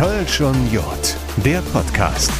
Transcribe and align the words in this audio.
Kölsch 0.00 0.40
und 0.40 0.72
Jod, 0.72 1.14
der 1.44 1.60
Podcast. 1.60 2.32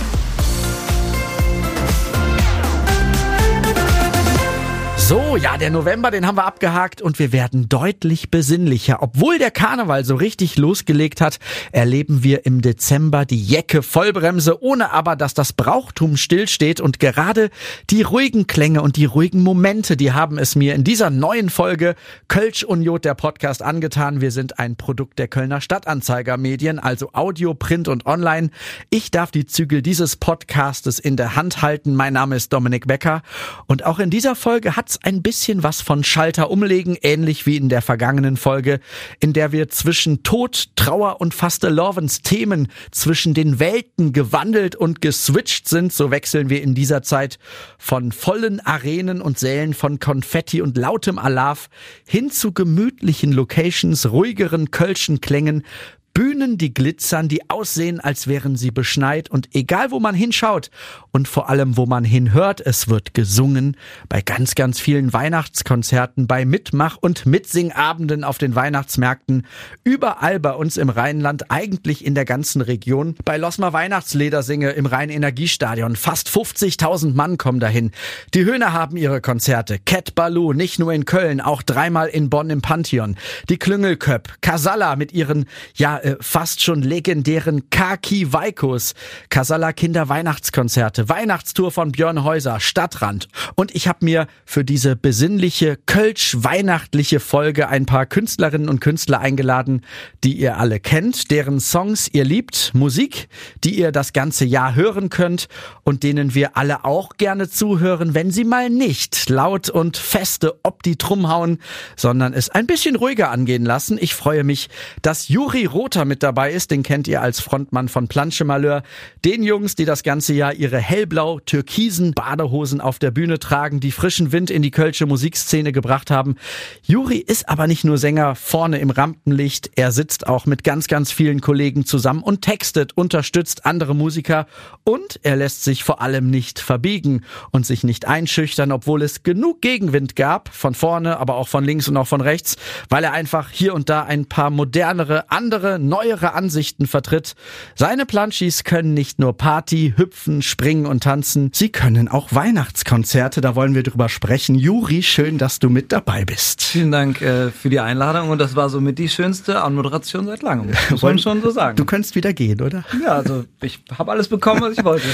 So, 4.97 5.30
ja, 5.37 5.57
der 5.57 5.71
November, 5.71 6.11
den 6.11 6.27
haben 6.27 6.39
wir 6.39 6.45
abgehakt 6.45 7.01
und 7.01 7.19
wir 7.21 7.33
werden 7.33 7.69
deutlich 7.69 8.31
besinnlicher. 8.31 8.99
Obwohl 9.01 9.39
der 9.39 9.53
Karneval 9.53 10.05
so 10.05 10.17
richtig 10.17 10.59
losgelegt 10.59 11.21
hat, 11.21 11.39
erleben 11.71 12.25
wir 12.25 12.47
im 12.47 12.63
Dezember 12.63 13.25
die 13.25 13.41
Jecke 13.41 13.83
Vollbremse, 13.83 14.61
ohne 14.61 14.91
aber, 14.93 15.15
dass 15.15 15.35
das 15.35 15.53
Brauchtum 15.53 16.17
stillsteht 16.17 16.81
und 16.81 16.99
gerade 16.99 17.51
die 17.91 18.03
ruhigen 18.03 18.49
Klänge 18.49 18.83
und 18.83 18.97
die 18.97 19.05
ruhigen 19.05 19.43
Momente, 19.43 19.97
die 19.97 20.13
haben 20.13 20.37
es 20.37 20.57
mir 20.57 20.75
in 20.75 20.83
dieser 20.83 21.11
neuen 21.11 21.49
Folge 21.49 21.95
Kölsch 22.27 22.65
und 22.65 22.83
Jod, 22.83 23.05
der 23.05 23.15
Podcast 23.15 23.63
angetan. 23.63 24.21
Wir 24.21 24.33
sind 24.33 24.59
ein 24.59 24.75
Produkt 24.77 25.19
der 25.19 25.29
Kölner 25.29 25.61
Stadtanzeiger 25.61 26.39
Medien, 26.39 26.79
also 26.81 27.11
Audio, 27.13 27.55
Print 27.55 27.87
und 27.87 28.05
Online. 28.07 28.51
Ich 28.91 29.11
darf 29.13 29.31
die 29.31 29.47
Zügel 29.47 29.81
dieses 29.81 30.17
Podcastes 30.17 30.99
in 30.99 31.17
der 31.17 31.37
Hand 31.37 31.63
halten. 31.63 31.95
Mein 31.95 32.15
Name 32.15 32.35
ist 32.37 32.53
Dominik 32.53 32.89
Becker 32.89 33.23
und 33.67 33.87
auch 33.87 34.01
in 34.01 34.11
dieser 34.11 34.35
Folge 34.35 34.77
hat's 34.77 34.99
ein 35.05 35.20
bisschen 35.23 35.63
was 35.63 35.81
von 35.81 36.05
Schalter 36.05 36.51
umlegen, 36.51 36.97
ähnlich 37.01 37.47
wie 37.47 37.57
in 37.57 37.69
der 37.69 37.83
vergangenen 37.83 38.37
Folge, 38.37 38.81
in 39.21 39.33
der 39.33 39.53
wir 39.53 39.69
zwischen 39.69 40.23
Tod, 40.23 40.69
Trauer 40.77 41.21
und 41.21 41.35
Fastelovens 41.35 42.23
Themen 42.23 42.69
zwischen 42.91 43.35
den 43.35 43.59
Welten 43.59 44.13
gewandelt 44.13 44.77
und 44.77 45.01
geswitcht 45.01 45.69
sind. 45.69 45.93
So 45.93 46.11
wechseln 46.11 46.51
wir 46.51 46.63
in 46.63 46.75
dieser 46.75 47.03
Zeit 47.03 47.39
von 47.79 48.13
vollen 48.13 48.61
Arenen 48.61 49.21
und 49.21 49.39
Sälen 49.39 49.75
von 49.75 49.99
Konfetti 49.99 50.63
und 50.63 50.77
lautem 50.77 51.19
Alarv 51.19 51.69
hin 52.07 52.31
zu 52.31 52.53
gemütlichen 52.53 53.33
Locations, 53.33 54.11
ruhigeren 54.11 54.71
Kölschen 54.71 55.21
Klängen, 55.21 55.65
Bühnen, 56.13 56.59
die 56.59 56.75
glitzern, 56.75 57.29
die 57.29 57.49
aussehen, 57.49 58.01
als 58.01 58.27
wären 58.27 58.57
sie 58.57 58.71
beschneit. 58.71 59.31
Und 59.31 59.49
egal 59.55 59.91
wo 59.91 60.01
man 60.01 60.15
hinschaut 60.15 60.71
und 61.13 61.29
vor 61.29 61.49
allem 61.49 61.77
wo 61.77 61.87
man 61.87 62.05
hinhört, 62.05 62.61
es 62.61 62.89
wird 62.89 63.15
gesungen 63.15 63.77
bei 64.09 64.21
ganz, 64.21 64.55
ganz 64.55 64.81
vielen 64.81 65.13
Weihnachtskonzerten, 65.13 66.27
bei 66.27 66.45
Mitmach- 66.45 66.99
und 67.01 67.27
Mitsingabenden 67.27 68.25
auf 68.25 68.39
den 68.39 68.55
Weihnachtsmärkten, 68.55 69.47
überall 69.85 70.41
bei 70.41 70.53
uns 70.53 70.77
im 70.77 70.89
Rheinland, 70.89 71.51
eigentlich 71.51 72.05
in 72.05 72.15
der 72.15 72.25
ganzen 72.25 72.61
Region, 72.61 73.15
bei 73.25 73.37
Losmer 73.37 73.73
Weihnachtsledersinge 73.73 74.71
im 74.71 74.87
Rhein-Energiestadion, 74.87 75.97
fast 75.97 76.29
50.000 76.29 77.15
Mann 77.15 77.39
kommen 77.39 77.61
dahin. 77.61 77.93
Die 78.35 78.45
Höhner 78.45 78.73
haben 78.73 78.97
ihre 78.97 79.21
Konzerte, 79.21 79.79
Cat 79.79 80.15
Baloo, 80.15 80.53
nicht 80.53 80.79
nur 80.79 80.93
in 80.93 81.05
Köln, 81.05 81.41
auch 81.41 81.63
dreimal 81.63 82.09
in 82.09 82.31
Bonn 82.31 82.51
im 82.51 82.63
Pantheon, 82.63 83.17
die 83.49 83.59
Klüngelköp, 83.59 84.41
Casalla 84.41 84.97
mit 84.97 85.13
ihren, 85.13 85.47
ja, 85.75 86.00
äh, 86.05 86.17
fast 86.21 86.63
schon 86.63 86.83
legendären 86.83 87.71
Kaki 87.71 88.33
Vaikos, 88.33 88.95
Casala 89.29 89.73
Kinder 89.73 90.09
Weihnachtskonzerte, 90.09 91.09
Weihnachtstour 91.09 91.71
von 91.71 91.93
Björn 91.93 92.25
Häuser, 92.25 92.61
Stadtrand. 92.61 93.29
Und 93.55 93.75
ich 93.75 93.89
habe 93.89 94.05
mir 94.05 94.27
für 94.45 94.65
diese 94.65 94.97
besinnliche 94.97 95.79
Kölsch-weihnachtliche 95.87 97.21
Folge 97.21 97.69
ein 97.69 97.87
paar 97.87 98.07
Künstlerinnen 98.07 98.69
und 98.69 98.81
Künstler 98.81 99.21
eingeladen, 99.21 99.83
die 100.25 100.35
ihr 100.35 100.59
alle 100.59 100.81
kennt, 100.81 101.31
deren 101.31 101.61
Songs 101.61 102.09
ihr 102.13 102.25
liebt, 102.25 102.73
Musik, 102.75 103.29
die 103.65 103.79
ihr 103.79 103.93
das 103.93 104.13
ganze 104.13 104.45
Jahr 104.45 104.75
hören 104.75 105.11
könnt 105.11 105.49
und 105.85 106.03
denen 106.03 106.35
wir 106.35 106.57
alle 106.57 106.85
auch 106.85 107.17
gerne 107.17 107.49
zuhören, 107.49 108.15
wenn 108.15 108.31
sie 108.31 108.45
mal 108.45 108.71
nicht 108.71 109.29
laut 109.29 109.69
und 109.69 109.97
feste 109.97 110.59
ob 110.63 110.83
die 110.83 110.99
Drum 110.99 111.29
hauen, 111.29 111.59
sondern 111.97 112.33
es 112.33 112.51
ein 112.51 112.67
bisschen 112.67 112.97
ruhiger 112.97 113.31
angehen 113.31 113.65
lassen. 113.65 113.99
Ich 114.01 114.15
freue 114.15 114.45
mich, 114.45 114.69
dass 115.03 115.29
Juri 115.29 115.65
Roth 115.65 115.90
Lothar 115.91 116.05
mit 116.05 116.23
dabei 116.23 116.53
ist. 116.53 116.71
Den 116.71 116.85
kennt 116.85 117.09
ihr 117.09 117.21
als 117.21 117.41
Frontmann 117.41 117.89
von 117.89 118.07
Planche 118.07 118.45
Malheur. 118.45 118.85
Den 119.25 119.43
Jungs, 119.43 119.75
die 119.75 119.85
das 119.85 120.05
ganze 120.05 120.33
Jahr 120.33 120.55
ihre 120.55 120.79
hellblau-türkisen 120.79 122.13
Badehosen 122.13 122.81
auf 122.81 123.01
der 123.01 123.11
Bühne 123.11 123.41
tragen, 123.41 123.81
die 123.81 123.91
frischen 123.91 124.31
Wind 124.31 124.51
in 124.51 124.63
die 124.63 124.71
kölsche 124.71 125.07
Musikszene 125.07 125.73
gebracht 125.73 126.13
haben. 126.13 126.37
Juri 126.83 127.17
ist 127.17 127.49
aber 127.49 127.67
nicht 127.67 127.83
nur 127.83 127.99
Sänger 127.99 128.37
vorne 128.37 128.79
im 128.79 128.91
Rampenlicht. 128.91 129.73
Er 129.75 129.91
sitzt 129.91 130.29
auch 130.29 130.47
mit 130.47 130.63
ganz, 130.63 130.87
ganz 130.87 131.11
vielen 131.11 131.41
Kollegen 131.41 131.85
zusammen 131.85 132.23
und 132.23 132.43
textet, 132.43 132.97
unterstützt 132.97 133.67
andere 133.67 133.97
Musiker 133.97 134.47
und 134.85 135.19
er 135.25 135.35
lässt 135.35 135.65
sich 135.65 135.83
vor 135.83 136.01
allem 136.01 136.31
nicht 136.31 136.61
verbiegen 136.61 137.23
und 137.51 137.67
sich 137.67 137.83
nicht 137.83 138.07
einschüchtern, 138.07 138.71
obwohl 138.71 139.03
es 139.03 139.25
genug 139.25 139.61
Gegenwind 139.61 140.15
gab, 140.15 140.55
von 140.55 140.75
vorne, 140.75 141.19
aber 141.19 141.35
auch 141.35 141.49
von 141.49 141.65
links 141.65 141.89
und 141.89 141.97
auch 141.97 142.07
von 142.07 142.21
rechts, 142.21 142.57
weil 142.89 143.03
er 143.03 143.13
einfach 143.13 143.51
hier 143.51 143.75
und 143.75 143.89
da 143.89 144.05
ein 144.05 144.27
paar 144.27 144.51
modernere, 144.51 145.29
andere, 145.33 145.80
neuere 145.89 146.35
Ansichten 146.35 146.87
vertritt. 146.87 147.35
Seine 147.75 148.07
Planschis 148.07 148.65
können 148.65 148.95
nicht 148.95 149.19
nur 149.19 149.37
Party, 149.37 149.95
hüpfen, 149.97 150.43
springen 150.43 150.87
und 150.87 151.03
tanzen, 151.03 151.51
sie 151.55 151.71
können 151.71 152.09
auch 152.09 152.33
Weihnachtskonzerte, 152.33 153.41
da 153.41 153.55
wollen 153.55 153.75
wir 153.75 153.83
drüber 153.83 154.09
sprechen. 154.09 154.55
Juri, 154.55 155.03
schön, 155.03 155.39
dass 155.39 155.59
du 155.59 155.71
mit 155.71 155.93
dabei 155.93 156.25
bist. 156.25 156.63
Vielen 156.63 156.93
Dank 156.93 157.21
äh, 157.23 157.51
für 157.51 157.71
die 157.71 157.81
Einladung 157.81 158.31
und 158.31 158.39
das 158.39 158.57
war 158.57 158.69
somit 158.69 158.99
die 158.99 159.09
schönste 159.09 159.63
Anmoderation 159.63 160.27
seit 160.27 160.43
langem, 160.43 160.73
muss 160.91 161.03
man 161.03 161.19
schon 161.21 161.43
so 161.43 161.51
sagen. 161.51 161.77
Du 161.77 161.85
könntest 161.85 162.15
wieder 162.15 162.33
gehen, 162.33 162.61
oder? 162.61 162.85
Ja, 163.03 163.17
also 163.17 163.45
ich 163.61 163.83
habe 163.99 164.11
alles 164.11 164.29
bekommen, 164.29 164.61
was 164.61 164.79
ich 164.79 164.85
wollte. 164.85 165.07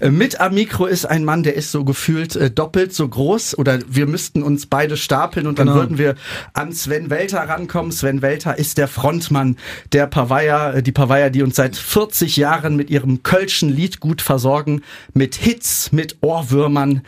Äh, 0.00 0.10
mit 0.10 0.40
am 0.40 0.54
Mikro 0.54 0.86
ist 0.86 1.04
ein 1.04 1.24
Mann, 1.24 1.42
der 1.42 1.54
ist 1.54 1.70
so 1.70 1.84
gefühlt 1.84 2.36
äh, 2.36 2.50
doppelt 2.50 2.94
so 2.94 3.08
groß 3.08 3.58
oder 3.58 3.78
wir 3.88 4.06
müssten 4.06 4.42
uns 4.42 4.66
beide 4.66 4.96
stapeln 4.96 5.46
und 5.46 5.58
dann 5.58 5.68
genau. 5.68 5.80
würden 5.80 5.98
wir 5.98 6.14
an 6.54 6.72
Sven 6.72 7.10
Welter 7.10 7.40
rankommen. 7.40 7.92
Sven 7.92 8.22
Welter 8.22 8.58
ist 8.58 8.78
der 8.78 8.88
Frontmann 8.88 9.56
der 9.92 10.06
Pavaya, 10.12 10.74
äh, 10.74 10.82
die 10.82 10.92
Pavaya, 10.92 11.30
die 11.30 11.42
uns 11.42 11.56
seit 11.56 11.74
40 11.74 12.36
Jahren 12.36 12.76
mit 12.76 12.90
ihrem 12.90 13.24
Kölschen 13.24 13.70
Liedgut 13.70 14.22
versorgen, 14.22 14.82
mit 15.14 15.34
Hits, 15.34 15.90
mit 15.90 16.18
Ohrwürmern. 16.20 17.02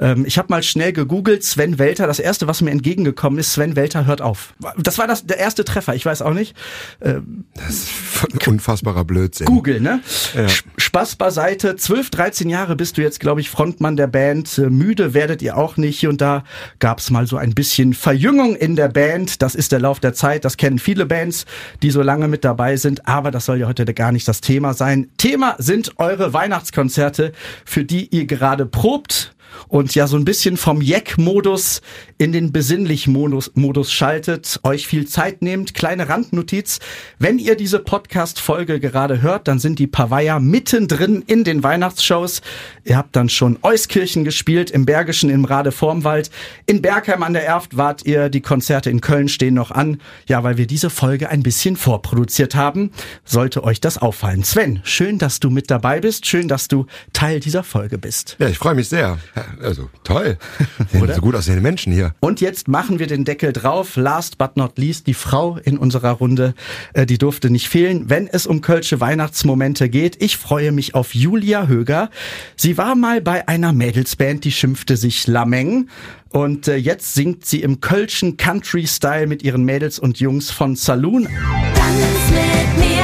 Ähm, 0.00 0.24
ich 0.26 0.38
habe 0.38 0.48
mal 0.48 0.62
schnell 0.62 0.92
gegoogelt, 0.92 1.44
Sven 1.44 1.78
Welter. 1.78 2.06
Das 2.06 2.18
erste, 2.18 2.48
was 2.48 2.62
mir 2.62 2.70
entgegengekommen 2.70 3.38
ist, 3.38 3.52
Sven 3.52 3.76
Welter 3.76 4.06
hört 4.06 4.22
auf. 4.22 4.54
Das 4.78 4.98
war 4.98 5.06
das, 5.06 5.26
der 5.26 5.38
erste 5.38 5.64
Treffer, 5.64 5.94
ich 5.94 6.06
weiß 6.06 6.22
auch 6.22 6.32
nicht. 6.32 6.56
Ähm, 7.02 7.44
das 7.54 7.86
ist 8.32 8.48
unfassbarer 8.48 9.04
Blödsinn. 9.04 9.46
Google, 9.46 9.80
ne? 9.80 10.00
Ja. 10.34 10.46
Spaß 10.78 11.16
beiseite. 11.16 11.76
12, 11.76 12.10
13 12.10 12.48
Jahre 12.48 12.76
bist 12.76 12.96
du 12.96 13.02
jetzt, 13.02 13.20
glaube 13.20 13.40
ich, 13.40 13.50
Frontmann 13.50 13.96
der 13.96 14.06
Band. 14.06 14.58
Äh, 14.58 14.70
müde 14.70 15.12
werdet 15.12 15.42
ihr 15.42 15.56
auch 15.56 15.76
nicht. 15.76 16.00
Hier 16.00 16.08
und 16.08 16.20
da 16.20 16.44
gab's 16.78 17.10
mal 17.10 17.26
so 17.26 17.36
ein 17.36 17.54
bisschen 17.54 17.92
Verjüngung 17.92 18.56
in 18.56 18.76
der 18.76 18.88
Band. 18.88 19.42
Das 19.42 19.54
ist 19.54 19.72
der 19.72 19.80
Lauf 19.80 20.00
der 20.00 20.14
Zeit. 20.14 20.44
Das 20.44 20.56
kennen 20.56 20.78
viele 20.78 21.04
Bands, 21.04 21.44
die 21.82 21.90
so 21.90 22.00
lange 22.02 22.26
mit 22.26 22.44
dabei 22.44 22.76
sind. 22.76 23.06
Aber 23.06 23.30
das 23.30 23.44
soll 23.44 23.58
ja 23.58 23.68
heute 23.68 23.84
gar 23.92 24.12
nicht 24.12 24.26
das 24.26 24.40
Thema 24.40 24.72
sein. 24.72 25.10
Thema 25.18 25.56
sind 25.58 25.98
eure 25.98 26.32
Weihnachtskonzerte, 26.32 27.32
für 27.64 27.84
die 27.84 28.08
ihr 28.08 28.26
gerade 28.26 28.64
probt 28.64 29.34
und 29.68 29.94
ja 29.94 30.06
so 30.06 30.16
ein 30.16 30.24
bisschen 30.24 30.56
vom 30.56 30.82
Jeck-Modus 30.82 31.80
in 32.18 32.32
den 32.32 32.52
Besinnlich-Modus 32.52 33.52
Modus 33.54 33.92
schaltet, 33.92 34.60
euch 34.62 34.86
viel 34.86 35.06
Zeit 35.06 35.42
nehmt. 35.42 35.74
Kleine 35.74 36.08
Randnotiz, 36.08 36.80
wenn 37.18 37.38
ihr 37.38 37.56
diese 37.56 37.78
Podcast-Folge 37.78 38.80
gerade 38.80 39.22
hört, 39.22 39.48
dann 39.48 39.58
sind 39.58 39.78
die 39.78 39.86
Pavaya 39.86 40.38
mittendrin 40.38 41.22
in 41.26 41.44
den 41.44 41.62
Weihnachtsshows. 41.62 42.42
Ihr 42.84 42.96
habt 42.96 43.14
dann 43.16 43.28
schon 43.28 43.58
Euskirchen 43.62 44.24
gespielt, 44.24 44.70
im 44.70 44.86
Bergischen, 44.86 45.30
im 45.30 45.44
Rade 45.44 45.72
vorm 45.72 46.04
Wald. 46.04 46.30
In 46.66 46.82
Bergheim 46.82 47.22
an 47.22 47.32
der 47.32 47.46
Erft 47.46 47.76
wart 47.76 48.04
ihr, 48.04 48.28
die 48.28 48.40
Konzerte 48.40 48.90
in 48.90 49.00
Köln 49.00 49.28
stehen 49.28 49.54
noch 49.54 49.70
an. 49.70 50.00
Ja, 50.26 50.42
weil 50.42 50.56
wir 50.56 50.66
diese 50.66 50.90
Folge 50.90 51.28
ein 51.28 51.42
bisschen 51.42 51.76
vorproduziert 51.76 52.54
haben, 52.54 52.90
sollte 53.24 53.64
euch 53.64 53.80
das 53.80 53.98
auffallen. 53.98 54.44
Sven, 54.44 54.80
schön, 54.84 55.18
dass 55.18 55.40
du 55.40 55.50
mit 55.50 55.70
dabei 55.70 56.00
bist. 56.00 56.26
Schön, 56.26 56.48
dass 56.48 56.68
du 56.68 56.86
Teil 57.12 57.40
dieser 57.40 57.62
Folge 57.62 57.98
bist. 57.98 58.36
Ja, 58.38 58.48
ich 58.48 58.58
freue 58.58 58.74
mich 58.74 58.88
sehr. 58.88 59.18
Also 59.62 59.90
toll. 60.04 60.38
Oder? 61.00 61.14
So 61.14 61.20
gut 61.20 61.34
aussehende 61.34 61.62
Menschen 61.62 61.92
hier. 61.92 62.14
Und 62.20 62.40
jetzt 62.40 62.68
machen 62.68 62.98
wir 62.98 63.06
den 63.06 63.24
Deckel 63.24 63.52
drauf. 63.52 63.96
Last 63.96 64.38
but 64.38 64.56
not 64.56 64.78
least, 64.78 65.06
die 65.06 65.14
Frau 65.14 65.58
in 65.62 65.78
unserer 65.78 66.12
Runde, 66.12 66.54
äh, 66.94 67.06
die 67.06 67.18
durfte 67.18 67.50
nicht 67.50 67.68
fehlen, 67.68 68.08
wenn 68.08 68.26
es 68.26 68.46
um 68.46 68.60
Kölsche 68.60 69.00
Weihnachtsmomente 69.00 69.88
geht. 69.88 70.22
Ich 70.22 70.36
freue 70.36 70.72
mich 70.72 70.94
auf 70.94 71.14
Julia 71.14 71.66
Höger. 71.66 72.10
Sie 72.56 72.78
war 72.78 72.94
mal 72.94 73.20
bei 73.20 73.46
einer 73.48 73.72
Mädelsband, 73.72 74.44
die 74.44 74.52
schimpfte 74.52 74.96
sich 74.96 75.26
Lameng. 75.26 75.88
Und 76.30 76.68
äh, 76.68 76.76
jetzt 76.76 77.14
singt 77.14 77.44
sie 77.44 77.62
im 77.62 77.80
Kölschen 77.80 78.36
Country-Style 78.36 79.26
mit 79.26 79.42
ihren 79.42 79.64
Mädels 79.64 79.98
und 79.98 80.20
Jungs 80.20 80.50
von 80.50 80.76
Saloon. 80.76 81.24
Tanz 81.24 82.30
mit 82.30 82.78
mir, 82.78 83.02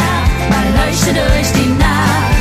mal 0.49 0.87
leuchte 0.87 1.13
durch 1.13 1.53
die 1.53 1.71
Nacht. 1.71 2.36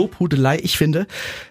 Lobhudelei. 0.00 0.58
Ich 0.62 0.78
finde, 0.78 1.06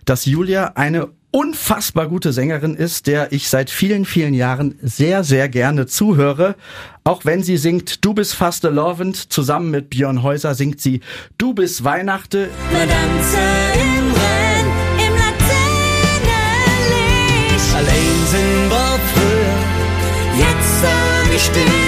dass 0.05 0.25
Julia 0.25 0.71
eine 0.73 1.09
unfassbar 1.31 2.07
gute 2.07 2.33
Sängerin 2.33 2.73
ist, 2.75 3.05
der 3.05 3.31
ich 3.31 3.47
seit 3.49 3.69
vielen, 3.69 4.05
vielen 4.05 4.33
Jahren 4.33 4.79
sehr, 4.81 5.23
sehr 5.23 5.47
gerne 5.49 5.85
zuhöre. 5.85 6.55
Auch 7.03 7.25
wenn 7.25 7.43
sie 7.43 7.57
singt 7.57 8.03
Du 8.03 8.15
bist 8.15 8.33
fast 8.33 8.63
lovend, 8.63 9.31
zusammen 9.31 9.69
mit 9.69 9.91
Björn 9.91 10.23
Häuser 10.23 10.55
singt 10.55 10.81
sie 10.81 11.01
Du 11.37 11.53
bist 11.53 11.83
Weihnachte. 11.83 12.49
Allein 17.75 18.19
sind 18.25 18.69
wir 18.69 18.99
früher, 19.13 19.59
jetzt 20.37 20.81
sag 20.81 21.35
ich 21.35 21.49
dir. 21.51 21.78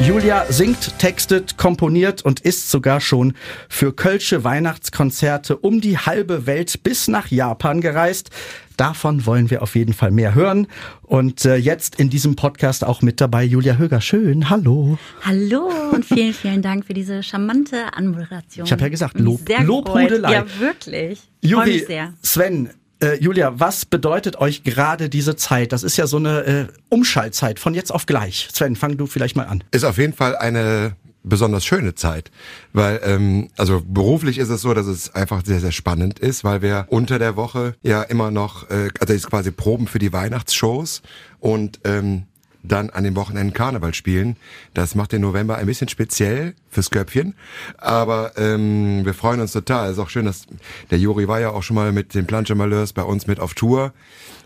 Julia 0.00 0.46
singt, 0.50 0.98
textet, 0.98 1.56
komponiert 1.56 2.22
und 2.22 2.40
ist 2.40 2.70
sogar 2.70 3.00
schon 3.00 3.34
für 3.68 3.92
Kölsche 3.92 4.42
Weihnachtskonzerte 4.42 5.56
um 5.56 5.80
die 5.80 5.96
halbe 5.96 6.46
Welt 6.46 6.82
bis 6.82 7.06
nach 7.06 7.28
Japan 7.28 7.80
gereist. 7.80 8.30
Davon 8.76 9.26
wollen 9.26 9.50
wir 9.50 9.62
auf 9.62 9.76
jeden 9.76 9.92
Fall 9.92 10.10
mehr 10.10 10.34
hören. 10.34 10.66
Und 11.02 11.44
äh, 11.44 11.56
jetzt 11.56 12.00
in 12.00 12.10
diesem 12.10 12.34
Podcast 12.34 12.84
auch 12.84 13.00
mit 13.02 13.20
dabei 13.20 13.44
Julia 13.44 13.76
Höger. 13.76 14.00
Schön, 14.00 14.50
hallo. 14.50 14.98
Hallo 15.22 15.70
und 15.92 16.04
vielen, 16.04 16.34
vielen 16.34 16.62
Dank 16.62 16.86
für 16.86 16.94
diese 16.94 17.22
charmante 17.22 17.94
Anmoderation. 17.94 18.66
Ich 18.66 18.72
habe 18.72 18.82
ja 18.82 18.88
gesagt, 18.88 19.20
Lob, 19.20 19.40
Lobhudelei. 19.60 20.32
Ja, 20.32 20.44
wirklich. 20.58 21.20
Juri. 21.42 21.86
Sven, 22.22 22.70
äh, 23.02 23.16
Julia, 23.20 23.58
was 23.58 23.84
bedeutet 23.84 24.36
euch 24.36 24.62
gerade 24.62 25.08
diese 25.08 25.36
Zeit? 25.36 25.72
Das 25.72 25.82
ist 25.82 25.96
ja 25.96 26.06
so 26.06 26.16
eine 26.16 26.44
äh, 26.44 26.66
Umschaltzeit 26.88 27.58
von 27.58 27.74
jetzt 27.74 27.90
auf 27.90 28.06
gleich. 28.06 28.48
Sven, 28.52 28.76
fang 28.76 28.96
du 28.96 29.06
vielleicht 29.06 29.36
mal 29.36 29.46
an. 29.46 29.64
Ist 29.72 29.84
auf 29.84 29.98
jeden 29.98 30.12
Fall 30.12 30.36
eine 30.36 30.96
besonders 31.24 31.64
schöne 31.64 31.94
Zeit, 31.94 32.30
weil 32.72 33.00
ähm, 33.04 33.48
also 33.56 33.82
beruflich 33.86 34.38
ist 34.38 34.48
es 34.48 34.62
so, 34.62 34.74
dass 34.74 34.86
es 34.86 35.14
einfach 35.14 35.44
sehr 35.44 35.60
sehr 35.60 35.70
spannend 35.70 36.18
ist, 36.18 36.42
weil 36.42 36.62
wir 36.62 36.86
unter 36.88 37.18
der 37.18 37.36
Woche 37.36 37.74
ja 37.82 38.02
immer 38.02 38.30
noch 38.30 38.68
äh, 38.70 38.90
also 38.98 39.12
jetzt 39.12 39.30
quasi 39.30 39.52
proben 39.52 39.86
für 39.86 40.00
die 40.00 40.12
Weihnachtsshows 40.12 41.02
und 41.38 41.80
ähm, 41.84 42.24
dann 42.62 42.90
an 42.90 43.04
den 43.04 43.16
Wochenenden 43.16 43.52
Karneval 43.52 43.94
spielen. 43.94 44.36
Das 44.74 44.94
macht 44.94 45.12
den 45.12 45.22
November 45.22 45.56
ein 45.56 45.66
bisschen 45.66 45.88
speziell 45.88 46.54
fürs 46.70 46.90
Köpfchen, 46.90 47.34
aber 47.78 48.32
ähm, 48.36 49.04
wir 49.04 49.14
freuen 49.14 49.40
uns 49.40 49.52
total. 49.52 49.86
Es 49.86 49.92
ist 49.92 49.98
auch 49.98 50.08
schön, 50.08 50.24
dass 50.24 50.46
der 50.90 50.98
Juri 50.98 51.28
war 51.28 51.40
ja 51.40 51.50
auch 51.50 51.62
schon 51.62 51.76
mal 51.76 51.92
mit 51.92 52.14
den 52.14 52.26
Planche 52.26 52.54
Malheurs 52.54 52.92
bei 52.92 53.02
uns 53.02 53.26
mit 53.26 53.40
auf 53.40 53.54
Tour, 53.54 53.92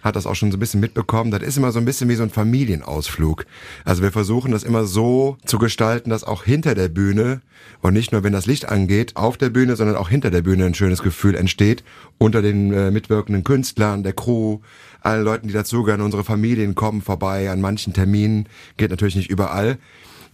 hat 0.02 0.16
das 0.16 0.26
auch 0.26 0.34
schon 0.34 0.50
so 0.50 0.56
ein 0.56 0.60
bisschen 0.60 0.80
mitbekommen. 0.80 1.30
Das 1.30 1.42
ist 1.42 1.56
immer 1.56 1.72
so 1.72 1.78
ein 1.78 1.84
bisschen 1.84 2.08
wie 2.08 2.14
so 2.14 2.22
ein 2.22 2.30
Familienausflug. 2.30 3.44
Also 3.84 4.02
wir 4.02 4.12
versuchen 4.12 4.52
das 4.52 4.64
immer 4.64 4.84
so 4.84 5.36
zu 5.44 5.58
gestalten, 5.58 6.10
dass 6.10 6.24
auch 6.24 6.44
hinter 6.44 6.74
der 6.74 6.88
Bühne 6.88 7.42
und 7.82 7.92
nicht 7.92 8.12
nur 8.12 8.22
wenn 8.22 8.32
das 8.32 8.46
Licht 8.46 8.68
angeht 8.68 9.16
auf 9.16 9.36
der 9.36 9.50
Bühne, 9.50 9.76
sondern 9.76 9.96
auch 9.96 10.08
hinter 10.08 10.30
der 10.30 10.42
Bühne 10.42 10.64
ein 10.64 10.74
schönes 10.74 11.02
Gefühl 11.02 11.34
entsteht 11.34 11.84
unter 12.18 12.42
den 12.42 12.72
äh, 12.72 12.90
mitwirkenden 12.90 13.44
Künstlern, 13.44 14.02
der 14.02 14.12
Crew, 14.12 14.60
allen 15.06 15.24
Leuten, 15.24 15.48
die 15.48 15.54
dazugehören. 15.54 16.02
Unsere 16.02 16.24
Familien 16.24 16.74
kommen 16.74 17.00
vorbei 17.00 17.50
an 17.50 17.60
manchen 17.60 17.92
Terminen, 17.92 18.48
geht 18.76 18.90
natürlich 18.90 19.16
nicht 19.16 19.30
überall. 19.30 19.78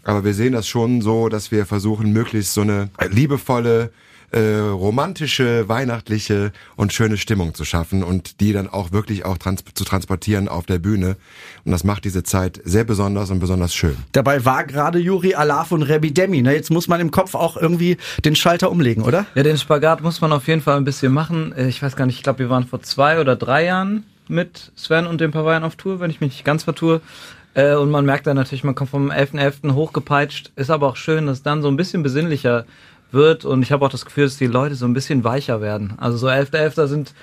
Aber 0.05 0.25
wir 0.25 0.35
sehen 0.35 0.53
das 0.53 0.67
schon 0.67 1.01
so, 1.01 1.29
dass 1.29 1.53
wir 1.53 1.67
versuchen, 1.67 2.13
möglichst 2.13 2.55
so 2.55 2.63
eine 2.63 2.89
liebevolle, 3.11 3.93
äh, 4.33 4.57
romantische, 4.59 5.69
weihnachtliche 5.69 6.53
und 6.75 6.93
schöne 6.93 7.19
Stimmung 7.19 7.55
zu 7.55 7.67
schaffen 7.67 8.03
und 8.03 8.41
die 8.41 8.55
dann 8.55 8.67
auch 8.67 8.91
wirklich 8.91 9.27
auch 9.27 9.37
trans 9.37 9.63
zu 9.75 9.85
transportieren 9.85 10.49
auf 10.49 10.65
der 10.65 10.79
Bühne. 10.79 11.17
Und 11.65 11.73
das 11.73 11.85
macht 11.85 12.07
diese 12.07 12.23
Zeit 12.23 12.59
sehr 12.65 12.85
besonders 12.85 13.31
und 13.31 13.41
besonders 13.41 13.75
schön. 13.75 13.97
Dabei 14.13 14.45
war 14.47 14.65
gerade 14.65 14.99
Juri 14.99 15.35
Alaf 15.35 15.71
und 15.71 15.83
Rebi 15.83 16.13
Demi. 16.15 16.41
Ne? 16.41 16.55
Jetzt 16.55 16.71
muss 16.71 16.89
man 16.89 16.99
im 17.01 17.11
Kopf 17.11 17.35
auch 17.35 17.59
irgendwie 17.59 17.99
den 18.25 18.35
Schalter 18.35 18.71
umlegen, 18.71 19.03
oder? 19.05 19.27
Ja, 19.35 19.43
den 19.43 19.59
Spagat 19.59 20.03
muss 20.03 20.23
man 20.23 20.33
auf 20.33 20.49
jeden 20.49 20.63
Fall 20.63 20.79
ein 20.79 20.85
bisschen 20.85 21.13
machen. 21.13 21.53
Äh, 21.53 21.69
Ich 21.69 21.83
weiß 21.83 21.95
gar 21.95 22.07
nicht, 22.07 22.17
ich 22.17 22.23
glaube, 22.23 22.39
wir 22.39 22.49
waren 22.49 22.67
vor 22.67 22.81
zwei 22.83 23.21
oder 23.21 23.37
drei 23.37 23.67
Jahren 23.67 24.05
mit 24.29 24.73
Sven 24.77 25.07
und 25.07 25.21
den 25.21 25.31
Pavayern 25.31 25.65
auf 25.65 25.77
Tour, 25.77 26.01
wenn 26.01 26.11
ich 26.11 26.21
mich 26.21 26.33
nicht 26.33 26.45
ganz 26.45 26.65
vertue. 26.65 27.01
Äh, 27.55 27.75
Und 27.75 27.91
man 27.91 28.05
merkt 28.05 28.27
dann 28.27 28.37
natürlich, 28.37 28.65
man 28.65 28.75
kommt 28.75 28.91
vom 28.91 29.11
11.11. 29.11 29.75
hochgepeitscht. 29.75 30.53
Ist 30.57 30.71
aber 30.71 30.89
auch 30.89 30.97
schön, 30.97 31.27
dass 31.27 31.43
dann 31.43 31.63
so 31.63 31.69
ein 31.69 31.77
bisschen 31.77 32.03
besinnlicher 32.03 32.65
wird. 33.11 33.45
Und 33.45 33.63
ich 33.63 33.73
habe 33.73 33.85
auch 33.85 33.91
das 33.91 34.05
Gefühl, 34.05 34.25
dass 34.25 34.37
die 34.39 34.47
Leute 34.47 34.75
so 34.75 34.87
ein 34.87 34.95
bisschen 34.95 35.25
weicher 35.25 35.61
werden. 35.61 35.95
Also 35.99 36.17
so 36.17 36.29
11.11. 36.29 36.87
sind 36.87 37.15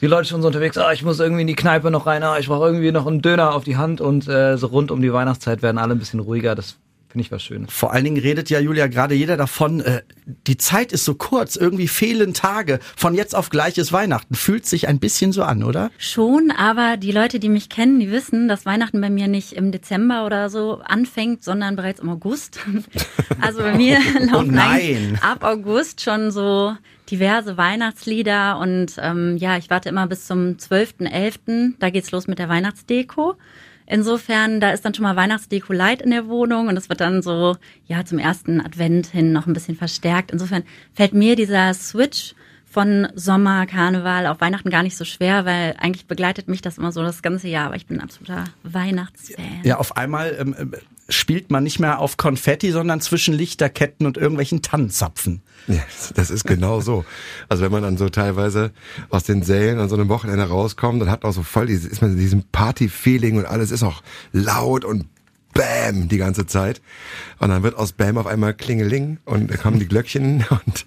die 0.00 0.06
Leute 0.06 0.28
schon 0.28 0.42
so 0.42 0.48
unterwegs, 0.48 0.76
ah, 0.76 0.92
ich 0.92 1.02
muss 1.02 1.20
irgendwie 1.20 1.40
in 1.42 1.46
die 1.46 1.54
Kneipe 1.54 1.90
noch 1.90 2.04
rein, 2.04 2.22
ah, 2.22 2.38
ich 2.38 2.48
brauche 2.48 2.66
irgendwie 2.66 2.92
noch 2.92 3.06
einen 3.06 3.22
Döner 3.22 3.54
auf 3.54 3.64
die 3.64 3.76
Hand. 3.76 4.00
Und 4.00 4.28
äh, 4.28 4.58
so 4.58 4.66
rund 4.66 4.90
um 4.90 5.00
die 5.00 5.12
Weihnachtszeit 5.12 5.62
werden 5.62 5.78
alle 5.78 5.94
ein 5.94 5.98
bisschen 5.98 6.20
ruhiger. 6.20 6.54
Das 6.54 6.76
finde 7.16 7.24
ich 7.24 7.32
was 7.32 7.42
Schönes. 7.42 7.72
Vor 7.72 7.94
allen 7.94 8.04
Dingen 8.04 8.18
redet 8.18 8.50
ja 8.50 8.60
Julia 8.60 8.88
gerade 8.88 9.14
jeder 9.14 9.38
davon, 9.38 9.80
äh, 9.80 10.02
die 10.46 10.58
Zeit 10.58 10.92
ist 10.92 11.06
so 11.06 11.14
kurz, 11.14 11.56
irgendwie 11.56 11.88
fehlen 11.88 12.34
Tage. 12.34 12.78
Von 12.94 13.14
jetzt 13.14 13.34
auf 13.34 13.48
gleich 13.48 13.78
ist 13.78 13.90
Weihnachten. 13.90 14.34
Fühlt 14.34 14.66
sich 14.66 14.86
ein 14.86 14.98
bisschen 14.98 15.32
so 15.32 15.42
an, 15.42 15.62
oder? 15.62 15.90
Schon, 15.96 16.50
aber 16.50 16.98
die 16.98 17.12
Leute, 17.12 17.40
die 17.40 17.48
mich 17.48 17.70
kennen, 17.70 18.00
die 18.00 18.10
wissen, 18.10 18.48
dass 18.48 18.66
Weihnachten 18.66 19.00
bei 19.00 19.08
mir 19.08 19.28
nicht 19.28 19.54
im 19.54 19.72
Dezember 19.72 20.26
oder 20.26 20.50
so 20.50 20.82
anfängt, 20.84 21.42
sondern 21.42 21.74
bereits 21.74 22.00
im 22.00 22.10
August. 22.10 22.60
Also 23.38 23.60
bei 23.60 23.74
mir 23.74 23.98
laufen 24.32 24.54
nein. 24.54 24.70
eigentlich 24.70 25.22
ab 25.22 25.44
August 25.44 26.00
schon 26.00 26.30
so 26.30 26.74
diverse 27.10 27.56
Weihnachtslieder 27.56 28.58
und 28.58 28.94
ähm, 28.98 29.36
ja, 29.36 29.58
ich 29.58 29.68
warte 29.68 29.90
immer 29.90 30.06
bis 30.06 30.26
zum 30.26 30.56
12.11. 30.56 31.74
Da 31.78 31.90
geht's 31.90 32.12
los 32.12 32.28
mit 32.28 32.38
der 32.38 32.48
Weihnachtsdeko. 32.48 33.36
Insofern, 33.86 34.60
da 34.60 34.70
ist 34.70 34.84
dann 34.84 34.94
schon 34.94 35.04
mal 35.04 35.16
Weihnachtsdeko 35.16 35.72
light 35.72 36.02
in 36.02 36.10
der 36.10 36.26
Wohnung 36.26 36.68
und 36.68 36.74
das 36.74 36.88
wird 36.88 37.00
dann 37.00 37.22
so, 37.22 37.56
ja, 37.86 38.04
zum 38.04 38.18
ersten 38.18 38.60
Advent 38.60 39.06
hin 39.06 39.32
noch 39.32 39.46
ein 39.46 39.52
bisschen 39.52 39.76
verstärkt. 39.76 40.30
Insofern 40.30 40.64
fällt 40.92 41.14
mir 41.14 41.36
dieser 41.36 41.72
Switch 41.72 42.34
von 42.76 43.08
Sommer, 43.14 43.64
Karneval 43.66 44.26
auf 44.26 44.40
Weihnachten 44.40 44.70
gar 44.70 44.82
nicht 44.82 44.96
so 44.96 45.04
schwer, 45.04 45.44
weil 45.46 45.76
eigentlich 45.78 46.06
begleitet 46.06 46.48
mich 46.48 46.60
das 46.60 46.78
immer 46.78 46.92
so 46.92 47.02
das 47.02 47.22
ganze 47.22 47.48
Jahr, 47.48 47.66
aber 47.66 47.76
ich 47.76 47.86
bin 47.86 47.98
ein 47.98 48.02
absoluter 48.02 48.44
Weihnachtsfan. 48.64 49.62
Ja, 49.62 49.78
auf 49.78 49.96
einmal 49.96 50.36
ähm, 50.38 50.54
äh, 50.58 50.78
spielt 51.08 51.50
man 51.50 51.62
nicht 51.62 51.78
mehr 51.78 52.00
auf 52.00 52.16
Konfetti, 52.16 52.72
sondern 52.72 53.00
zwischen 53.00 53.34
Lichterketten 53.34 54.06
und 54.06 54.16
irgendwelchen 54.16 54.62
Tannenzapfen. 54.62 55.42
Ja, 55.68 55.82
das 56.14 56.30
ist 56.30 56.44
genau 56.44 56.80
so. 56.80 57.04
Also 57.48 57.62
wenn 57.62 57.72
man 57.72 57.82
dann 57.82 57.96
so 57.96 58.08
teilweise 58.08 58.72
aus 59.10 59.24
den 59.24 59.42
Sälen 59.42 59.78
an 59.78 59.88
so 59.88 59.96
einem 59.96 60.08
Wochenende 60.08 60.44
rauskommt, 60.44 61.00
dann 61.00 61.10
hat 61.10 61.22
man 61.22 61.30
auch 61.30 61.34
so 61.34 61.42
voll 61.42 61.66
diese, 61.66 61.88
ist 61.88 62.02
man 62.02 62.12
in 62.12 62.18
diesem 62.18 62.42
Party-Feeling 62.44 63.38
und 63.38 63.46
alles 63.46 63.70
ist 63.70 63.82
auch 63.82 64.02
laut 64.32 64.84
und 64.84 65.06
Bam 65.56 66.08
die 66.08 66.18
ganze 66.18 66.46
Zeit. 66.46 66.80
Und 67.38 67.50
dann 67.50 67.62
wird 67.62 67.76
aus 67.76 67.92
Bam 67.92 68.18
auf 68.18 68.26
einmal 68.26 68.54
Klingeling 68.54 69.18
und 69.24 69.50
da 69.50 69.56
kommen 69.56 69.78
die 69.78 69.86
Glöckchen 69.86 70.44
und 70.50 70.84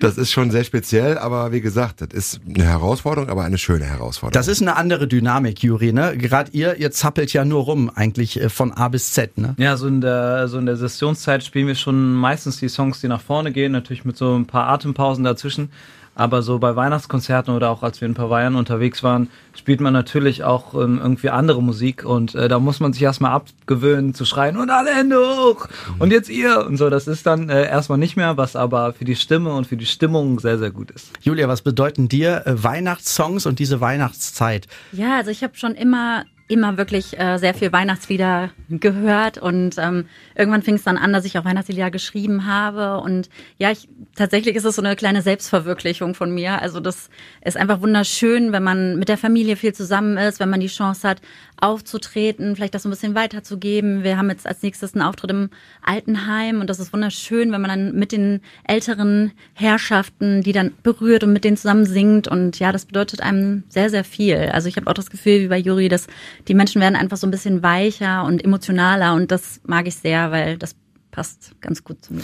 das 0.00 0.18
ist 0.18 0.32
schon 0.32 0.50
sehr 0.50 0.64
speziell, 0.64 1.18
aber 1.18 1.52
wie 1.52 1.60
gesagt, 1.60 2.00
das 2.00 2.08
ist 2.12 2.40
eine 2.48 2.64
Herausforderung, 2.64 3.30
aber 3.30 3.44
eine 3.44 3.58
schöne 3.58 3.84
Herausforderung. 3.84 4.32
Das 4.32 4.48
ist 4.48 4.62
eine 4.62 4.76
andere 4.76 5.06
Dynamik, 5.06 5.62
Juri, 5.62 5.92
ne? 5.92 6.16
Gerade 6.16 6.50
ihr, 6.52 6.76
ihr 6.76 6.90
zappelt 6.90 7.32
ja 7.32 7.44
nur 7.44 7.62
rum, 7.64 7.90
eigentlich 7.94 8.40
äh, 8.40 8.48
von 8.48 8.72
A 8.72 8.88
bis 8.88 9.12
Z, 9.12 9.38
ne? 9.38 9.54
Ja, 9.58 9.76
so 9.76 9.86
in 9.86 10.00
der, 10.00 10.48
so 10.48 10.58
in 10.58 10.66
der 10.66 10.76
Sessionszeit 10.76 11.44
spielen 11.44 11.66
wir 11.66 11.74
schon 11.74 12.14
meistens 12.14 12.58
die 12.58 12.68
Songs, 12.68 13.00
die 13.00 13.08
nach 13.08 13.20
vorne 13.20 13.52
gehen, 13.52 13.72
natürlich 13.72 14.04
mit 14.04 14.16
so 14.16 14.34
ein 14.34 14.46
paar 14.46 14.68
Atempausen 14.68 15.24
dazwischen. 15.24 15.70
Aber 16.14 16.42
so 16.42 16.58
bei 16.58 16.76
Weihnachtskonzerten 16.76 17.54
oder 17.54 17.70
auch 17.70 17.82
als 17.82 18.00
wir 18.00 18.06
in 18.06 18.14
Pavayern 18.14 18.54
unterwegs 18.54 19.02
waren, 19.02 19.28
spielt 19.54 19.80
man 19.80 19.92
natürlich 19.92 20.44
auch 20.44 20.74
ähm, 20.74 20.98
irgendwie 21.02 21.30
andere 21.30 21.62
Musik 21.62 22.04
und 22.04 22.34
äh, 22.34 22.48
da 22.48 22.58
muss 22.58 22.80
man 22.80 22.92
sich 22.92 23.02
erstmal 23.02 23.32
abgewöhnen 23.32 24.12
zu 24.14 24.24
schreien 24.24 24.56
und 24.56 24.70
alle 24.70 24.94
Hände 24.94 25.16
hoch 25.16 25.68
und 25.98 26.12
jetzt 26.12 26.28
ihr 26.28 26.66
und 26.66 26.76
so. 26.76 26.90
Das 26.90 27.06
ist 27.06 27.26
dann 27.26 27.48
äh, 27.48 27.66
erstmal 27.66 27.98
nicht 27.98 28.16
mehr, 28.16 28.36
was 28.36 28.56
aber 28.56 28.92
für 28.92 29.04
die 29.04 29.16
Stimme 29.16 29.54
und 29.54 29.66
für 29.66 29.76
die 29.76 29.86
Stimmung 29.86 30.38
sehr, 30.38 30.58
sehr 30.58 30.70
gut 30.70 30.90
ist. 30.90 31.10
Julia, 31.22 31.48
was 31.48 31.62
bedeuten 31.62 32.08
dir 32.08 32.46
äh, 32.46 32.62
Weihnachtssongs 32.62 33.46
und 33.46 33.58
diese 33.58 33.80
Weihnachtszeit? 33.80 34.66
Ja, 34.92 35.16
also 35.16 35.30
ich 35.30 35.42
habe 35.42 35.56
schon 35.56 35.74
immer 35.74 36.24
immer 36.52 36.76
wirklich 36.76 37.18
äh, 37.18 37.38
sehr 37.38 37.54
viel 37.54 37.72
Weihnachtslieder 37.72 38.50
gehört 38.68 39.38
und 39.38 39.76
ähm, 39.78 40.06
irgendwann 40.36 40.62
fing 40.62 40.74
es 40.74 40.82
dann 40.82 40.98
an, 40.98 41.12
dass 41.12 41.24
ich 41.24 41.38
auch 41.38 41.46
Weihnachtslieder 41.46 41.90
geschrieben 41.90 42.46
habe 42.46 43.02
und 43.02 43.30
ja, 43.58 43.70
ich 43.70 43.88
tatsächlich 44.14 44.54
ist 44.54 44.64
es 44.64 44.76
so 44.76 44.82
eine 44.82 44.94
kleine 44.94 45.22
Selbstverwirklichung 45.22 46.14
von 46.14 46.32
mir. 46.34 46.60
Also 46.60 46.80
das 46.80 47.08
ist 47.42 47.56
einfach 47.56 47.80
wunderschön, 47.80 48.52
wenn 48.52 48.62
man 48.62 48.98
mit 48.98 49.08
der 49.08 49.16
Familie 49.16 49.56
viel 49.56 49.72
zusammen 49.72 50.18
ist, 50.18 50.40
wenn 50.40 50.50
man 50.50 50.60
die 50.60 50.66
Chance 50.66 51.08
hat, 51.08 51.22
aufzutreten, 51.56 52.56
vielleicht 52.56 52.74
das 52.74 52.82
so 52.82 52.88
ein 52.88 52.92
bisschen 52.92 53.14
weiterzugeben. 53.14 54.02
Wir 54.02 54.18
haben 54.18 54.28
jetzt 54.28 54.46
als 54.46 54.62
nächstes 54.62 54.94
einen 54.94 55.02
Auftritt 55.02 55.30
im 55.30 55.48
Altenheim 55.80 56.60
und 56.60 56.68
das 56.68 56.80
ist 56.80 56.92
wunderschön, 56.92 57.52
wenn 57.52 57.60
man 57.60 57.70
dann 57.70 57.94
mit 57.94 58.12
den 58.12 58.40
älteren 58.64 59.30
Herrschaften, 59.54 60.42
die 60.42 60.52
dann 60.52 60.72
berührt 60.82 61.22
und 61.22 61.32
mit 61.32 61.44
denen 61.44 61.56
zusammen 61.56 61.86
singt 61.86 62.26
und 62.26 62.58
ja, 62.58 62.72
das 62.72 62.84
bedeutet 62.84 63.20
einem 63.20 63.62
sehr, 63.68 63.90
sehr 63.90 64.04
viel. 64.04 64.36
Also 64.52 64.68
ich 64.68 64.76
habe 64.76 64.90
auch 64.90 64.94
das 64.94 65.08
Gefühl, 65.08 65.40
wie 65.40 65.48
bei 65.48 65.58
Juri, 65.58 65.88
dass 65.88 66.08
die 66.48 66.54
Menschen 66.54 66.80
werden 66.80 66.96
einfach 66.96 67.16
so 67.16 67.26
ein 67.26 67.30
bisschen 67.30 67.62
weicher 67.62 68.24
und 68.24 68.44
emotionaler 68.44 69.14
und 69.14 69.30
das 69.30 69.60
mag 69.64 69.86
ich 69.86 69.96
sehr, 69.96 70.30
weil 70.30 70.58
das 70.58 70.74
passt 71.12 71.52
ganz 71.60 71.84
gut 71.84 72.04
zu 72.04 72.14
mir. 72.14 72.22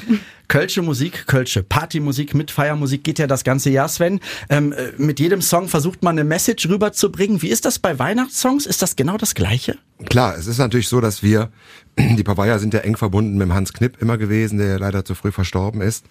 Kölsche 0.49 0.83
Musik, 0.83 1.27
Kölsche 1.27 1.63
Partymusik 1.63 2.35
mit 2.35 2.51
Feiermusik 2.51 3.05
geht 3.05 3.19
ja 3.19 3.27
das 3.27 3.45
ganze 3.45 3.71
Jahr, 3.71 3.89
Sven. 3.89 4.19
Ähm, 4.49 4.73
äh, 4.73 4.93
mit 4.97 5.21
jedem 5.21 5.43
Song 5.43 5.69
versucht 5.69 6.03
man 6.03 6.19
eine 6.19 6.25
Message 6.25 6.69
rüberzubringen. 6.69 7.43
Wie 7.43 7.49
ist 7.49 7.67
das 7.67 7.79
bei 7.79 7.99
Weihnachtssongs? 7.99 8.67
Ist 8.67 8.83
das 8.83 8.97
genau 8.97 9.17
das 9.17 9.35
Gleiche? 9.35 9.79
klar, 10.09 10.37
es 10.39 10.47
ist 10.47 10.59
natürlich 10.59 10.89
so, 10.89 11.01
dass 11.01 11.23
wir, 11.23 11.51
die 11.99 12.23
Pavaya 12.23 12.59
sind 12.59 12.75
ja 12.75 12.81
eng 12.81 12.97
verbunden 12.97 13.35
mit 13.39 13.49
dem 13.49 13.55
Hans 13.55 13.73
Knipp 13.73 14.01
immer 14.01 14.19
gewesen, 14.19 14.59
der 14.59 14.79
leider 14.79 15.05
zu 15.05 15.15
früh 15.15 15.33
verstorben 15.33 15.81
ist. 15.81 16.05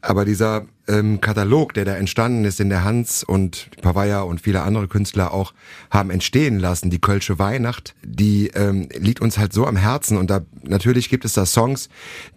Aber 0.00 0.24
dieser 0.24 0.66
ähm, 0.86 1.20
Katalog, 1.20 1.74
der 1.74 1.84
da 1.84 1.94
entstanden 1.96 2.44
ist, 2.44 2.58
den 2.58 2.68
der 2.68 2.84
Hans 2.84 3.24
und 3.24 3.70
Pavaya 3.80 4.22
und 4.22 4.40
viele 4.40 4.62
andere 4.62 4.86
Künstler 4.86 5.32
auch 5.32 5.54
haben 5.90 6.10
entstehen 6.10 6.58
lassen, 6.58 6.90
die 6.90 7.00
Kölsche 7.00 7.38
Weihnacht, 7.38 7.94
die 8.02 8.48
ähm, 8.48 8.88
liegt 8.96 9.20
uns 9.20 9.38
halt 9.38 9.52
so 9.52 9.66
am 9.66 9.76
Herzen. 9.76 10.18
Und 10.18 10.30
da 10.30 10.42
natürlich 10.62 11.08
gibt 11.08 11.24
es 11.24 11.32
da 11.32 11.46
Songs, 11.46 11.88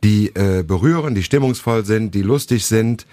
die 0.04 0.28
äh, 0.36 0.64
berühren, 0.64 1.14
die 1.14 1.24
stimmungsvoll 1.24 1.86
sind, 1.86 2.16
die 2.16 2.22
lustig 2.22 2.66
sind. 2.66 3.06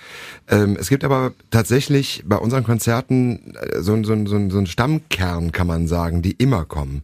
Ähm, 0.48 0.76
es 0.78 0.88
gibt 0.88 1.04
aber 1.04 1.32
tatsächlich 1.50 2.22
bei 2.26 2.36
unseren 2.36 2.64
Konzerten 2.64 3.54
äh, 3.56 3.82
so, 3.82 4.02
so, 4.04 4.14
so, 4.26 4.50
so 4.50 4.58
einen 4.58 4.66
Stammkern, 4.66 5.52
kann 5.52 5.66
man 5.66 5.88
sagen, 5.88 6.22
die 6.22 6.32
immer 6.32 6.64
kommen. 6.64 7.02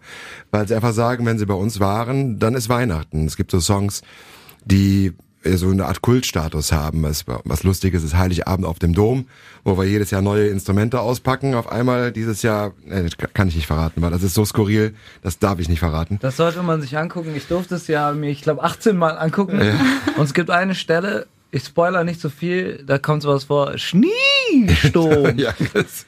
Weil 0.51 0.69
sie 0.69 0.75
einfach 0.75 0.95
sagen, 0.95 1.27
wenn 1.27 1.39
sie 1.39 1.47
bei 1.47 1.55
uns 1.55 1.81
waren, 1.81 2.39
dann 2.39 2.55
ist 2.55 2.69
Weihnachten. 2.71 3.27
Es 3.27 3.37
gibt 3.37 3.51
so 3.51 3.61
Songs, 3.61 4.01
die 4.65 5.13
äh, 5.43 5.57
so 5.57 5.69
eine 5.69 5.87
Art 5.87 6.03
Kultstatus 6.03 6.73
haben. 6.73 7.03
Was, 7.03 7.25
was 7.27 7.63
Lustiges 7.63 8.03
ist 8.03 8.17
Heiligabend 8.17 8.67
auf 8.67 8.79
dem 8.79 8.95
Dom, 8.95 9.27
wo 9.65 9.77
wir 9.79 9.85
jedes 9.85 10.11
Jahr 10.11 10.23
neue 10.23 10.49
Instrumente 10.49 11.01
auspacken. 11.01 11.55
Auf 11.55 11.71
einmal 11.71 12.13
dieses 12.13 12.43
Jahr, 12.43 12.73
äh, 12.89 13.03
das 13.03 13.17
kann 13.35 13.49
ich 13.49 13.57
nicht 13.57 13.67
verraten, 13.67 14.03
weil 14.03 14.11
das 14.11 14.23
ist 14.23 14.35
so 14.35 14.45
skurril, 14.45 14.95
das 15.23 15.39
darf 15.39 15.59
ich 15.59 15.69
nicht 15.69 15.81
verraten. 15.81 16.19
Das 16.23 16.37
sollte 16.37 16.63
man 16.63 16.81
sich 16.81 16.97
angucken. 16.97 17.35
Ich 17.37 17.47
durfte 17.47 17.75
es 17.75 17.87
ja 17.87 18.13
mir, 18.13 18.31
ich 18.31 18.43
glaube, 18.43 18.63
18 18.63 18.97
Mal 18.97 19.19
angucken. 19.19 19.61
Ja. 19.61 19.75
Und 20.17 20.25
es 20.25 20.35
gibt 20.35 20.51
eine 20.51 20.75
Stelle, 20.75 21.27
ich 21.51 21.65
spoiler 21.65 22.05
nicht 22.05 22.21
so 22.21 22.29
viel, 22.29 22.83
da 22.87 22.99
kommt 22.99 23.23
sowas 23.23 23.45
vor, 23.45 23.77
Schneesturm. 24.51 25.37
Ja. 25.39 25.55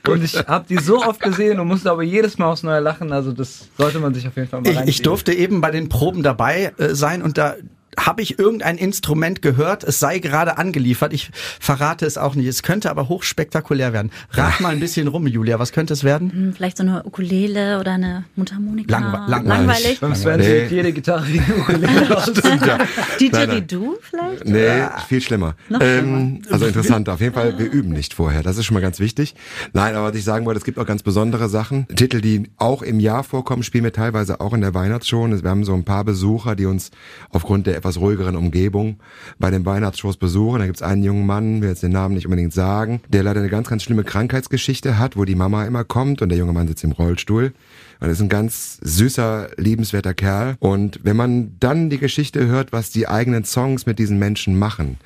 Und 0.09 0.25
ich 0.25 0.37
habe 0.37 0.67
die 0.69 0.79
so 0.79 1.03
oft 1.03 1.21
gesehen 1.21 1.61
und 1.61 1.69
musste 1.69 1.91
aber 1.91 2.03
jedes 2.03 2.39
Mal 2.39 2.47
aufs 2.47 2.63
Neue 2.63 2.81
lachen. 2.81 3.13
Also 3.13 3.33
das 3.33 3.69
sollte 3.79 3.99
man 3.99 4.15
sich 4.15 4.27
auf 4.27 4.37
jeden 4.37 4.49
Fall 4.49 4.61
mal 4.61 4.71
Ich, 4.71 4.81
ich 4.89 5.03
durfte 5.03 5.33
eben 5.33 5.61
bei 5.61 5.71
den 5.71 5.89
Proben 5.89 6.23
dabei 6.23 6.73
äh, 6.79 6.95
sein 6.95 7.23
und 7.23 7.39
da 7.39 7.55
habe 7.99 8.23
ich 8.23 8.39
irgendein 8.39 8.79
Instrument 8.79 9.43
gehört, 9.43 9.85
es 9.85 10.01
sei 10.01 10.19
gerade 10.19 10.57
angeliefert. 10.59 11.13
Ich 11.13 11.31
verrate 11.61 12.07
es 12.07 12.17
auch 12.19 12.35
nicht. 12.35 12.47
Es 12.47 12.63
könnte 12.63 12.91
aber 12.91 13.09
hochspektakulär 13.09 13.93
werden. 13.93 14.11
Rat 14.31 14.61
mal 14.61 14.71
ein 14.71 14.81
bisschen 14.81 15.09
rum, 15.09 15.27
Julia. 15.27 15.59
Was 15.59 15.73
könnte 15.73 15.93
es 15.93 16.03
werden? 16.03 16.33
Hm, 16.33 16.53
Vielleicht 16.55 16.79
so 16.79 16.83
eine 16.85 17.05
Ukulele 17.05 17.79
oder 17.81 17.93
eine 17.93 18.25
Mundharmonika. 18.37 18.97
Langwe- 18.99 19.29
langweilig. 19.29 20.01
Beim 20.01 20.15
Sven 20.15 20.41
Nee. 20.41 20.63
sieht 20.63 20.71
jede 20.73 20.93
Gitarre 20.93 21.27
wie 21.29 21.39
eine 21.41 21.55
Ukulele 21.57 22.17
aus. 22.17 22.33
Ja. 22.45 22.79
Nein, 22.79 22.89
Didgeridoo 23.21 23.97
vielleicht? 24.01 24.47
Nee, 24.47 24.85
viel 25.09 25.21
schlimmer. 25.21 25.55
Noch 25.69 25.81
Ähm, 25.81 26.43
also 26.51 26.67
interessant, 26.67 27.09
auf 27.09 27.21
jeden 27.21 27.35
Fall, 27.35 27.59
wir 27.59 27.71
üben 27.71 27.91
nicht 27.91 28.15
vorher. 28.15 28.43
Das 28.43 28.57
ist 28.57 28.65
schon 28.65 28.75
mal 28.75 28.81
ganz 28.81 29.01
wichtig. 29.01 29.35
Nein, 29.73 29.95
aber 29.95 30.09
was 30.09 30.17
ich 30.17 30.25
sagen 30.25 30.47
wollte, 30.47 30.59
es 30.59 30.65
gibt 30.65 30.79
auch 30.79 30.87
ganz 30.87 31.03
besondere 31.03 31.49
Sachen. 31.49 31.87
Titel, 31.89 32.21
die 32.21 32.45
auch 32.57 32.83
im 32.83 33.01
Jahr 33.01 33.23
vorkommen, 33.25 33.63
spielen 33.63 33.85
wir 33.85 33.93
teilweise 33.93 34.41
auch 34.41 34.53
in 34.55 34.61
der 34.61 34.75
Weihnachtsshow. 34.75 35.23
Wir 35.29 35.51
haben 35.51 35.65
so 35.65 35.75
ein 35.75 35.85
paar 35.85 36.05
Besucher, 36.05 36.57
die 36.57 36.67
uns 36.67 36.91
aufgrund 37.31 37.67
der 37.67 37.77
etwas 37.83 37.99
ruhigeren 37.99 38.37
Umgebung 38.37 39.01
bei 39.41 39.51
den 39.51 39.67
Weihnachtsshows 39.67 40.17
besuchen. 40.17 40.61
Da 40.61 40.67
gibt 40.67 40.77
es 40.77 40.83
einen 40.83 41.03
jungen 41.03 41.27
Mann, 41.27 41.63
will 41.63 41.69
jetzt 41.69 41.83
den 41.83 41.91
Namen 41.91 42.15
nicht 42.15 42.27
unbedingt 42.27 42.53
sagen, 42.53 43.01
der 43.09 43.25
leider 43.25 43.41
eine 43.41 43.49
ganz, 43.49 43.69
ganz 43.69 43.83
schlimme 43.83 44.05
Krankheitsgeschichte 44.05 44.99
hat, 44.99 45.17
wo 45.17 45.25
die 45.25 45.35
Mama 45.35 45.65
immer 45.65 45.83
kommt 45.83 46.23
und 46.23 46.29
der 46.29 46.39
junge 46.39 46.53
Mann 46.53 46.69
sitzt 46.69 46.85
im 46.85 46.93
Rollstuhl. 46.93 47.53
Und 48.01 48.09
ist 48.09 48.21
ein 48.21 48.29
ganz 48.29 48.79
süßer, 48.83 49.51
liebenswerter 49.57 50.15
Kerl. 50.15 50.57
Und 50.61 51.01
wenn 51.03 51.17
man 51.17 51.57
dann 51.61 51.91
die 51.91 51.99
Geschichte 51.99 52.47
hört, 52.47 52.73
was 52.73 52.91
die 52.91 53.09
eigenen 53.09 53.45
Songs 53.45 53.87
mit 53.87 53.99
diesen 53.99 54.19
Menschen 54.19 54.59
machen, 54.59 54.99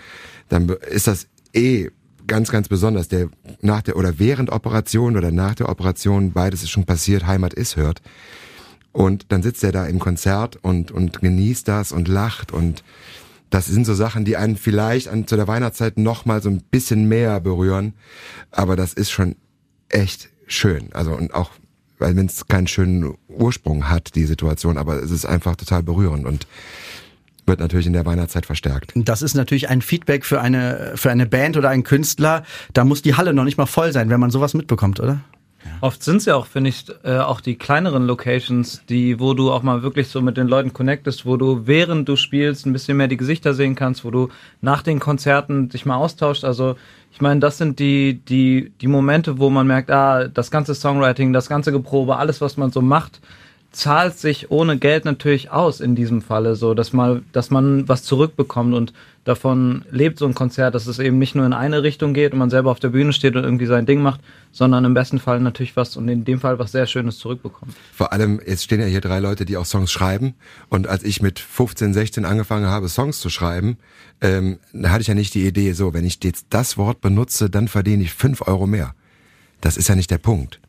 dann 0.49 0.69
ist 0.91 1.07
das 1.07 1.27
eh 1.55 1.91
ganz, 2.27 2.51
ganz 2.51 2.69
besonders, 2.69 3.09
der 3.09 3.29
nach 3.61 3.83
der 3.83 3.97
oder 3.97 4.19
während 4.19 4.51
Operation 4.51 5.17
oder 5.17 5.31
nach 5.31 5.55
der 5.55 5.69
Operation, 5.69 6.33
beides 6.33 6.63
ist 6.63 6.71
schon 6.71 6.85
passiert, 6.85 7.27
Heimat 7.27 7.55
ist 7.55 7.77
hört. 7.77 8.03
Und 8.97 9.31
dann 9.31 9.43
sitzt 9.43 9.63
er 9.63 9.73
da 9.73 9.85
im 9.85 9.99
Konzert 9.99 10.57
und, 10.63 10.91
und 10.91 11.21
genießt 11.21 11.69
das 11.69 11.93
und 11.93 12.09
lacht 12.09 12.51
und 12.51 12.83
das 13.51 13.67
sind 13.67 13.85
so 13.85 13.93
Sachen, 13.93 14.25
die 14.25 14.39
einen 14.39 14.57
vielleicht 14.57 15.09
an, 15.09 15.27
zu 15.27 15.37
der 15.37 15.47
Weihnachtszeit 15.47 15.99
noch 15.99 16.25
mal 16.25 16.41
so 16.41 16.49
ein 16.49 16.63
bisschen 16.63 17.07
mehr 17.07 17.39
berühren. 17.41 17.93
Aber 18.51 18.75
das 18.75 18.95
ist 18.95 19.11
schon 19.11 19.37
echt 19.91 20.31
schön. 20.47 20.89
Also 20.95 21.13
und 21.13 21.35
auch, 21.35 21.51
weil 21.99 22.17
wenn 22.17 22.25
es 22.25 22.49
keinen 22.49 22.69
schönen 22.69 23.19
Ursprung 23.29 23.91
hat, 23.91 24.15
die 24.15 24.25
Situation, 24.25 24.79
aber 24.79 25.03
es 25.03 25.11
ist 25.11 25.27
einfach 25.27 25.57
total 25.57 25.83
berührend 25.83 26.25
und 26.25 26.47
wird 27.45 27.61
natürlich 27.61 27.87
in 27.87 27.93
der 27.93 28.07
Weihnachtszeit 28.07 28.47
verstärkt. 28.47 28.95
Das 28.97 29.21
ist 29.21 29.35
natürlich 29.35 29.69
ein 29.69 29.83
Feedback 29.83 30.25
für 30.25 30.41
eine, 30.41 30.95
für 30.95 31.11
eine 31.11 31.27
Band 31.27 31.59
oder 31.59 31.69
einen 31.69 31.85
Künstler. 31.85 32.45
Da 32.73 32.87
muss 32.87 33.03
die 33.03 33.15
Halle 33.15 33.35
noch 33.35 33.45
nicht 33.45 33.59
mal 33.59 33.67
voll 33.67 33.93
sein, 33.93 34.09
wenn 34.09 34.21
man 34.21 34.31
sowas 34.31 34.55
mitbekommt, 34.55 35.01
oder? 35.01 35.21
Oft 35.81 36.03
sind 36.03 36.17
es 36.17 36.25
ja 36.27 36.37
auch, 36.37 36.47
finde 36.47 36.71
ich, 36.71 36.87
äh, 37.05 37.19
auch 37.19 37.41
die 37.41 37.57
kleineren 37.57 38.07
Locations, 38.07 38.83
die, 38.89 39.21
wo 39.21 39.35
du 39.35 39.53
auch 39.53 39.63
mal 39.63 39.83
wirklich 39.83 40.09
so 40.09 40.21
mit 40.23 40.37
den 40.37 40.49
Leuten 40.49 40.73
connectest, 40.73 41.27
wo 41.27 41.37
du 41.37 41.67
während 41.67 42.09
du 42.09 42.17
spielst 42.17 42.67
ein 42.67 42.73
bisschen 42.73 42.97
mehr 42.97 43.09
die 43.09 43.17
Gesichter 43.17 43.53
sehen 43.53 43.75
kannst, 43.75 44.05
wo 44.05 44.11
du 44.11 44.29
nach 44.61 44.83
den 44.83 45.01
Konzerten 45.01 45.69
dich 45.69 45.85
mal 45.85 45.97
austauscht. 45.97 46.45
Also 46.45 46.77
ich 47.13 47.21
meine, 47.21 47.41
das 47.41 47.59
sind 47.59 47.79
die, 47.79 48.21
die, 48.29 48.73
die 48.81 48.87
Momente, 48.87 49.39
wo 49.39 49.51
man 49.51 49.67
merkt, 49.67 49.91
ah, 49.91 50.29
das 50.29 50.51
ganze 50.51 50.75
Songwriting, 50.75 51.33
das 51.33 51.49
ganze 51.49 51.73
Geprobe, 51.73 52.17
alles, 52.17 52.41
was 52.41 52.57
man 52.57 52.71
so 52.71 52.81
macht, 52.81 53.21
zahlt 53.77 54.19
sich 54.19 54.51
ohne 54.51 54.79
Geld 54.79 55.05
natürlich 55.05 55.51
aus 55.51 55.81
in 55.81 55.95
diesem 55.95 56.23
Falle, 56.23 56.57
so 56.57 56.73
dass 56.73 56.95
mal, 56.95 57.23
dass 57.33 57.51
man 57.51 57.87
was 57.87 58.03
zurückbekommt 58.05 58.75
und 58.75 58.95
davon 59.25 59.85
lebt 59.91 60.19
so 60.19 60.25
ein 60.25 60.33
Konzert, 60.33 60.75
dass 60.75 60.87
es 60.87 60.99
eben 60.99 61.19
nicht 61.19 61.35
nur 61.35 61.45
in 61.45 61.53
eine 61.53 61.83
Richtung 61.83 62.15
geht 62.15 62.33
und 62.33 62.39
man 62.39 62.49
selber 62.49 62.71
auf 62.71 62.81
der 62.81 62.89
Bühne 62.89 63.13
steht 63.13 63.37
und 63.37 63.45
irgendwie 63.45 63.67
sein 63.67 63.85
Ding 63.85 64.01
macht, 64.01 64.23
sondern 64.51 64.87
im 64.87 64.95
besten 64.95 65.19
Fall 65.19 65.41
natürlich 65.41 65.77
was 65.77 65.95
und 65.99 66.09
in 66.09 66.25
dem 66.25 66.41
Fall 66.41 66.59
was 66.59 66.73
sehr 66.73 66.87
Schönes 66.87 67.19
zurückbekommt. 67.19 67.75
Vor 67.93 68.15
allem, 68.15 68.41
jetzt 68.47 68.65
stehen 68.65 68.81
ja 68.81 68.87
hier 68.87 69.03
drei 69.03 69.19
Leute, 69.19 69.45
die 69.45 69.59
auch 69.59 69.67
Songs 69.67 69.93
schreiben. 69.93 70.35
Und 70.71 70.87
als 70.87 71.03
ich 71.03 71.21
mit 71.21 71.39
15, 71.39 71.93
16 71.93 72.25
angefangen 72.25 72.67
habe, 72.67 72.89
Songs 72.89 73.21
zu 73.21 73.29
schreiben, 73.29 73.77
ähm, 74.23 74.59
da 74.73 74.89
hatte 74.89 75.03
ich 75.03 75.09
ja 75.09 75.15
nicht 75.15 75.35
die 75.35 75.47
Idee, 75.47 75.73
so, 75.73 75.93
wenn 75.93 76.07
ich 76.07 76.19
jetzt 76.25 76.47
das 76.49 76.79
Wort 76.79 77.03
benutze, 77.03 77.51
dann 77.51 77.69
verdiene 77.69 78.05
ich 78.05 78.15
fünf 78.15 78.41
Euro 78.41 78.67
mehr. 78.67 78.95
Das 79.61 79.77
ist 79.77 79.89
ja 79.89 79.97
nicht 79.97 80.11
der 80.11 80.19
Punkt. 80.19 80.61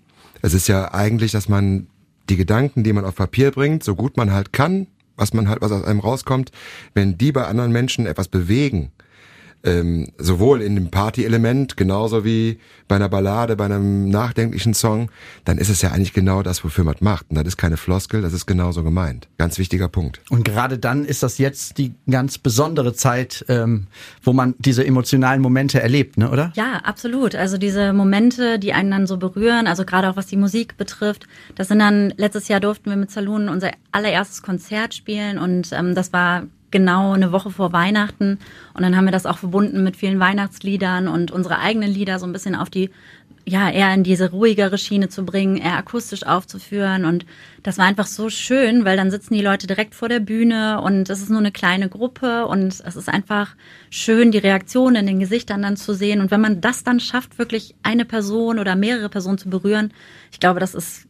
Es 0.42 0.54
ist 0.54 0.68
ja 0.68 0.94
eigentlich, 0.94 1.32
dass 1.32 1.48
man 1.48 1.88
die 2.30 2.38
Gedanken, 2.38 2.84
die 2.84 2.94
man 2.94 3.06
auf 3.06 3.16
Papier 3.16 3.52
bringt, 3.52 3.84
so 3.84 3.96
gut 3.96 4.18
man 4.18 4.32
halt 4.32 4.54
kann, 4.54 4.88
was 5.16 5.34
man 5.34 5.50
halt, 5.50 5.62
was 5.62 5.72
aus 5.72 5.84
einem 5.84 6.00
rauskommt, 6.00 6.52
wenn 6.94 7.18
die 7.18 7.32
bei 7.32 7.46
anderen 7.46 7.72
Menschen 7.72 8.06
etwas 8.06 8.28
bewegen, 8.28 8.92
ähm, 9.64 10.08
sowohl 10.18 10.62
in 10.62 10.76
dem 10.76 10.90
Party-Element, 10.90 11.78
genauso 11.78 12.24
wie 12.24 12.60
bei 12.88 12.96
einer 12.96 13.10
Ballade, 13.10 13.56
bei 13.56 13.66
einem 13.66 14.10
nachdenklichen 14.10 14.74
Song, 14.74 15.10
dann 15.46 15.58
ist 15.58 15.70
es 15.70 15.82
ja 15.82 15.92
eigentlich 15.92 16.14
genau 16.14 16.42
das, 16.42 16.64
wofür 16.64 16.84
man 16.84 16.96
es 16.96 17.02
macht. 17.02 17.26
Und 17.30 17.36
das 17.36 17.48
ist 17.48 17.58
keine 17.58 17.78
Floskel, 17.78 18.22
das 18.22 18.34
ist 18.34 18.46
genauso 18.46 18.84
gemeint. 18.84 19.28
Ganz 19.38 19.58
wichtiger 19.58 19.90
Punkt. 19.90 20.22
Und 20.30 20.46
gerade 20.46 20.78
dann 20.78 21.06
ist 21.06 21.24
das 21.24 21.38
jetzt 21.38 21.78
die 21.78 21.94
ganz 22.10 22.38
besondere 22.38 22.94
Zeit, 22.94 23.46
ähm, 23.50 23.88
wo 24.24 24.32
man 24.34 24.56
diese 24.60 24.86
emotionalen 24.86 25.42
Momente 25.42 25.82
erlebt, 25.82 26.18
ne, 26.18 26.30
oder? 26.32 26.54
Ja, 26.56 26.78
absolut. 26.84 27.36
Also 27.36 27.58
diese 27.58 27.94
Momente, 27.94 28.60
die 28.60 28.74
einen 28.74 28.92
dann 28.92 29.08
so 29.08 29.18
berühren, 29.18 29.68
also 29.68 29.84
gerade 29.84 30.10
auch 30.10 30.16
was 30.16 30.28
die 30.28 30.38
Musik 30.38 30.78
betrifft, 30.78 31.28
das 31.56 31.68
sind 31.68 31.80
dann, 31.80 32.14
letztes 32.16 32.48
Jahr 32.48 32.60
durften 32.60 32.90
wir 32.90 32.98
mit 32.98 33.12
Saloon 33.12 33.50
unser 33.50 33.72
allererstes 33.92 34.42
Konzert 34.42 34.94
spielen 34.94 35.40
und 35.40 35.72
ähm, 35.74 35.96
das 35.96 36.14
war 36.14 36.44
genau 36.72 37.14
eine 37.14 37.32
Woche 37.32 37.50
vor 37.50 37.72
Weihnachten 37.74 38.40
und 38.74 38.84
dann 38.84 38.96
haben 38.96 39.06
wir 39.06 39.12
das 39.12 39.26
auch 39.26 39.38
verbunden 39.38 39.84
mit 39.84 39.96
vielen 39.96 40.20
Weihnachtsliedern 40.20 41.08
und 41.08 41.32
unsere 41.32 41.60
eigenen 41.60 41.90
Lieder 41.92 42.20
so 42.20 42.26
ein 42.26 42.34
bisschen 42.34 42.56
auf 42.56 42.70
die 42.70 42.90
ja, 43.48 43.70
eher 43.70 43.94
in 43.94 44.04
diese 44.04 44.32
ruhigere 44.32 44.78
Schiene 44.78 45.08
zu 45.08 45.24
bringen, 45.24 45.56
eher 45.56 45.78
akustisch 45.78 46.24
aufzuführen. 46.24 47.06
Und 47.06 47.26
das 47.64 47.78
war 47.78 47.86
einfach 47.86 48.06
so 48.06 48.30
schön, 48.30 48.84
weil 48.84 48.98
dann 48.98 49.10
sitzen 49.10 49.36
die 49.36 49.42
Leute 49.42 49.68
direkt 49.68 49.96
vor 49.96 50.10
der 50.10 50.20
Bühne 50.20 50.82
und 50.82 51.10
es 51.10 51.22
ist 51.22 51.30
nur 51.30 51.40
eine 51.40 51.54
kleine 51.54 51.88
Gruppe 51.88 52.46
und 52.46 52.68
es 52.68 52.96
ist 52.96 53.08
einfach 53.08 53.56
schön, 53.90 54.32
die 54.32 54.38
Reaktionen 54.38 54.98
in 54.98 55.08
den 55.08 55.20
Gesichtern 55.20 55.62
dann 55.62 55.78
zu 55.78 55.94
sehen. 55.94 56.20
Und 56.20 56.30
wenn 56.30 56.42
man 56.42 56.60
das 56.60 56.84
dann 56.84 57.00
schafft, 57.00 57.40
wirklich 57.40 57.74
eine 57.84 58.04
Person 58.04 58.60
oder 58.60 58.76
mehrere 58.76 59.08
Personen 59.08 59.38
zu 59.38 59.50
berühren, 59.50 59.94
ich 60.30 60.42
glaube, 60.42 60.60
das 60.60 60.76
ist, 60.76 61.08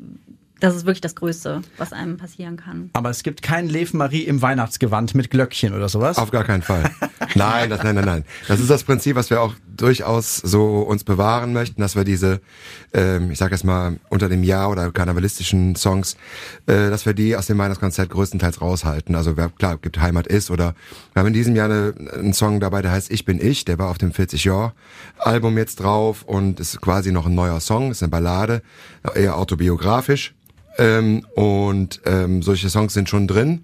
das 0.59 0.75
ist 0.75 0.85
wirklich 0.85 1.01
das 1.01 1.15
Größte, 1.15 1.61
was 1.77 1.93
einem 1.93 2.17
passieren 2.17 2.57
kann. 2.57 2.89
Aber 2.93 3.09
es 3.09 3.23
gibt 3.23 3.41
kein 3.41 3.67
Lev 3.67 3.93
Marie 3.93 4.23
im 4.23 4.41
Weihnachtsgewand 4.41 5.15
mit 5.15 5.29
Glöckchen 5.29 5.73
oder 5.73 5.89
sowas. 5.89 6.17
Auf 6.17 6.31
gar 6.31 6.43
keinen 6.43 6.61
Fall. 6.61 6.89
Nein, 7.35 7.69
das, 7.69 7.83
nein, 7.83 7.95
nein, 7.95 8.05
nein. 8.05 8.25
Das 8.47 8.59
ist 8.59 8.69
das 8.69 8.83
Prinzip, 8.83 9.15
was 9.15 9.29
wir 9.29 9.41
auch 9.41 9.53
durchaus 9.75 10.37
so 10.37 10.79
uns 10.81 11.03
bewahren 11.03 11.53
möchten, 11.53 11.81
dass 11.81 11.95
wir 11.95 12.03
diese, 12.03 12.41
ähm, 12.93 13.31
ich 13.31 13.37
sag 13.37 13.51
jetzt 13.51 13.63
mal, 13.63 13.97
unter 14.09 14.29
dem 14.29 14.43
Jahr 14.43 14.69
oder 14.69 14.91
karnevalistischen 14.91 15.75
Songs, 15.75 16.15
äh, 16.65 16.89
dass 16.89 17.05
wir 17.05 17.13
die 17.13 17.35
aus 17.35 17.47
dem 17.47 17.57
Weihnachtskonzert 17.57 18.09
größtenteils 18.09 18.61
raushalten. 18.61 19.15
Also 19.15 19.37
wer, 19.37 19.49
klar, 19.49 19.77
gibt 19.77 19.99
Heimat 19.99 20.27
ist 20.27 20.49
oder 20.49 20.73
wir 21.13 21.19
haben 21.19 21.27
in 21.27 21.33
diesem 21.33 21.55
Jahr 21.55 21.69
eine, 21.69 21.93
einen 22.13 22.33
Song 22.33 22.59
dabei, 22.59 22.81
der 22.81 22.91
heißt 22.91 23.11
Ich 23.11 23.25
bin 23.25 23.39
ich, 23.39 23.65
der 23.65 23.77
war 23.77 23.89
auf 23.89 23.97
dem 23.97 24.11
40 24.11 24.43
Jahr 24.45 24.73
Album 25.17 25.57
jetzt 25.57 25.79
drauf 25.79 26.23
und 26.23 26.59
ist 26.59 26.81
quasi 26.81 27.11
noch 27.11 27.27
ein 27.27 27.35
neuer 27.35 27.59
Song, 27.59 27.91
ist 27.91 28.01
eine 28.01 28.09
Ballade, 28.09 28.61
eher 29.15 29.37
autobiografisch. 29.37 30.33
Ähm, 30.77 31.25
und 31.35 32.01
ähm, 32.05 32.41
solche 32.41 32.69
Songs 32.69 32.93
sind 32.93 33.09
schon 33.09 33.27
drin. 33.27 33.63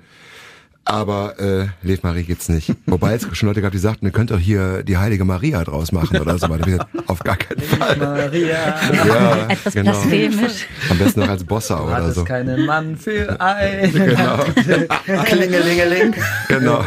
Aber 0.86 1.40
äh, 1.40 1.68
Lev 1.82 2.04
Marie 2.04 2.24
gibt's 2.24 2.50
nicht. 2.50 2.74
Wobei 2.88 3.14
es 3.14 3.26
schon 3.32 3.48
Leute 3.48 3.62
gab, 3.62 3.72
die 3.72 3.78
sagten, 3.78 4.06
ihr 4.06 4.12
könnt 4.12 4.32
doch 4.32 4.40
hier 4.40 4.84
die 4.84 4.98
heilige 4.98 5.24
Maria 5.24 5.64
draus 5.64 5.94
machen 5.94 6.20
oder 6.20 6.38
so. 6.38 6.48
gesagt, 6.50 6.88
Auf 7.08 7.20
gar 7.20 7.38
keinen 7.38 7.62
Fall. 7.62 7.96
Maria, 7.98 8.76
Ja, 8.92 9.48
Etwas 9.48 9.74
genau. 9.74 9.92
blasphemisch. 9.92 10.66
Am 10.90 10.98
besten 10.98 11.22
noch 11.22 11.30
als 11.30 11.44
Bossa 11.46 11.78
hat 11.80 11.86
oder 11.86 12.08
es 12.10 12.16
so. 12.16 12.26
keinen 12.26 12.66
Mann 12.66 12.98
für 12.98 13.40
ein. 13.40 13.94
Genau. 13.94 14.38
Klingelingeling. 15.24 16.16
genau. 16.50 16.84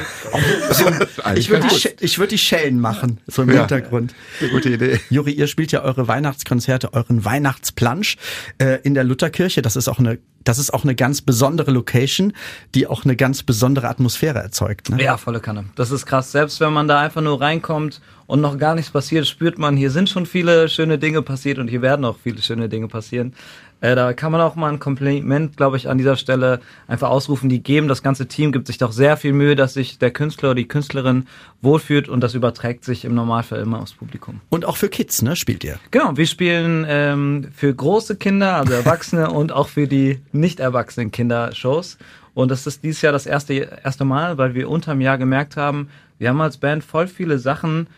Ich 1.35 1.49
würde 1.51 1.67
die, 2.01 2.19
würd 2.19 2.31
die 2.31 2.39
Schellen 2.39 2.79
machen, 2.81 3.19
so 3.27 3.43
im 3.43 3.51
Ja. 3.51 3.61
Hintergrund. 3.61 4.15
Gute 4.53 4.71
Idee. 4.71 5.01
Juri, 5.11 5.33
ihr 5.33 5.47
spielt 5.47 5.73
ja 5.73 5.83
eure 5.83 6.07
Weihnachtskonzerte, 6.09 6.93
euren 6.93 7.25
Weihnachtsplansch 7.25 8.17
äh, 8.59 8.79
in 8.83 8.95
der 8.95 9.05
Lutherkirche. 9.05 9.63
Das 9.63 9.77
ist 9.77 9.89
auch 9.89 9.99
eine, 9.99 10.19
das 10.47 10.59
ist 10.59 10.73
auch 10.73 10.85
eine 10.85 10.95
ganz 10.95 11.21
besondere 11.21 11.73
Location, 11.73 12.33
die 12.75 12.87
auch 12.87 13.05
eine 13.05 13.17
ganz 13.17 13.43
besondere 13.43 13.89
Atmosphäre 13.89 14.39
erzeugt. 14.39 14.91
Ne? 14.91 15.03
Ja, 15.03 15.17
volle 15.17 15.41
Kanne. 15.41 15.65
Das 15.75 15.91
ist 15.91 16.07
krass. 16.07 16.33
Selbst 16.33 16.61
wenn 16.61 16.73
man 16.73 16.87
da 16.87 17.01
einfach 17.01 17.21
nur 17.21 17.41
reinkommt 17.41 18.01
und 18.27 18.41
noch 18.41 18.57
gar 18.57 18.75
nichts 18.75 18.91
passiert, 18.91 19.27
spürt 19.27 19.59
man, 19.59 19.77
hier 19.77 19.91
sind 19.91 20.09
schon 20.09 20.25
viele 20.25 20.69
schöne 20.69 20.99
Dinge 20.99 21.23
passiert 21.23 21.59
und 21.59 21.69
hier 21.69 21.83
werden 21.83 22.05
auch 22.05 22.17
viele 22.23 22.41
schöne 22.43 22.69
Dinge 22.69 22.87
passieren. 22.87 23.35
Äh, 23.81 23.95
da 23.95 24.13
kann 24.13 24.33
man 24.33 24.41
auch 24.41 24.55
mal 24.55 24.73
ein 24.73 24.79
Kompliment, 24.79 25.57
glaube 25.57 25.77
ich, 25.77 25.89
an 25.89 25.99
dieser 25.99 26.17
Stelle 26.17 26.61
einfach 26.87 27.11
ausrufen. 27.11 27.49
Die 27.49 27.63
geben, 27.63 27.89
das 27.89 28.03
ganze 28.03 28.27
Team 28.27 28.53
gibt 28.53 28.67
sich 28.67 28.79
doch 28.79 28.93
sehr 28.93 29.17
viel 29.17 29.33
Mühe, 29.33 29.55
dass 29.55 29.75
sich 29.75 29.99
der 29.99 30.11
Künstler 30.11 30.51
oder 30.51 30.57
die 30.57 30.69
Künstlerin 30.69 31.27
wohlfühlt 31.61 32.09
und 32.09 32.21
das 32.21 32.35
überträgt 32.35 32.85
sich 32.85 33.05
im 33.05 33.15
Normalfall 33.15 33.61
immer 33.61 33.81
aufs 33.81 33.93
Publikum. 33.93 34.41
Und 34.49 34.65
auch 34.65 34.77
für 34.77 34.89
Kids, 34.89 35.23
ne, 35.23 35.37
spielt 35.37 35.63
ihr. 35.65 35.79
Genau, 35.91 36.17
wir 36.17 36.27
spielen 36.27 36.87
ähm, 36.89 37.49
für 37.55 37.75
große 37.75 38.17
Kinder, 38.17 38.57
also 38.57 38.73
Erwachsene 38.73 39.31
und 39.33 39.53
auch 39.53 39.69
für 39.69 39.87
die 39.87 40.21
nicht 40.33 40.61
erwachsenen 40.61 41.11
Kinder 41.11 41.53
Shows. 41.55 41.99
Und 42.35 42.51
das 42.51 42.67
ist 42.67 42.85
dieses 42.85 43.03
Jahr 43.03 43.13
das 43.13 43.27
erste, 43.27 43.55
erste 43.55 44.05
Mal, 44.05 44.37
weil 44.37 44.55
wir 44.55 44.69
unterm 44.69 45.01
Jahr 45.01 45.19
gemerkt 45.19 45.57
haben, 45.57 45.89
wir 46.19 46.31
haben 46.31 46.41
als 46.41 46.57
Band 46.57 46.83
voll 46.83 47.09
viele 47.09 47.39
Sachen, 47.39 47.89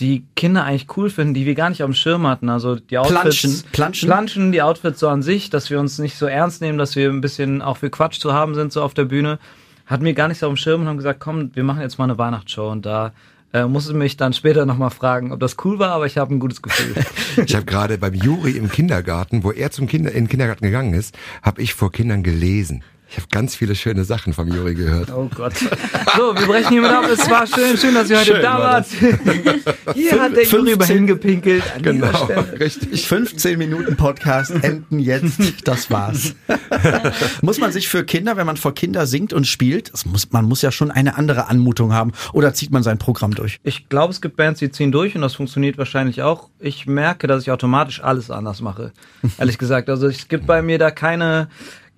die 0.00 0.24
Kinder 0.34 0.64
eigentlich 0.64 0.86
cool 0.96 1.10
finden, 1.10 1.34
die 1.34 1.46
wir 1.46 1.54
gar 1.54 1.68
nicht 1.68 1.82
auf 1.82 1.90
dem 1.90 1.94
Schirm 1.94 2.26
hatten. 2.26 2.48
Also 2.48 2.76
die 2.76 2.98
Outfits, 2.98 3.20
Planschen, 3.20 3.62
planschen. 3.72 4.08
Planschen, 4.08 4.52
die 4.52 4.62
Outfits 4.62 5.00
so 5.00 5.08
an 5.08 5.22
sich, 5.22 5.50
dass 5.50 5.70
wir 5.70 5.78
uns 5.78 5.98
nicht 5.98 6.16
so 6.16 6.26
ernst 6.26 6.62
nehmen, 6.62 6.78
dass 6.78 6.96
wir 6.96 7.10
ein 7.10 7.20
bisschen 7.20 7.60
auch 7.62 7.76
für 7.76 7.90
Quatsch 7.90 8.18
zu 8.18 8.32
haben 8.32 8.54
sind 8.54 8.72
so 8.72 8.82
auf 8.82 8.94
der 8.94 9.04
Bühne, 9.04 9.38
hatten 9.86 10.04
wir 10.04 10.14
gar 10.14 10.28
nicht 10.28 10.38
so 10.38 10.46
auf 10.46 10.54
dem 10.54 10.56
Schirm 10.56 10.82
und 10.82 10.88
haben 10.88 10.96
gesagt, 10.96 11.20
komm, 11.20 11.50
wir 11.54 11.64
machen 11.64 11.82
jetzt 11.82 11.98
mal 11.98 12.04
eine 12.04 12.16
Weihnachtsshow 12.16 12.70
und 12.70 12.86
da 12.86 13.12
äh, 13.52 13.64
musste 13.64 13.94
mich 13.94 14.16
dann 14.16 14.32
später 14.32 14.64
nochmal 14.64 14.90
fragen, 14.90 15.32
ob 15.32 15.40
das 15.40 15.56
cool 15.64 15.78
war, 15.78 15.90
aber 15.90 16.06
ich 16.06 16.16
habe 16.16 16.32
ein 16.34 16.38
gutes 16.38 16.62
Gefühl. 16.62 16.94
Ich 17.46 17.54
habe 17.54 17.64
gerade 17.64 17.96
beim 17.96 18.14
Juri 18.14 18.52
im 18.52 18.70
Kindergarten, 18.70 19.44
wo 19.44 19.52
er 19.52 19.70
zum 19.70 19.86
Kinder 19.86 20.10
in 20.10 20.24
den 20.24 20.28
Kindergarten 20.28 20.64
gegangen 20.64 20.94
ist, 20.94 21.16
habe 21.42 21.62
ich 21.62 21.74
vor 21.74 21.92
Kindern 21.92 22.22
gelesen. 22.22 22.82
Ich 23.10 23.16
habe 23.16 23.26
ganz 23.32 23.56
viele 23.56 23.74
schöne 23.74 24.04
Sachen 24.04 24.32
vom 24.32 24.46
Juri 24.46 24.74
gehört. 24.74 25.10
Oh 25.12 25.28
Gott. 25.34 25.54
So, 25.56 26.32
wir 26.36 26.46
brechen 26.46 26.68
hiermit 26.70 26.92
ab. 26.92 27.04
Es 27.12 27.28
war 27.28 27.44
schön, 27.44 27.76
schön, 27.76 27.92
dass 27.92 28.08
ihr 28.08 28.18
heute 28.18 28.26
Schön 28.34 28.42
da 28.42 28.52
war 28.52 28.72
wart. 28.74 28.86
Hier 29.94 30.20
hat 30.22 30.36
der 30.36 30.44
Juri 30.44 30.72
über 30.72 30.84
15 30.84 30.96
hingepinkelt. 30.96 31.64
An 31.74 31.82
dieser 31.82 31.92
Genau, 32.06 32.24
Stelle. 32.24 32.60
richtig. 32.60 33.08
15 33.08 33.58
Minuten 33.58 33.96
Podcast 33.96 34.52
enden 34.62 35.00
jetzt. 35.00 35.40
Das 35.66 35.90
war's. 35.90 36.36
muss 37.42 37.58
man 37.58 37.72
sich 37.72 37.88
für 37.88 38.04
Kinder, 38.04 38.36
wenn 38.36 38.46
man 38.46 38.56
vor 38.56 38.74
Kinder 38.74 39.06
singt 39.06 39.32
und 39.32 39.44
spielt, 39.48 39.92
das 39.92 40.06
muss, 40.06 40.30
man 40.30 40.44
muss 40.44 40.62
ja 40.62 40.70
schon 40.70 40.92
eine 40.92 41.16
andere 41.16 41.48
Anmutung 41.48 41.92
haben. 41.92 42.12
Oder 42.32 42.54
zieht 42.54 42.70
man 42.70 42.84
sein 42.84 42.98
Programm 42.98 43.34
durch? 43.34 43.58
Ich 43.64 43.88
glaube, 43.88 44.12
es 44.12 44.20
gibt 44.20 44.36
Bands, 44.36 44.60
die 44.60 44.70
ziehen 44.70 44.92
durch 44.92 45.16
und 45.16 45.22
das 45.22 45.34
funktioniert 45.34 45.78
wahrscheinlich 45.78 46.22
auch. 46.22 46.48
Ich 46.60 46.86
merke, 46.86 47.26
dass 47.26 47.42
ich 47.42 47.50
automatisch 47.50 48.00
alles 48.04 48.30
anders 48.30 48.60
mache. 48.60 48.92
Ehrlich 49.36 49.58
gesagt. 49.58 49.88
Also 49.88 50.06
es 50.06 50.28
gibt 50.28 50.46
bei 50.46 50.62
mir 50.62 50.78
da 50.78 50.92
keine, 50.92 51.48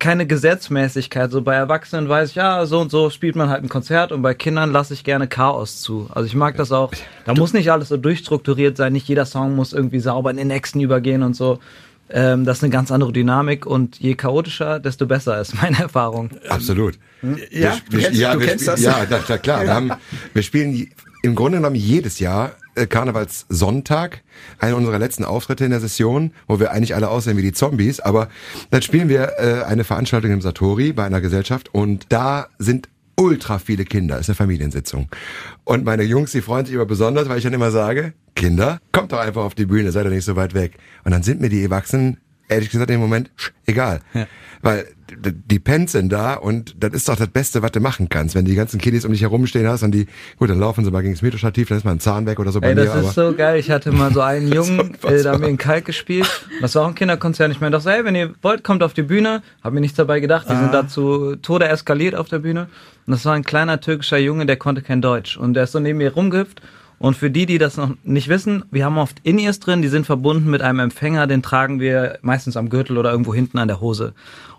keine 0.03 0.27
Gesetzmäßigkeit. 0.27 1.31
So 1.31 1.41
bei 1.41 1.55
Erwachsenen 1.55 2.09
weiß 2.09 2.29
ich, 2.31 2.35
ja, 2.35 2.65
so 2.65 2.79
und 2.81 2.91
so 2.91 3.09
spielt 3.09 3.35
man 3.37 3.49
halt 3.49 3.63
ein 3.63 3.69
Konzert 3.69 4.11
und 4.11 4.21
bei 4.21 4.33
Kindern 4.33 4.71
lasse 4.71 4.93
ich 4.93 5.03
gerne 5.03 5.27
Chaos 5.27 5.81
zu. 5.81 6.09
Also 6.13 6.27
ich 6.27 6.35
mag 6.35 6.57
das 6.57 6.71
auch. 6.73 6.91
Da 7.25 7.33
muss 7.33 7.53
nicht 7.53 7.71
alles 7.71 7.87
so 7.89 7.97
durchstrukturiert 7.97 8.75
sein. 8.75 8.91
Nicht 8.93 9.07
jeder 9.07 9.25
Song 9.25 9.55
muss 9.55 9.71
irgendwie 9.71 9.99
sauber 9.99 10.29
in 10.31 10.37
den 10.37 10.47
nächsten 10.49 10.81
übergehen 10.81 11.23
und 11.23 11.35
so. 11.35 11.59
Ähm, 12.09 12.43
das 12.43 12.57
ist 12.57 12.63
eine 12.63 12.71
ganz 12.73 12.91
andere 12.91 13.13
Dynamik 13.13 13.65
und 13.65 13.97
je 13.99 14.13
chaotischer, 14.15 14.79
desto 14.79 15.05
besser 15.07 15.39
ist 15.39 15.55
meine 15.61 15.79
Erfahrung. 15.79 16.31
Absolut. 16.49 16.95
Ja, 17.49 17.77
du 17.89 17.97
kennst- 17.97 18.13
du 18.13 18.19
wir 18.19 18.37
kennst 18.45 18.65
spielen- 18.65 18.65
das? 18.65 18.81
Ja, 18.81 19.05
na, 19.09 19.19
na 19.27 19.37
klar. 19.37 19.61
Wir, 19.63 19.73
haben, 19.73 19.91
wir 20.33 20.43
spielen 20.43 20.89
im 21.23 21.33
Grunde 21.33 21.59
genommen 21.59 21.77
jedes 21.77 22.19
Jahr 22.19 22.51
äh, 22.75 22.87
Karnevalssonntag, 22.87 24.21
einer 24.59 24.75
unserer 24.75 24.99
letzten 24.99 25.25
Auftritte 25.25 25.65
in 25.65 25.71
der 25.71 25.79
Session, 25.79 26.31
wo 26.47 26.59
wir 26.59 26.71
eigentlich 26.71 26.95
alle 26.95 27.09
aussehen 27.09 27.37
wie 27.37 27.41
die 27.41 27.53
Zombies, 27.53 27.99
aber 27.99 28.29
dann 28.71 28.81
spielen 28.81 29.09
wir 29.09 29.33
äh, 29.37 29.63
eine 29.63 29.83
Veranstaltung 29.83 30.31
im 30.31 30.41
Satori 30.41 30.93
bei 30.93 31.05
einer 31.05 31.21
Gesellschaft 31.21 31.73
und 31.73 32.05
da 32.09 32.47
sind 32.59 32.89
ultra 33.15 33.59
viele 33.59 33.85
Kinder, 33.85 34.19
ist 34.19 34.29
eine 34.29 34.35
Familiensitzung. 34.35 35.07
Und 35.63 35.85
meine 35.85 36.03
Jungs, 36.03 36.31
die 36.31 36.41
freuen 36.41 36.65
sich 36.65 36.75
immer 36.75 36.85
besonders, 36.85 37.29
weil 37.29 37.37
ich 37.37 37.43
dann 37.43 37.53
immer 37.53 37.71
sage, 37.71 38.13
Kinder, 38.35 38.79
kommt 38.91 39.11
doch 39.11 39.19
einfach 39.19 39.43
auf 39.43 39.55
die 39.55 39.65
Bühne, 39.65 39.91
seid 39.91 40.05
ihr 40.05 40.11
nicht 40.11 40.25
so 40.25 40.35
weit 40.35 40.53
weg. 40.53 40.73
Und 41.03 41.11
dann 41.11 41.23
sind 41.23 41.39
mir 41.39 41.49
die 41.49 41.63
Erwachsenen, 41.63 42.17
ehrlich 42.53 42.69
gesagt, 42.69 42.89
im 42.91 42.99
Moment 42.99 43.29
egal. 43.65 43.99
Weil 44.61 44.85
d- 45.11 45.33
die 45.45 45.59
Pens 45.59 45.91
sind 45.91 46.09
da 46.09 46.35
und 46.35 46.75
das 46.81 46.93
ist 46.93 47.09
doch 47.09 47.17
das 47.17 47.27
Beste, 47.27 47.61
was 47.61 47.71
du 47.73 47.81
machen 47.81 48.07
kannst. 48.07 48.33
Wenn 48.33 48.45
die 48.45 48.55
ganzen 48.55 48.79
Kiddies 48.79 49.03
um 49.03 49.11
dich 49.11 49.21
herumstehen 49.21 49.67
hast 49.67 49.83
und 49.83 49.91
die, 49.91 50.07
gut, 50.37 50.49
dann 50.49 50.57
laufen 50.59 50.85
sie 50.85 50.91
mal 50.91 51.01
gegen 51.01 51.13
das 51.13 51.21
Metrostativ, 51.21 51.67
dann 51.67 51.77
ist 51.79 51.83
mal 51.83 51.91
ein 51.91 51.99
Zahn 51.99 52.25
weg 52.25 52.39
oder 52.39 52.51
so 52.53 52.61
bei 52.61 52.69
Ey, 52.69 52.75
mir. 52.75 52.85
das 52.85 52.95
aber 52.95 53.07
ist 53.09 53.15
so 53.15 53.33
geil. 53.35 53.59
Ich 53.59 53.69
hatte 53.69 53.91
mal 53.91 54.13
so 54.13 54.21
einen 54.21 54.51
Jungen, 54.53 54.95
äh, 55.03 55.21
da 55.21 55.33
haben 55.33 55.41
wir 55.41 55.49
in 55.49 55.57
Kalk 55.57 55.83
gespielt. 55.83 56.29
Das 56.61 56.75
war 56.75 56.83
auch 56.83 56.87
ein 56.87 56.95
Kinderkonzert. 56.95 57.51
Ich 57.51 57.59
meine, 57.59 57.71
doch 57.71 57.81
so, 57.81 57.89
hey, 57.89 58.05
wenn 58.05 58.15
ihr 58.15 58.33
wollt, 58.41 58.63
kommt 58.63 58.83
auf 58.83 58.93
die 58.93 59.03
Bühne. 59.03 59.41
Hab 59.61 59.73
mir 59.73 59.81
nichts 59.81 59.97
dabei 59.97 60.21
gedacht. 60.21 60.47
Die 60.47 60.53
Ah. 60.53 60.59
sind 60.61 60.73
dazu 60.73 61.35
Tode 61.35 61.67
eskaliert 61.67 62.15
auf 62.15 62.29
der 62.29 62.39
Bühne. 62.39 62.69
Und 63.05 63.11
das 63.11 63.25
war 63.25 63.33
ein 63.33 63.43
kleiner 63.43 63.81
türkischer 63.81 64.17
Junge, 64.17 64.45
der 64.45 64.55
konnte 64.55 64.81
kein 64.81 65.01
Deutsch. 65.01 65.35
Und 65.35 65.55
der 65.55 65.65
ist 65.65 65.73
so 65.73 65.79
neben 65.81 65.97
mir 65.97 66.13
rumgehüpft. 66.13 66.61
Und 67.03 67.17
für 67.17 67.29
die, 67.29 67.45
die 67.45 67.57
das 67.57 67.75
noch 67.75 67.89
nicht 68.05 68.29
wissen, 68.29 68.63
wir 68.71 68.85
haben 68.85 68.97
oft 68.97 69.17
In-Ears 69.23 69.59
drin, 69.59 69.81
die 69.81 69.89
sind 69.89 70.05
verbunden 70.05 70.49
mit 70.49 70.61
einem 70.61 70.79
Empfänger, 70.79 71.27
den 71.27 71.43
tragen 71.43 71.81
wir 71.81 72.17
meistens 72.21 72.55
am 72.55 72.69
Gürtel 72.69 72.97
oder 72.97 73.11
irgendwo 73.11 73.33
hinten 73.33 73.57
an 73.57 73.67
der 73.67 73.81
Hose. 73.81 74.13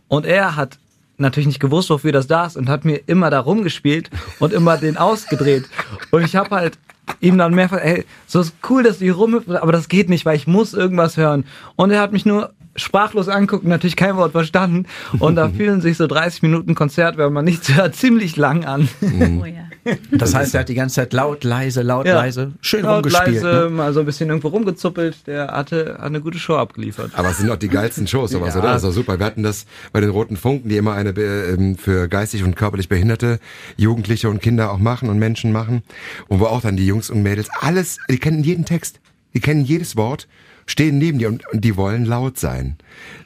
Und 0.08 0.26
er 0.26 0.54
hat 0.54 0.78
natürlich 1.16 1.46
nicht 1.46 1.58
gewusst, 1.58 1.88
wofür 1.88 2.12
das 2.12 2.26
da 2.26 2.44
ist 2.44 2.58
und 2.58 2.68
hat 2.68 2.84
mir 2.84 3.00
immer 3.06 3.30
da 3.30 3.40
rumgespielt 3.40 4.10
und 4.40 4.52
immer 4.52 4.76
den 4.76 4.98
ausgedreht. 4.98 5.64
Und 6.10 6.22
ich 6.22 6.36
habe 6.36 6.50
halt 6.50 6.76
ihm 7.20 7.38
dann 7.38 7.54
mehrfach, 7.54 7.80
ey, 7.80 8.04
so 8.26 8.40
ist 8.40 8.54
cool, 8.68 8.82
dass 8.82 8.98
du 8.98 9.04
hier 9.06 9.14
rumhüpfst, 9.14 9.48
aber 9.48 9.72
das 9.72 9.88
geht 9.88 10.10
nicht, 10.10 10.26
weil 10.26 10.36
ich 10.36 10.46
muss 10.46 10.74
irgendwas 10.74 11.16
hören. 11.16 11.46
Und 11.76 11.92
er 11.92 12.02
hat 12.02 12.12
mich 12.12 12.26
nur 12.26 12.52
sprachlos 12.76 13.28
anguckt, 13.30 13.64
natürlich 13.64 13.96
kein 13.96 14.16
Wort 14.16 14.32
verstanden. 14.32 14.84
Und 15.18 15.36
da 15.36 15.48
fühlen 15.56 15.80
sich 15.80 15.96
so 15.96 16.06
30 16.06 16.42
Minuten 16.42 16.74
Konzert, 16.74 17.16
wenn 17.16 17.32
man 17.32 17.46
nichts 17.46 17.74
hört, 17.74 17.94
ziemlich 17.94 18.36
lang 18.36 18.66
an. 18.66 18.86
Oh 19.00 19.46
ja. 19.46 19.64
Das 20.12 20.34
heißt, 20.34 20.54
er 20.54 20.60
hat 20.60 20.68
die 20.68 20.74
ganze 20.74 20.96
Zeit 20.96 21.12
laut, 21.12 21.44
leise, 21.44 21.82
laut, 21.82 22.06
Ja. 22.06 22.14
leise, 22.14 22.52
schön 22.60 22.82
Laut, 22.82 22.96
rumgespielt. 23.04 23.42
leise, 23.42 23.64
Ne? 23.64 23.70
mal 23.70 23.92
so 23.92 24.00
ein 24.00 24.06
bisschen 24.06 24.28
irgendwo 24.28 24.48
rumgezuppelt. 24.48 25.26
Der 25.26 25.48
hatte, 25.48 25.94
hat 25.98 26.02
eine 26.04 26.20
gute 26.20 26.38
Show 26.38 26.54
abgeliefert. 26.56 27.10
Aber 27.14 27.30
es 27.30 27.38
sind 27.38 27.48
doch 27.48 27.56
die 27.56 27.68
geilsten 27.68 28.06
Shows, 28.06 28.30
sowas, 28.30 28.54
Ja. 28.54 28.60
oder? 28.60 28.68
Das 28.72 28.82
ist 28.82 28.88
doch 28.88 28.92
super. 28.94 29.18
Wir 29.18 29.26
hatten 29.26 29.42
das 29.42 29.66
bei 29.92 30.00
den 30.00 30.10
Roten 30.10 30.36
Funken, 30.36 30.68
die 30.68 30.76
immer 30.76 30.94
eine 30.94 31.10
äh, 31.10 31.52
ähm, 31.54 31.76
für 31.76 32.08
geistig 32.08 32.42
und 32.44 32.56
körperlich 32.56 32.88
behinderte 32.88 33.38
Jugendliche 33.76 34.28
und 34.30 34.40
Kinder 34.40 34.70
auch 34.72 34.78
machen 34.78 35.08
und 35.08 35.18
Menschen 35.18 35.52
machen. 35.52 35.82
Und 36.28 36.40
wo 36.40 36.46
auch 36.46 36.60
dann 36.62 36.76
die 36.76 36.86
Jungs 36.86 37.10
und 37.10 37.22
Mädels 37.22 37.48
alles, 37.60 37.98
die 38.08 38.18
kennen 38.18 38.42
jeden 38.42 38.64
Text, 38.64 39.00
die 39.34 39.40
kennen 39.40 39.64
jedes 39.64 39.96
Wort, 39.96 40.28
stehen 40.66 40.98
neben 40.98 41.18
dir 41.18 41.28
und, 41.28 41.46
und 41.52 41.64
die 41.64 41.76
wollen 41.76 42.04
laut 42.04 42.38
sein. 42.38 42.76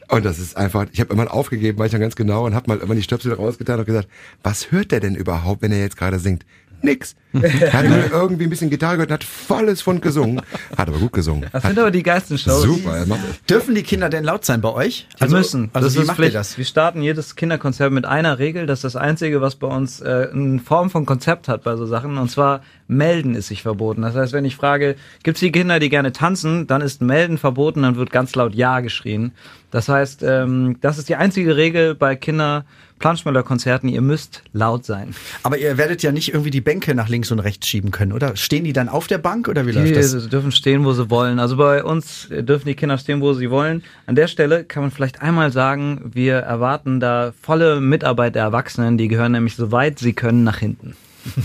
Und 0.08 0.24
das 0.24 0.38
ist 0.38 0.56
einfach, 0.56 0.86
ich 0.90 1.00
habe 1.00 1.12
immer 1.12 1.32
aufgegeben, 1.32 1.78
weil 1.78 1.86
ich 1.86 1.92
dann 1.92 2.00
ganz 2.00 2.16
genau 2.16 2.46
und 2.46 2.54
habe 2.54 2.68
mal 2.68 2.78
immer 2.78 2.94
die 2.94 3.02
Stöpsel 3.02 3.32
rausgetan 3.34 3.78
und 3.78 3.84
gesagt, 3.84 4.08
was 4.42 4.72
hört 4.72 4.90
der 4.90 5.00
denn 5.00 5.14
überhaupt, 5.14 5.62
wenn 5.62 5.72
er 5.72 5.80
jetzt 5.80 5.96
gerade 5.96 6.18
singt? 6.18 6.46
Nix. 6.82 7.16
Er 7.32 7.72
hat 7.72 7.84
nur 7.88 8.10
irgendwie 8.10 8.44
ein 8.44 8.50
bisschen 8.50 8.70
Gitarre 8.70 8.94
gehört 8.94 9.10
und 9.10 9.14
hat 9.14 9.24
volles 9.24 9.82
Fund 9.82 10.00
gesungen. 10.00 10.40
Hat 10.76 10.88
aber 10.88 10.98
gut 10.98 11.12
gesungen. 11.12 11.42
Das 11.52 11.62
Hat, 11.64 11.70
sind 11.70 11.78
aber 11.78 11.90
die 11.90 12.02
geilsten 12.02 12.38
Shows. 12.38 12.62
super. 12.62 12.96
Er 12.96 13.06
macht, 13.06 13.20
Dürfen 13.50 13.74
die 13.74 13.82
Kinder 13.82 14.08
denn 14.08 14.24
laut 14.24 14.44
sein 14.44 14.60
bei 14.60 14.70
euch? 14.72 15.06
Die 15.20 15.28
müssen. 15.28 15.70
Also 15.72 15.88
das 15.88 15.96
wie 15.96 16.00
ist 16.00 16.06
macht 16.06 16.16
Pflicht. 16.16 16.32
ihr 16.32 16.38
das? 16.38 16.56
Wir 16.56 16.64
starten 16.64 17.02
jedes 17.02 17.36
Kinderkonzert 17.36 17.92
mit 17.92 18.06
einer 18.06 18.38
Regel. 18.38 18.66
Das 18.66 18.78
ist 18.78 18.84
das 18.84 18.96
Einzige, 18.96 19.40
was 19.40 19.56
bei 19.56 19.66
uns 19.66 20.00
äh, 20.00 20.28
eine 20.32 20.60
Form 20.60 20.88
von 20.90 21.04
Konzept 21.04 21.48
hat 21.48 21.64
bei 21.64 21.76
so 21.76 21.84
Sachen. 21.84 22.16
Und 22.16 22.30
zwar 22.30 22.62
melden 22.86 23.34
ist 23.34 23.48
sich 23.48 23.62
verboten. 23.62 24.02
Das 24.02 24.14
heißt, 24.14 24.32
wenn 24.32 24.44
ich 24.46 24.56
frage, 24.56 24.96
gibt 25.22 25.36
es 25.36 25.40
die 25.40 25.52
Kinder, 25.52 25.80
die 25.80 25.90
gerne 25.90 26.12
tanzen, 26.12 26.66
dann 26.66 26.80
ist 26.80 27.02
melden 27.02 27.36
verboten, 27.38 27.82
dann 27.82 27.96
wird 27.96 28.10
ganz 28.10 28.34
laut 28.34 28.54
Ja 28.54 28.80
geschrien. 28.80 29.32
Das 29.70 29.88
heißt, 29.88 30.22
ähm, 30.22 30.78
das 30.80 30.96
ist 30.96 31.08
die 31.10 31.16
einzige 31.16 31.56
Regel 31.56 31.94
bei 31.94 32.16
Kinder. 32.16 32.64
Planschmöller-Konzerten, 32.98 33.88
ihr 33.88 34.00
müsst 34.00 34.42
laut 34.52 34.84
sein. 34.84 35.14
Aber 35.42 35.58
ihr 35.58 35.76
werdet 35.78 36.02
ja 36.02 36.12
nicht 36.12 36.32
irgendwie 36.32 36.50
die 36.50 36.60
Bänke 36.60 36.94
nach 36.94 37.08
links 37.08 37.30
und 37.30 37.38
rechts 37.40 37.66
schieben 37.66 37.90
können, 37.90 38.12
oder? 38.12 38.36
Stehen 38.36 38.64
die 38.64 38.72
dann 38.72 38.88
auf 38.88 39.06
der 39.06 39.18
Bank 39.18 39.48
oder 39.48 39.66
wie 39.66 39.72
läuft 39.72 39.88
Die 39.88 39.92
das? 39.94 40.28
dürfen 40.28 40.52
stehen, 40.52 40.84
wo 40.84 40.92
sie 40.92 41.10
wollen. 41.10 41.38
Also 41.38 41.56
bei 41.56 41.84
uns 41.84 42.28
dürfen 42.30 42.66
die 42.68 42.74
Kinder 42.74 42.98
stehen, 42.98 43.20
wo 43.20 43.32
sie 43.34 43.50
wollen. 43.50 43.82
An 44.06 44.14
der 44.14 44.28
Stelle 44.28 44.64
kann 44.64 44.82
man 44.82 44.90
vielleicht 44.90 45.22
einmal 45.22 45.52
sagen, 45.52 46.10
wir 46.12 46.36
erwarten 46.36 47.00
da 47.00 47.32
volle 47.40 47.80
Mitarbeit 47.80 48.34
der 48.34 48.42
Erwachsenen. 48.42 48.98
Die 48.98 49.08
gehören 49.08 49.32
nämlich 49.32 49.56
so 49.56 49.72
weit 49.72 49.98
sie 49.98 50.12
können 50.12 50.44
nach 50.44 50.58
hinten. 50.58 50.94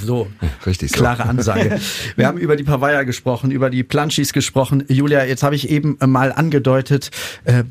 So. 0.04 0.28
richtig 0.66 0.92
so. 0.92 0.98
Klare 0.98 1.24
Ansage. 1.26 1.80
Wir 2.16 2.28
haben 2.28 2.38
über 2.38 2.56
die 2.56 2.64
Pavaya 2.64 3.04
gesprochen, 3.04 3.52
über 3.52 3.70
die 3.70 3.84
Planschis 3.84 4.34
gesprochen. 4.34 4.84
Julia, 4.88 5.26
jetzt 5.26 5.44
habe 5.44 5.56
ich 5.56 5.70
eben 5.70 5.98
mal 6.06 6.32
angedeutet, 6.32 7.12
äh, 7.44 7.64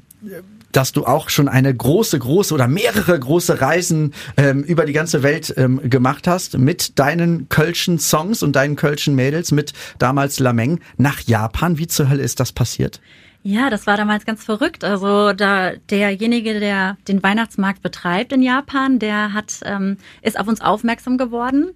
dass 0.73 0.93
du 0.93 1.05
auch 1.05 1.29
schon 1.29 1.49
eine 1.49 1.75
große, 1.75 2.19
große 2.19 2.53
oder 2.53 2.69
mehrere 2.69 3.19
große 3.19 3.61
Reisen 3.61 4.13
ähm, 4.37 4.63
über 4.65 4.85
die 4.85 4.93
ganze 4.93 5.23
Welt 5.23 5.55
ähm, 5.57 5.81
gemacht 5.89 6.27
hast 6.27 6.59
mit 6.59 6.99
deinen 6.99 7.49
Kölschen 7.49 7.99
Songs 7.99 8.43
und 8.43 8.57
deinen 8.57 8.77
Kölschen 8.77 9.15
Mädels, 9.15 9.53
mit 9.53 9.73
damals 9.99 10.41
Lameng 10.41 10.81
nach 10.97 11.21
Japan. 11.21 11.79
Wie 11.79 11.87
zur 11.87 12.09
Hölle 12.09 12.23
ist 12.23 12.41
das 12.41 12.53
passiert? 12.53 13.01
Ja, 13.45 13.71
das 13.71 13.87
war 13.89 13.97
damals 13.97 14.25
ganz 14.25 14.45
verrückt. 14.45 14.85
Also 14.85 15.33
da 15.33 15.73
derjenige, 15.91 16.61
der 16.61 16.97
den 17.09 17.23
Weihnachtsmarkt 17.23 17.83
betreibt 17.83 18.33
in 18.33 18.43
Japan, 18.43 19.01
der 19.01 19.33
hat 19.33 19.61
ähm, 19.65 19.97
ist 20.23 20.39
auf 20.39 20.47
uns 20.47 20.61
aufmerksam 20.61 21.19
geworden. 21.19 21.71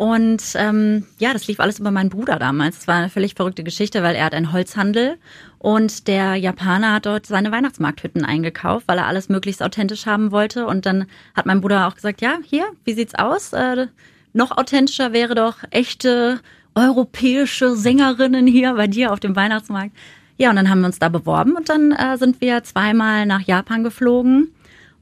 Und 0.00 0.42
ähm, 0.54 1.04
ja, 1.18 1.34
das 1.34 1.46
lief 1.46 1.60
alles 1.60 1.78
über 1.78 1.90
meinen 1.90 2.08
Bruder 2.08 2.38
damals. 2.38 2.78
Es 2.78 2.88
war 2.88 2.94
eine 2.94 3.10
völlig 3.10 3.34
verrückte 3.34 3.62
Geschichte, 3.62 4.02
weil 4.02 4.16
er 4.16 4.24
hat 4.24 4.32
einen 4.32 4.50
Holzhandel 4.50 5.18
und 5.58 6.08
der 6.08 6.36
Japaner 6.36 6.94
hat 6.94 7.04
dort 7.04 7.26
seine 7.26 7.52
Weihnachtsmarkthütten 7.52 8.24
eingekauft, 8.24 8.88
weil 8.88 8.96
er 8.96 9.08
alles 9.08 9.28
möglichst 9.28 9.62
authentisch 9.62 10.06
haben 10.06 10.32
wollte. 10.32 10.66
Und 10.66 10.86
dann 10.86 11.04
hat 11.34 11.44
mein 11.44 11.60
Bruder 11.60 11.86
auch 11.86 11.96
gesagt, 11.96 12.22
ja, 12.22 12.38
hier, 12.42 12.64
wie 12.86 12.94
sieht's 12.94 13.14
aus? 13.14 13.52
Äh, 13.52 13.88
noch 14.32 14.56
authentischer 14.56 15.12
wäre 15.12 15.34
doch 15.34 15.56
echte 15.68 16.40
europäische 16.74 17.76
Sängerinnen 17.76 18.46
hier 18.46 18.72
bei 18.76 18.86
dir 18.86 19.12
auf 19.12 19.20
dem 19.20 19.36
Weihnachtsmarkt. 19.36 19.94
Ja, 20.38 20.48
und 20.48 20.56
dann 20.56 20.70
haben 20.70 20.80
wir 20.80 20.86
uns 20.86 20.98
da 20.98 21.10
beworben 21.10 21.56
und 21.56 21.68
dann 21.68 21.92
äh, 21.92 22.16
sind 22.16 22.40
wir 22.40 22.64
zweimal 22.64 23.26
nach 23.26 23.42
Japan 23.42 23.84
geflogen. 23.84 24.48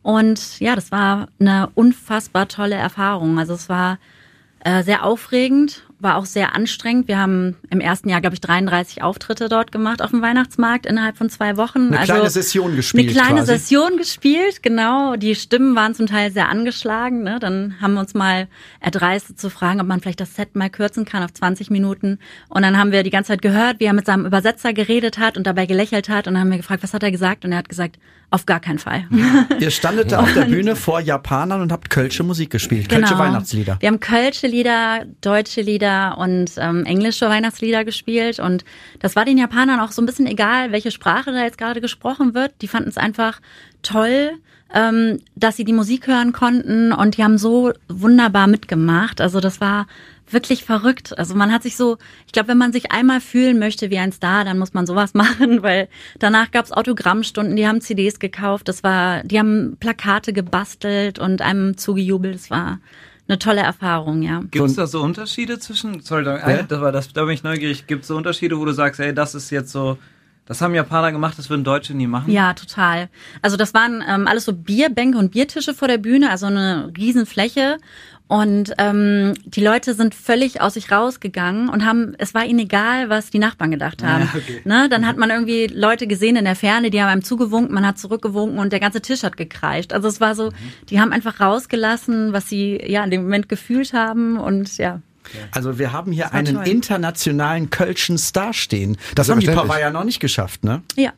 Und 0.03 0.59
ja, 0.59 0.75
das 0.75 0.91
war 0.91 1.29
eine 1.39 1.69
unfassbar 1.77 2.49
tolle 2.49 2.75
Erfahrung. 2.75 3.39
Also 3.39 3.55
es 3.55 3.69
war 3.69 3.99
äh, 4.61 4.83
sehr 4.83 5.05
aufregend, 5.05 5.88
war 6.01 6.17
auch 6.17 6.27
sehr 6.27 6.55
anstrengend. 6.55 7.09
Wir 7.09 7.19
haben 7.19 7.57
im 7.71 7.81
ersten 7.81 8.09
Jahr, 8.09 8.21
glaube 8.21 8.35
ich, 8.35 8.41
33 8.41 9.03
Auftritte 9.03 9.49
dort 9.49 9.73
gemacht 9.73 10.01
auf 10.01 10.11
dem 10.11 10.23
Weihnachtsmarkt 10.23 10.87
innerhalb 10.87 11.17
von 11.17 11.29
zwei 11.29 11.57
Wochen. 11.57 11.89
Eine 11.89 11.99
also 11.99 12.13
kleine 12.13 12.31
Session 12.31 12.77
gespielt. 12.77 13.09
Eine 13.09 13.13
kleine 13.13 13.41
quasi. 13.41 13.59
Session 13.59 13.97
gespielt, 13.97 14.63
genau. 14.63 15.17
Die 15.17 15.35
Stimmen 15.35 15.75
waren 15.75 15.95
zum 15.95 16.07
Teil 16.07 16.31
sehr 16.31 16.49
angeschlagen. 16.49 17.25
Ne? 17.25 17.39
Dann 17.41 17.75
haben 17.81 17.95
wir 17.95 18.01
uns 18.01 18.15
mal 18.15 18.47
erdreistet 18.81 19.41
zu 19.41 19.51
fragen, 19.51 19.81
ob 19.81 19.89
man 19.89 20.01
vielleicht 20.01 20.21
das 20.21 20.37
Set 20.37 20.55
mal 20.55 20.71
kürzen 20.71 21.05
kann 21.05 21.25
auf 21.25 21.33
20 21.33 21.71
Minuten. 21.71 22.19
Und 22.49 22.63
dann 22.63 22.79
haben 22.79 22.93
wir 22.93 23.03
die 23.03 23.11
ganze 23.11 23.29
Zeit 23.29 23.43
gehört, 23.43 23.81
wie 23.81 23.85
er 23.85 23.93
mit 23.93 24.07
seinem 24.07 24.25
Übersetzer 24.25 24.73
geredet 24.73 25.19
hat 25.19 25.37
und 25.37 25.47
dabei 25.47 25.67
gelächelt 25.67 26.09
hat. 26.09 26.29
Und 26.29 26.35
dann 26.35 26.43
haben 26.43 26.51
wir 26.51 26.59
gefragt, 26.59 26.85
was 26.85 26.95
hat 26.95 27.03
er 27.03 27.11
gesagt? 27.11 27.45
Und 27.45 27.51
er 27.51 27.59
hat 27.59 27.69
gesagt, 27.69 27.99
auf 28.31 28.45
gar 28.45 28.61
keinen 28.61 28.79
Fall. 28.79 29.07
Ihr 29.59 29.71
standet 29.71 30.13
da 30.13 30.21
auf 30.21 30.33
der 30.35 30.43
Bühne 30.45 30.77
vor 30.77 31.01
Japanern 31.01 31.63
und 31.63 31.73
habt 31.73 31.89
Kölsche 31.89 32.23
Musik 32.23 32.51
gespielt, 32.51 32.91
Kölsche 32.91 33.19
Weihnachtslieder. 33.19 33.79
Genau. 33.79 33.81
Wir 33.81 33.89
haben 33.89 34.01
Kölsche 34.01 34.47
Lieder, 34.47 35.07
deutsche 35.23 35.63
Lieder 35.63 35.88
und 36.19 36.53
ähm, 36.57 36.85
englische 36.85 37.29
Weihnachtslieder 37.29 37.85
gespielt. 37.85 38.41
Und 38.41 38.65
das 39.01 39.17
war 39.17 39.25
den 39.25 39.39
Japanern 39.39 39.81
auch 39.81 39.93
so 39.93 40.03
ein 40.03 40.07
bisschen 40.07 40.27
egal, 40.27 40.73
welche 40.73 40.91
Sprache 40.91 41.33
da 41.33 41.43
jetzt 41.43 41.59
gerade 41.59 41.81
gesprochen 41.81 42.35
wird. 42.35 42.53
Die 42.63 42.69
fanden 42.69 42.89
es 42.89 42.97
einfach 42.97 43.41
toll, 43.83 44.33
ähm, 44.75 45.21
dass 45.35 45.57
sie 45.57 45.65
die 45.65 45.73
Musik 45.73 46.07
hören 46.07 46.33
konnten 46.33 46.93
und 46.93 47.17
die 47.17 47.25
haben 47.25 47.39
so 47.39 47.73
wunderbar 47.89 48.47
mitgemacht. 48.47 49.21
Also 49.21 49.41
das 49.41 49.61
war 49.61 49.87
wirklich 50.31 50.65
verrückt. 50.65 51.19
Also 51.19 51.35
man 51.35 51.53
hat 51.53 51.63
sich 51.63 51.77
so, 51.77 51.97
ich 52.27 52.33
glaube, 52.33 52.49
wenn 52.49 52.59
man 52.59 52.73
sich 52.73 52.93
einmal 52.93 53.21
fühlen 53.21 53.59
möchte 53.59 53.91
wie 53.91 53.99
ein 53.99 54.13
Star, 54.13 54.45
dann 54.45 54.59
muss 54.59 54.75
man 54.75 54.87
sowas 54.87 55.15
machen, 55.15 55.63
weil 55.63 55.89
danach 56.19 56.51
gab's 56.51 56.73
Autogrammstunden, 56.73 57.57
die 57.57 57.67
haben 57.67 57.81
CDs 57.81 58.19
gekauft, 58.19 58.69
das 58.69 58.83
war, 58.83 59.23
die 59.25 59.39
haben 59.39 59.77
Plakate 59.81 60.33
gebastelt 60.33 61.19
und 61.19 61.43
einem 61.43 61.77
zugejubelt. 61.77 62.35
Das 62.35 62.51
war 62.51 62.79
eine 63.29 63.39
tolle 63.39 63.61
Erfahrung, 63.61 64.23
ja. 64.23 64.41
Gibt 64.51 64.65
es 64.67 64.75
da 64.77 64.87
so 64.87 65.03
Unterschiede 65.03 65.59
zwischen, 65.59 66.01
sorry, 66.01 66.25
da, 66.25 66.39
Ja? 66.51 66.63
das 66.63 66.81
war 66.81 66.93
das, 66.93 67.13
da 67.13 67.25
bin 67.25 67.35
ich 67.35 67.43
neugierig, 67.43 67.87
gibt 67.87 68.03
es 68.03 68.09
so 68.09 68.17
Unterschiede, 68.17 68.59
wo 68.59 68.65
du 68.65 68.73
sagst, 68.73 69.01
ey, 69.01 69.15
das 69.15 69.35
ist 69.35 69.51
jetzt 69.51 69.71
so, 69.71 69.99
das 70.47 70.63
haben 70.63 70.75
Japaner 70.75 71.13
gemacht, 71.13 71.39
das 71.39 71.51
würden 71.51 71.63
Deutsche 71.63 71.93
nie 71.95 72.07
machen? 72.07 72.33
Ja, 72.33 72.55
total. 72.55 73.11
Also 73.43 73.59
das 73.59 73.75
waren 73.75 74.03
ähm, 74.09 74.27
alles 74.27 74.47
so 74.47 74.55
Bierbänke 74.55 75.19
und 75.19 75.33
Biertische 75.33 75.75
vor 75.75 75.89
der 75.89 75.99
Bühne, 75.99 76.31
also 76.31 76.47
eine 76.47 76.91
Riesenfläche. 76.97 77.77
Und 78.29 78.75
ähm, 78.77 79.33
die 79.45 79.63
Leute 79.63 79.95
sind 79.95 80.15
völlig 80.15 80.61
aus 80.61 80.75
sich 80.75 80.93
rausgegangen 80.93 81.71
und 81.71 81.85
haben, 81.85 82.15
es 82.19 82.35
war 82.35 82.45
ihnen 82.45 82.59
egal, 82.59 83.09
was 83.09 83.31
die 83.31 83.39
Nachbarn 83.39 83.71
gedacht 83.71 84.03
haben. 84.03 84.25
Ja, 84.25 84.29
okay. 84.35 84.61
ne? 84.65 84.89
Dann 84.91 85.07
hat 85.07 85.17
man 85.17 85.31
irgendwie 85.31 85.67
Leute 85.67 86.07
gesehen 86.07 86.37
in 86.37 86.45
der 86.45 86.55
Ferne, 86.55 86.91
die 86.91 87.01
haben 87.01 87.09
einem 87.09 87.25
zugewunken, 87.25 87.75
man 87.75 87.87
hat 87.87 87.99
zurückgewunken 87.99 88.59
und 88.59 88.71
der 88.71 88.81
ganze 88.81 89.01
Tisch 89.01 89.23
hat 89.23 89.39
gekreischt. 89.39 89.95
Also 89.95 90.09
es 90.09 90.21
war 90.21 90.35
so, 90.35 90.53
die 90.91 91.01
haben 91.01 91.13
einfach 91.13 91.41
rausgelassen, 91.41 92.35
was 92.35 92.51
sie 92.51 92.79
ja 92.87 93.03
in 93.03 93.11
dem 93.11 93.23
Moment 93.23 93.49
gefühlt 93.49 93.95
haben 93.95 94.39
und 94.39 94.77
ja. 94.77 95.01
Also 95.51 95.79
wir 95.79 95.93
haben 95.93 96.13
hier 96.13 96.33
einen 96.33 96.57
toll. 96.57 96.69
internationalen 96.69 97.71
Kölschen 97.71 98.19
Star 98.19 98.53
stehen. 98.53 98.99
Das 99.15 99.29
haben 99.29 99.41
die. 99.41 99.47
Pavaya 99.47 99.91
noch 99.91 100.05
nicht 100.05 100.21
geschafft, 100.21 100.65
ne? 100.65 100.83
Ja. 100.97 101.13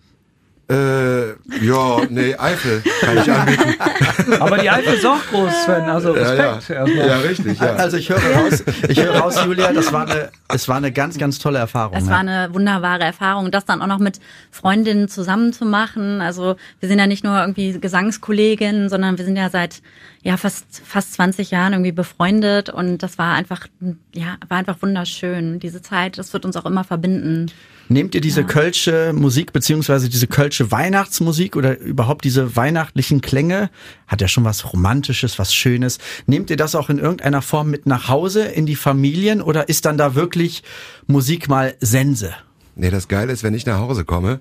Äh, 0.70 1.30
ja, 1.64 2.00
nee, 2.08 2.36
Eifel 2.36 2.80
kann 3.00 3.18
ich 3.18 3.32
anbieten. 3.32 3.74
Aber 4.40 4.56
die 4.58 4.70
Eifel 4.70 4.94
ist 4.94 5.04
auch 5.04 5.18
groß, 5.30 5.64
Sven, 5.64 5.82
also 5.82 6.14
Ja, 6.14 6.34
ja. 6.34 6.52
Respekt 6.54 6.70
erstmal. 6.70 7.08
ja, 7.08 7.16
richtig, 7.18 7.58
ja. 7.58 7.74
Also 7.74 7.96
ich 7.96 8.08
höre 8.08 8.18
raus, 8.18 8.64
ich 8.88 9.02
höre 9.02 9.16
raus, 9.16 9.34
Julia, 9.44 9.72
das 9.72 9.92
war 9.92 10.08
eine, 10.08 10.30
es 10.46 10.68
war 10.68 10.76
eine 10.76 10.92
ganz, 10.92 11.18
ganz 11.18 11.40
tolle 11.40 11.58
Erfahrung. 11.58 11.96
Es 11.96 12.04
ja. 12.04 12.10
war 12.10 12.20
eine 12.20 12.54
wunderbare 12.54 13.02
Erfahrung, 13.02 13.50
das 13.50 13.64
dann 13.64 13.82
auch 13.82 13.88
noch 13.88 13.98
mit 13.98 14.20
Freundinnen 14.52 15.08
zusammen 15.08 15.52
zu 15.52 15.64
machen. 15.64 16.20
Also 16.20 16.54
wir 16.78 16.88
sind 16.88 17.00
ja 17.00 17.08
nicht 17.08 17.24
nur 17.24 17.40
irgendwie 17.40 17.80
Gesangskolleginnen, 17.80 18.88
sondern 18.88 19.18
wir 19.18 19.24
sind 19.24 19.36
ja 19.36 19.50
seit 19.50 19.82
ja 20.22 20.36
fast 20.36 20.82
fast 20.84 21.14
20 21.14 21.50
Jahren 21.50 21.72
irgendwie 21.72 21.92
befreundet 21.92 22.68
und 22.68 22.98
das 22.98 23.18
war 23.18 23.34
einfach 23.34 23.66
ja 24.14 24.36
war 24.48 24.58
einfach 24.58 24.80
wunderschön. 24.82 25.58
Diese 25.58 25.82
Zeit, 25.82 26.16
das 26.16 26.32
wird 26.32 26.44
uns 26.44 26.56
auch 26.56 26.66
immer 26.66 26.84
verbinden. 26.84 27.50
Nehmt 27.90 28.14
ihr 28.14 28.20
diese 28.20 28.44
Kölsche 28.44 29.12
Musik 29.12 29.52
beziehungsweise 29.52 30.08
diese 30.08 30.28
Kölsche 30.28 30.70
Weihnachtsmusik 30.70 31.56
oder 31.56 31.76
überhaupt 31.78 32.24
diese 32.24 32.54
weihnachtlichen 32.54 33.20
Klänge, 33.20 33.68
hat 34.06 34.20
ja 34.20 34.28
schon 34.28 34.44
was 34.44 34.72
Romantisches, 34.72 35.40
was 35.40 35.52
Schönes. 35.52 35.98
Nehmt 36.26 36.50
ihr 36.50 36.56
das 36.56 36.76
auch 36.76 36.88
in 36.88 37.00
irgendeiner 37.00 37.42
Form 37.42 37.68
mit 37.68 37.86
nach 37.86 38.08
Hause 38.08 38.44
in 38.44 38.64
die 38.64 38.76
Familien 38.76 39.42
oder 39.42 39.68
ist 39.68 39.86
dann 39.86 39.98
da 39.98 40.14
wirklich 40.14 40.62
Musik 41.08 41.48
mal 41.48 41.74
Sense? 41.80 42.32
Nee, 42.76 42.90
das 42.90 43.08
Geile 43.08 43.32
ist, 43.32 43.42
wenn 43.42 43.54
ich 43.54 43.66
nach 43.66 43.78
Hause 43.80 44.04
komme, 44.04 44.38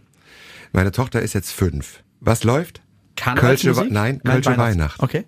meine 0.71 0.91
Tochter 0.91 1.19
ist 1.21 1.33
jetzt 1.33 1.51
fünf. 1.51 2.03
Was 2.19 2.43
läuft? 2.43 2.81
Kölsche, 3.15 3.75
Wa- 3.75 3.88
nein, 3.89 4.21
Kölsche 4.23 4.55
Weihnacht. 4.57 5.01
Okay. 5.01 5.25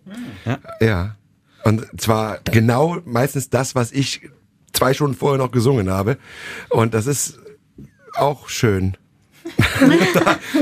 Ja. 0.79 1.15
Und 1.63 1.88
zwar 1.99 2.38
genau 2.43 2.99
meistens 3.03 3.49
das, 3.49 3.73
was 3.73 3.91
ich 3.91 4.29
zwei 4.73 4.93
Stunden 4.93 5.17
vorher 5.17 5.39
noch 5.39 5.51
gesungen 5.51 5.89
habe. 5.89 6.17
Und 6.69 6.93
das 6.93 7.07
ist 7.07 7.39
auch 8.15 8.50
schön. 8.50 8.97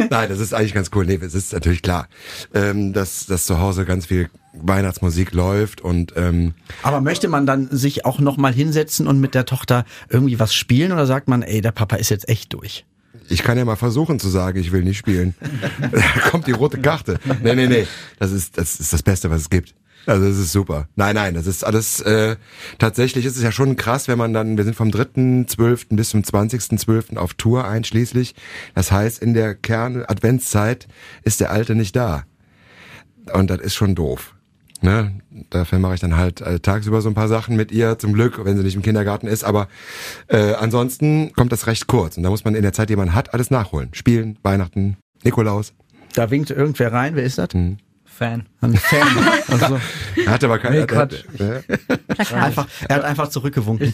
Nein, 0.09 0.29
das 0.29 0.39
ist 0.39 0.53
eigentlich 0.53 0.73
ganz 0.73 0.89
cool. 0.95 1.05
Nee, 1.05 1.19
es 1.21 1.35
ist 1.35 1.51
natürlich 1.51 1.81
klar, 1.81 2.07
ähm, 2.53 2.93
dass, 2.93 3.25
dass 3.25 3.45
zu 3.45 3.59
Hause 3.59 3.85
ganz 3.85 4.05
viel 4.05 4.29
Weihnachtsmusik 4.53 5.33
läuft 5.33 5.81
und 5.81 6.13
ähm, 6.15 6.53
Aber 6.81 7.01
möchte 7.01 7.27
man 7.27 7.45
dann 7.45 7.67
sich 7.71 8.05
auch 8.05 8.19
noch 8.19 8.38
mal 8.38 8.53
hinsetzen 8.53 9.05
und 9.07 9.19
mit 9.19 9.35
der 9.35 9.45
Tochter 9.45 9.85
irgendwie 10.09 10.39
was 10.39 10.53
spielen 10.53 10.91
oder 10.91 11.05
sagt 11.05 11.27
man, 11.27 11.43
ey, 11.43 11.62
der 11.62 11.71
Papa 11.71 11.97
ist 11.97 12.09
jetzt 12.09 12.29
echt 12.29 12.53
durch? 12.53 12.85
ich 13.29 13.43
kann 13.43 13.57
ja 13.57 13.65
mal 13.65 13.75
versuchen 13.75 14.19
zu 14.19 14.29
sagen, 14.29 14.59
ich 14.59 14.71
will 14.71 14.83
nicht 14.83 14.97
spielen. 14.97 15.35
da 15.91 16.29
kommt 16.29 16.47
die 16.47 16.51
rote 16.51 16.79
Karte. 16.79 17.19
Nee, 17.43 17.55
nee, 17.55 17.67
nee. 17.67 17.88
Das 18.17 18.31
ist, 18.31 18.57
das 18.57 18.79
ist 18.79 18.91
das 18.91 19.03
Beste, 19.03 19.29
was 19.29 19.41
es 19.41 19.49
gibt. 19.49 19.75
Also 20.09 20.27
das 20.27 20.39
ist 20.39 20.51
super. 20.51 20.87
Nein, 20.95 21.13
nein, 21.13 21.35
das 21.35 21.45
ist 21.45 21.63
alles, 21.63 21.99
äh, 21.99 22.35
tatsächlich 22.79 23.25
ist 23.25 23.37
es 23.37 23.43
ja 23.43 23.51
schon 23.51 23.75
krass, 23.75 24.07
wenn 24.07 24.17
man 24.17 24.33
dann, 24.33 24.57
wir 24.57 24.63
sind 24.63 24.75
vom 24.75 24.89
3.12. 24.89 25.95
bis 25.95 26.09
zum 26.09 26.21
20.12. 26.21 27.17
auf 27.17 27.35
Tour 27.35 27.67
einschließlich. 27.67 28.33
Das 28.73 28.91
heißt, 28.91 29.21
in 29.21 29.35
der 29.35 29.53
Kern-Adventszeit 29.53 30.87
ist 31.23 31.41
der 31.41 31.51
Alte 31.51 31.75
nicht 31.75 31.95
da. 31.95 32.23
Und 33.33 33.51
das 33.51 33.59
ist 33.59 33.75
schon 33.75 33.93
doof. 33.93 34.33
Ne? 34.81 35.21
Dafür 35.51 35.77
mache 35.77 35.93
ich 35.93 35.99
dann 35.99 36.17
halt 36.17 36.41
äh, 36.41 36.59
tagsüber 36.59 37.01
so 37.01 37.09
ein 37.09 37.15
paar 37.15 37.27
Sachen 37.27 37.55
mit 37.55 37.71
ihr, 37.71 37.99
zum 37.99 38.13
Glück, 38.13 38.43
wenn 38.43 38.57
sie 38.57 38.63
nicht 38.63 38.75
im 38.75 38.81
Kindergarten 38.81 39.27
ist. 39.27 39.43
Aber 39.43 39.67
äh, 40.27 40.53
ansonsten 40.53 41.33
kommt 41.33 41.51
das 41.51 41.67
recht 41.67 41.85
kurz. 41.85 42.17
Und 42.17 42.23
da 42.23 42.31
muss 42.31 42.43
man 42.43 42.55
in 42.55 42.63
der 42.63 42.73
Zeit, 42.73 42.89
die 42.89 42.95
man 42.95 43.13
hat, 43.13 43.35
alles 43.35 43.51
nachholen. 43.51 43.89
Spielen, 43.93 44.39
Weihnachten, 44.41 44.97
Nikolaus. 45.23 45.73
Da 46.15 46.31
winkt 46.31 46.49
irgendwer 46.49 46.91
rein, 46.91 47.15
wer 47.15 47.23
ist 47.23 47.37
das? 47.37 47.49
Fan. 48.19 48.45
Ein 48.60 48.75
Fan. 48.75 49.08
Also, 49.47 49.79
Er 50.25 50.32
hatte 50.32 50.45
aber 50.47 50.60
keine. 50.60 50.82
Nee, 50.82 50.86
Quatsch. 50.86 51.23
Äh, 51.39 52.36
einfach, 52.36 52.67
er 52.88 52.97
hat 52.97 53.03
einfach 53.05 53.29
zurückgewunken. 53.29 53.93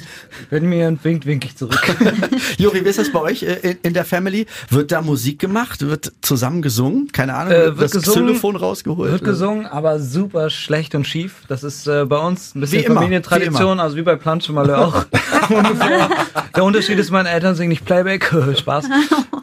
Wenn 0.50 0.68
mir 0.68 0.78
jemand 0.78 1.04
winkt, 1.06 1.26
wink 1.28 1.46
ich 1.46 1.56
zurück. 1.56 1.80
Juri, 2.58 2.84
wie 2.84 2.90
ist 2.90 2.98
das 2.98 3.12
bei 3.12 3.20
euch 3.22 3.44
äh, 3.44 3.54
in, 3.62 3.78
in 3.84 3.94
der 3.94 4.04
Family? 4.04 4.48
Wird 4.70 4.92
da 4.92 5.02
Musik 5.04 5.38
gemacht? 5.40 5.82
Wird 5.88 6.12
zusammen 6.22 6.62
gesungen? 6.64 7.12
Keine 7.14 7.36
Ahnung, 7.36 7.54
Äh, 7.54 7.66
wird 7.78 7.82
das 7.82 7.92
gesungen, 7.92 8.26
Xylophon 8.30 8.56
rausgeholt? 8.56 9.12
Wird 9.12 9.24
gesungen, 9.24 9.68
aber 9.68 10.00
super 10.00 10.50
schlecht 10.50 10.96
und 10.96 11.06
schief. 11.08 11.44
Das 11.48 11.64
ist 11.64 11.88
äh, 11.88 12.04
bei 12.06 12.18
uns 12.18 12.56
ein 12.56 12.62
bisschen 12.62 12.82
Wie 12.84 12.88
Familientradition, 12.88 13.74
immer. 13.74 13.84
also 13.84 13.96
wie 13.96 14.02
bei 14.02 14.16
Planche 14.16 14.52
Malheur 14.52 14.88
auch. 14.88 15.06
Der 16.56 16.64
Unterschied 16.64 16.98
ist, 16.98 17.12
meine 17.12 17.30
Eltern 17.30 17.54
singen 17.56 17.70
nicht 17.70 17.86
Playback. 17.86 18.34
Spaß. 18.58 18.86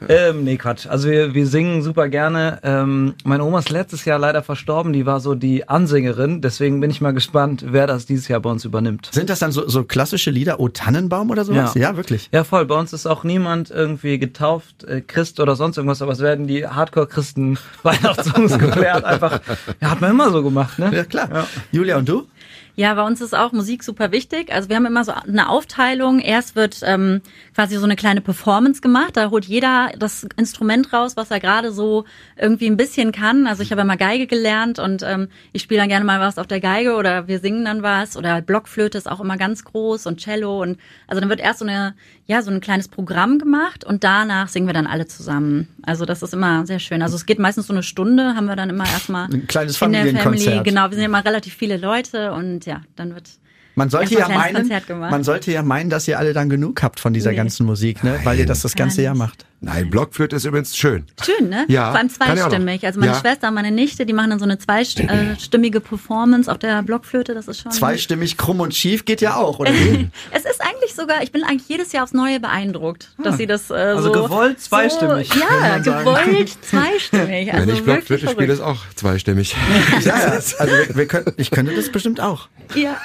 Ähm, 0.08 0.44
nee, 0.44 0.56
Quatsch. 0.56 0.86
Also 0.86 1.08
wir, 1.08 1.34
wir 1.34 1.46
singen 1.46 1.82
super 1.82 2.08
gerne. 2.08 2.58
Ähm, 2.62 3.14
meine 3.24 3.44
Oma 3.44 3.58
ist 3.60 3.70
letztes 3.70 4.04
Jahr 4.04 4.18
leider 4.18 4.42
verstorben. 4.42 4.92
Die 4.92 5.06
war 5.06 5.20
so 5.20 5.34
die 5.34 5.68
Ansängerin. 5.68 6.40
Deswegen 6.40 6.80
bin 6.80 6.90
ich 6.90 7.00
mal 7.00 7.12
gespannt, 7.12 7.64
wer 7.68 7.86
das 7.86 8.06
dieses 8.06 8.28
Jahr 8.28 8.40
bei 8.40 8.50
uns 8.50 8.64
übernimmt. 8.64 9.08
Sind 9.12 9.30
das 9.30 9.38
dann 9.38 9.52
so, 9.52 9.68
so 9.68 9.84
klassische 9.84 10.30
Lieder, 10.30 10.60
O 10.60 10.68
Tannenbaum 10.68 11.30
oder 11.30 11.44
sowas? 11.44 11.74
Ja, 11.74 11.96
wirklich. 11.96 12.28
Ja, 12.32 12.44
voll. 12.44 12.64
Bei 12.66 12.78
uns 12.78 12.92
ist 12.92 13.06
auch 13.06 13.24
niemand 13.24 13.70
irgendwie 13.70 14.18
getauft, 14.18 14.84
äh, 14.84 15.00
Christ 15.00 15.40
oder 15.40 15.56
sonst 15.56 15.76
irgendwas, 15.76 16.02
aber 16.02 16.12
es 16.12 16.20
werden 16.20 16.46
die 16.46 16.66
Hardcore-Christen 16.66 17.58
Weihnachtssongs 17.82 18.58
geklärt. 18.58 19.04
Einfach, 19.04 19.40
ja, 19.80 19.90
hat 19.90 20.00
man 20.00 20.10
immer 20.10 20.30
so 20.30 20.42
gemacht, 20.42 20.78
ne? 20.78 20.90
Ja, 20.94 21.04
klar. 21.04 21.46
Julia, 21.70 21.96
und 21.98 22.08
du? 22.08 22.26
Ja, 22.74 22.94
bei 22.94 23.02
uns 23.02 23.20
ist 23.20 23.34
auch 23.34 23.52
Musik 23.52 23.84
super 23.84 24.12
wichtig. 24.12 24.52
Also 24.52 24.68
wir 24.68 24.76
haben 24.76 24.86
immer 24.86 25.04
so 25.04 25.12
eine 25.12 25.48
Aufteilung. 25.48 26.20
Erst 26.20 26.56
wird 26.56 26.80
ähm, 26.84 27.20
quasi 27.54 27.76
so 27.76 27.84
eine 27.84 27.96
kleine 27.96 28.22
Performance 28.22 28.80
gemacht. 28.80 29.16
Da 29.16 29.30
holt 29.30 29.44
jeder 29.44 29.90
das 29.98 30.26
Instrument 30.36 30.92
raus, 30.92 31.16
was 31.16 31.30
er 31.30 31.40
gerade 31.40 31.70
so 31.70 32.04
irgendwie 32.36 32.66
ein 32.66 32.78
bisschen 32.78 33.12
kann. 33.12 33.46
Also 33.46 33.62
ich 33.62 33.72
habe 33.72 33.82
immer 33.82 33.98
Geige 33.98 34.26
gelernt 34.26 34.78
und 34.78 35.02
ähm, 35.02 35.28
ich 35.52 35.62
spiele 35.62 35.80
dann 35.80 35.90
gerne 35.90 36.06
mal 36.06 36.20
was 36.20 36.38
auf 36.38 36.46
der 36.46 36.60
Geige 36.60 36.94
oder 36.94 37.28
wir 37.28 37.40
singen 37.40 37.64
dann 37.64 37.82
was 37.82 38.16
oder 38.16 38.40
Blockflöte 38.40 38.96
ist 38.96 39.10
auch 39.10 39.20
immer 39.20 39.36
ganz 39.36 39.64
groß 39.64 40.06
und 40.06 40.20
Cello 40.20 40.62
und 40.62 40.78
also 41.06 41.20
dann 41.20 41.28
wird 41.28 41.40
erst 41.40 41.58
so 41.58 41.66
eine 41.66 41.94
ja 42.26 42.40
so 42.40 42.50
ein 42.50 42.60
kleines 42.60 42.88
Programm 42.88 43.38
gemacht 43.38 43.84
und 43.84 44.04
danach 44.04 44.48
singen 44.48 44.66
wir 44.66 44.72
dann 44.72 44.86
alle 44.86 45.06
zusammen. 45.06 45.68
Also 45.82 46.06
das 46.06 46.22
ist 46.22 46.32
immer 46.32 46.66
sehr 46.66 46.78
schön. 46.78 47.02
Also 47.02 47.16
es 47.16 47.26
geht 47.26 47.38
meistens 47.38 47.66
so 47.66 47.72
eine 47.72 47.82
Stunde, 47.82 48.34
haben 48.34 48.46
wir 48.46 48.56
dann 48.56 48.70
immer 48.70 48.84
erstmal 48.84 49.26
Ein 49.26 49.46
kleines 49.46 49.80
in 49.82 49.92
der 49.92 50.00
Familienkonzert. 50.02 50.44
Family. 50.44 50.62
Genau, 50.70 50.90
wir 50.90 50.94
sind 50.94 51.04
immer 51.04 51.24
relativ 51.24 51.54
viele 51.54 51.76
Leute 51.76 52.32
und 52.32 52.61
ja, 52.66 52.82
dann 52.96 53.14
wird 53.14 53.30
Man 53.74 53.90
sollte, 53.90 54.14
ja 54.14 54.28
meinen, 54.28 54.68
man 55.00 55.24
sollte 55.24 55.50
ja 55.52 55.62
meinen, 55.62 55.90
dass 55.90 56.06
ihr 56.08 56.18
alle 56.18 56.32
dann 56.32 56.48
genug 56.48 56.82
habt 56.82 57.00
von 57.00 57.12
dieser 57.12 57.30
Nee. 57.30 57.36
ganzen 57.36 57.66
Musik, 57.66 58.04
ne? 58.04 58.20
Weil 58.24 58.38
ihr 58.38 58.46
das 58.46 58.62
das 58.62 58.74
ganze 58.74 59.02
Jahr 59.02 59.14
macht. 59.14 59.46
Nein, 59.64 59.90
Blockflöte 59.90 60.34
ist 60.34 60.44
übrigens 60.44 60.76
schön. 60.76 61.04
Schön, 61.24 61.48
ne? 61.48 61.64
Ja, 61.68 61.90
Vor 61.92 61.98
allem 62.00 62.08
ich 62.08 62.20
auch 62.20 62.26
zweistimmig. 62.48 62.84
Also 62.84 62.98
meine 62.98 63.12
Ja. 63.12 63.20
Schwester 63.20 63.46
und 63.48 63.54
meine 63.54 63.70
Nichte, 63.70 64.04
die 64.04 64.12
machen 64.12 64.30
dann 64.30 64.40
so 64.40 64.44
eine 64.44 64.58
zweistimmige 64.58 65.78
Performance 65.80 66.50
auf 66.50 66.58
der 66.58 66.82
Blockflöte. 66.82 67.32
Das 67.32 67.46
ist 67.46 67.60
schon. 67.62 67.70
Zweistimmig 67.70 68.36
krumm 68.36 68.58
und 68.58 68.74
schief 68.74 69.04
geht 69.04 69.20
ja 69.20 69.36
auch, 69.36 69.60
oder? 69.60 69.72
wie? 69.72 70.10
Es 70.32 70.44
ist 70.44 70.60
eigentlich 70.60 70.94
sogar, 70.96 71.22
ich 71.22 71.30
bin 71.30 71.44
eigentlich 71.44 71.68
jedes 71.68 71.92
Jahr 71.92 72.02
aufs 72.02 72.12
Neue 72.12 72.40
beeindruckt, 72.40 73.12
dass 73.22 73.36
sie 73.36 73.46
das 73.46 73.70
äh, 73.70 73.74
Also 73.74 74.12
so, 74.12 74.22
gewollt 74.24 74.60
zweistimmig, 74.60 75.32
So, 75.32 75.38
ja, 75.40 75.78
gewollt 75.78 76.56
zweistimmig. 76.62 77.54
Also 77.54 77.66
Wenn 77.68 77.74
ich 77.76 77.84
Blockflöte 77.84 78.28
spiele, 78.28 78.52
ist 78.52 78.60
auch 78.60 78.80
zweistimmig. 78.96 79.54
ja. 80.00 80.14
Also 80.58 80.58
wir, 80.66 80.96
wir 80.96 81.06
können, 81.06 81.26
ich 81.36 81.50
könnte 81.52 81.72
das 81.74 81.88
bestimmt 81.90 82.20
auch. 82.20 82.48
Ja. 82.74 82.96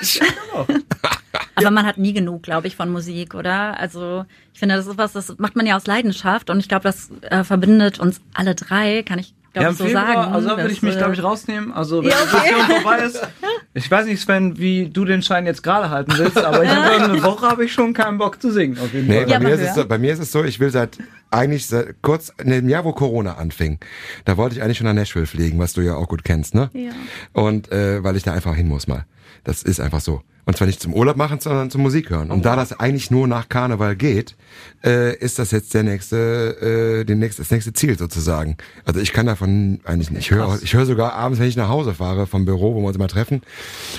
Aber 1.57 1.71
man 1.71 1.85
hat 1.85 1.97
nie 1.97 2.13
genug, 2.13 2.43
glaube 2.43 2.67
ich, 2.67 2.75
von 2.75 2.89
Musik, 2.89 3.33
oder? 3.33 3.79
Also 3.79 4.25
ich 4.53 4.59
finde, 4.59 4.75
das 4.75 4.87
ist 4.87 4.97
was, 4.97 5.13
das 5.13 5.37
macht 5.39 5.55
man 5.55 5.65
ja 5.65 5.75
aus 5.75 5.87
Leidenschaft 5.87 6.49
und 6.49 6.59
ich 6.59 6.69
glaube, 6.69 6.83
das 6.83 7.09
äh, 7.21 7.43
verbindet 7.43 7.99
uns 7.99 8.21
alle 8.33 8.53
drei, 8.55 9.01
kann 9.03 9.17
ich, 9.19 9.33
glaube 9.53 9.69
Ja, 9.69 9.73
so 9.73 9.85
Februar, 9.85 10.05
sagen. 10.05 10.33
also 10.33 10.47
da 10.49 10.57
würde 10.57 10.71
ich 10.71 10.81
mich, 10.83 10.95
äh, 10.95 10.97
glaube 10.99 11.13
ich, 11.13 11.23
rausnehmen. 11.23 11.71
Also 11.73 12.03
wenn 12.03 12.11
Ja, 12.11 12.15
die 12.31 12.35
okay. 12.35 12.47
Session 12.49 12.81
vorbei 12.81 12.97
ist. 12.99 13.27
Ich 13.73 13.89
weiß 13.91 14.05
nicht, 14.05 14.21
Sven, 14.21 14.57
wie 14.57 14.89
du 14.89 15.03
den 15.05 15.21
Schein 15.23 15.45
jetzt 15.45 15.61
gerade 15.63 15.89
halten 15.89 16.13
willst, 16.17 16.37
aber 16.37 16.63
ich 16.63 16.69
habe 16.69 17.03
eine 17.05 17.23
Woche 17.23 17.47
habe 17.47 17.65
ich 17.65 17.73
schon 17.73 17.93
keinen 17.93 18.17
Bock 18.17 18.41
zu 18.41 18.51
singen. 18.51 18.77
Auf 18.79 18.93
jeden 18.93 19.07
Nee, 19.07 19.17
Fall. 19.17 19.25
bei, 19.25 19.31
Ja, 19.33 19.39
mir 19.39 19.49
ist 19.55 19.61
es 19.61 19.75
so, 19.75 19.85
bei 19.87 19.97
mir 19.97 20.13
ist 20.13 20.19
es 20.19 20.31
so, 20.31 20.43
ich 20.43 20.59
will 20.59 20.69
seit 20.69 20.97
eigentlich 21.31 21.67
seit 21.67 22.01
kurz 22.01 22.31
in 22.41 22.51
dem 22.51 22.69
Jahr, 22.69 22.85
wo 22.85 22.93
Corona 22.93 23.33
anfing, 23.35 23.79
da 24.25 24.37
wollte 24.37 24.55
ich 24.55 24.61
eigentlich 24.63 24.77
schon 24.77 24.85
nach 24.87 24.93
Nashville 24.93 25.25
fliegen, 25.25 25.59
was 25.59 25.73
du 25.73 25.81
ja 25.81 25.95
auch 25.95 26.07
gut 26.07 26.23
kennst, 26.23 26.55
ne? 26.55 26.69
Ja. 26.73 26.91
Und 27.33 27.71
äh, 27.71 28.03
weil 28.03 28.15
ich 28.15 28.23
da 28.23 28.31
einfach 28.33 28.55
hin 28.55 28.67
muss 28.67 28.87
mal. 28.87 29.05
Das 29.43 29.63
ist 29.63 29.79
einfach 29.79 30.01
so. 30.01 30.21
Und 30.45 30.55
zwar 30.55 30.65
nicht 30.67 30.79
zum 30.81 30.93
Urlaub 30.93 31.17
machen, 31.17 31.41
sondern 31.41 31.69
zum 31.69 31.81
Musik 31.81 32.09
hören. 32.09 32.31
Und 32.31 32.45
da 32.45 32.55
das 32.55 32.79
eigentlich 32.79 33.11
nur 33.11 33.27
nach 33.27 33.49
Karneval 33.49 33.97
geht, 33.97 34.35
äh, 34.81 35.13
ist 35.17 35.39
das 35.39 35.51
jetzt 35.51 35.73
der 35.73 35.83
nächste, 35.83 37.01
äh, 37.01 37.03
den 37.03 37.19
nächste, 37.19 37.41
das 37.41 37.51
nächste 37.51 37.73
Ziel 37.73 37.97
sozusagen. 37.97 38.55
Also 38.85 39.01
ich 39.01 39.11
kann 39.11 39.25
davon 39.25 39.81
eigentlich 39.83 40.09
nicht. 40.09 40.21
Ich 40.21 40.31
höre 40.31 40.57
ich 40.63 40.73
höre 40.73 40.85
sogar 40.85 41.13
abends, 41.13 41.39
wenn 41.41 41.49
ich 41.49 41.57
nach 41.57 41.67
Hause 41.67 41.93
fahre 41.93 42.27
vom 42.27 42.45
Büro, 42.45 42.75
wo 42.75 42.79
wir 42.81 42.87
uns 42.87 42.95
immer 42.95 43.09
treffen, 43.09 43.41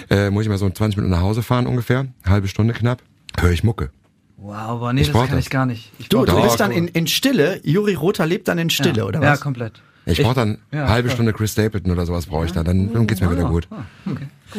äh, 0.09 0.31
muss 0.31 0.45
ich 0.45 0.49
mal 0.49 0.57
so 0.57 0.71
20 0.71 0.97
Minuten 0.97 1.11
nach 1.13 1.21
Hause 1.21 1.43
fahren 1.43 1.67
ungefähr, 1.67 2.07
halbe 2.25 2.49
Stunde 2.49 2.73
knapp, 2.73 3.03
höre 3.39 3.51
ich 3.51 3.63
Mucke. 3.63 3.91
Wow, 4.39 4.55
aber 4.55 4.93
nee, 4.95 5.03
Ich 5.03 5.09
das 5.13 5.17
kann 5.27 5.31
das. 5.37 5.41
ich 5.41 5.51
gar 5.51 5.67
nicht. 5.67 5.93
Ich 5.99 6.09
Du, 6.09 6.25
du 6.25 6.41
bist 6.43 6.61
dann 6.61 6.71
in, 6.71 6.89
in 6.89 7.09
Stille. 7.09 7.61
Juri 7.65 7.95
Rother 7.95 8.25
lebt 8.25 8.49
dann 8.49 8.57
in 8.57 8.71
Stille, 8.71 8.99
ja. 8.99 9.05
oder 9.05 9.21
Ja, 9.21 9.33
was? 9.33 9.41
komplett. 9.41 9.83
Ich, 10.11 10.23
brauche 10.23 10.35
dann 10.35 10.59
ja, 10.73 10.89
halbe 10.89 11.09
voll. 11.09 11.17
Stunde 11.17 11.33
Chris 11.33 11.53
Stapleton 11.53 11.93
oder 11.93 12.07
sowas 12.07 12.27
brauche 12.27 12.47
ich 12.47 12.53
dann, 12.53 12.65
dann, 12.65 12.93
dann 12.93 13.07
geht's 13.07 13.21
mir 13.21 13.31
wieder 13.31 13.45
gut. 13.45 13.69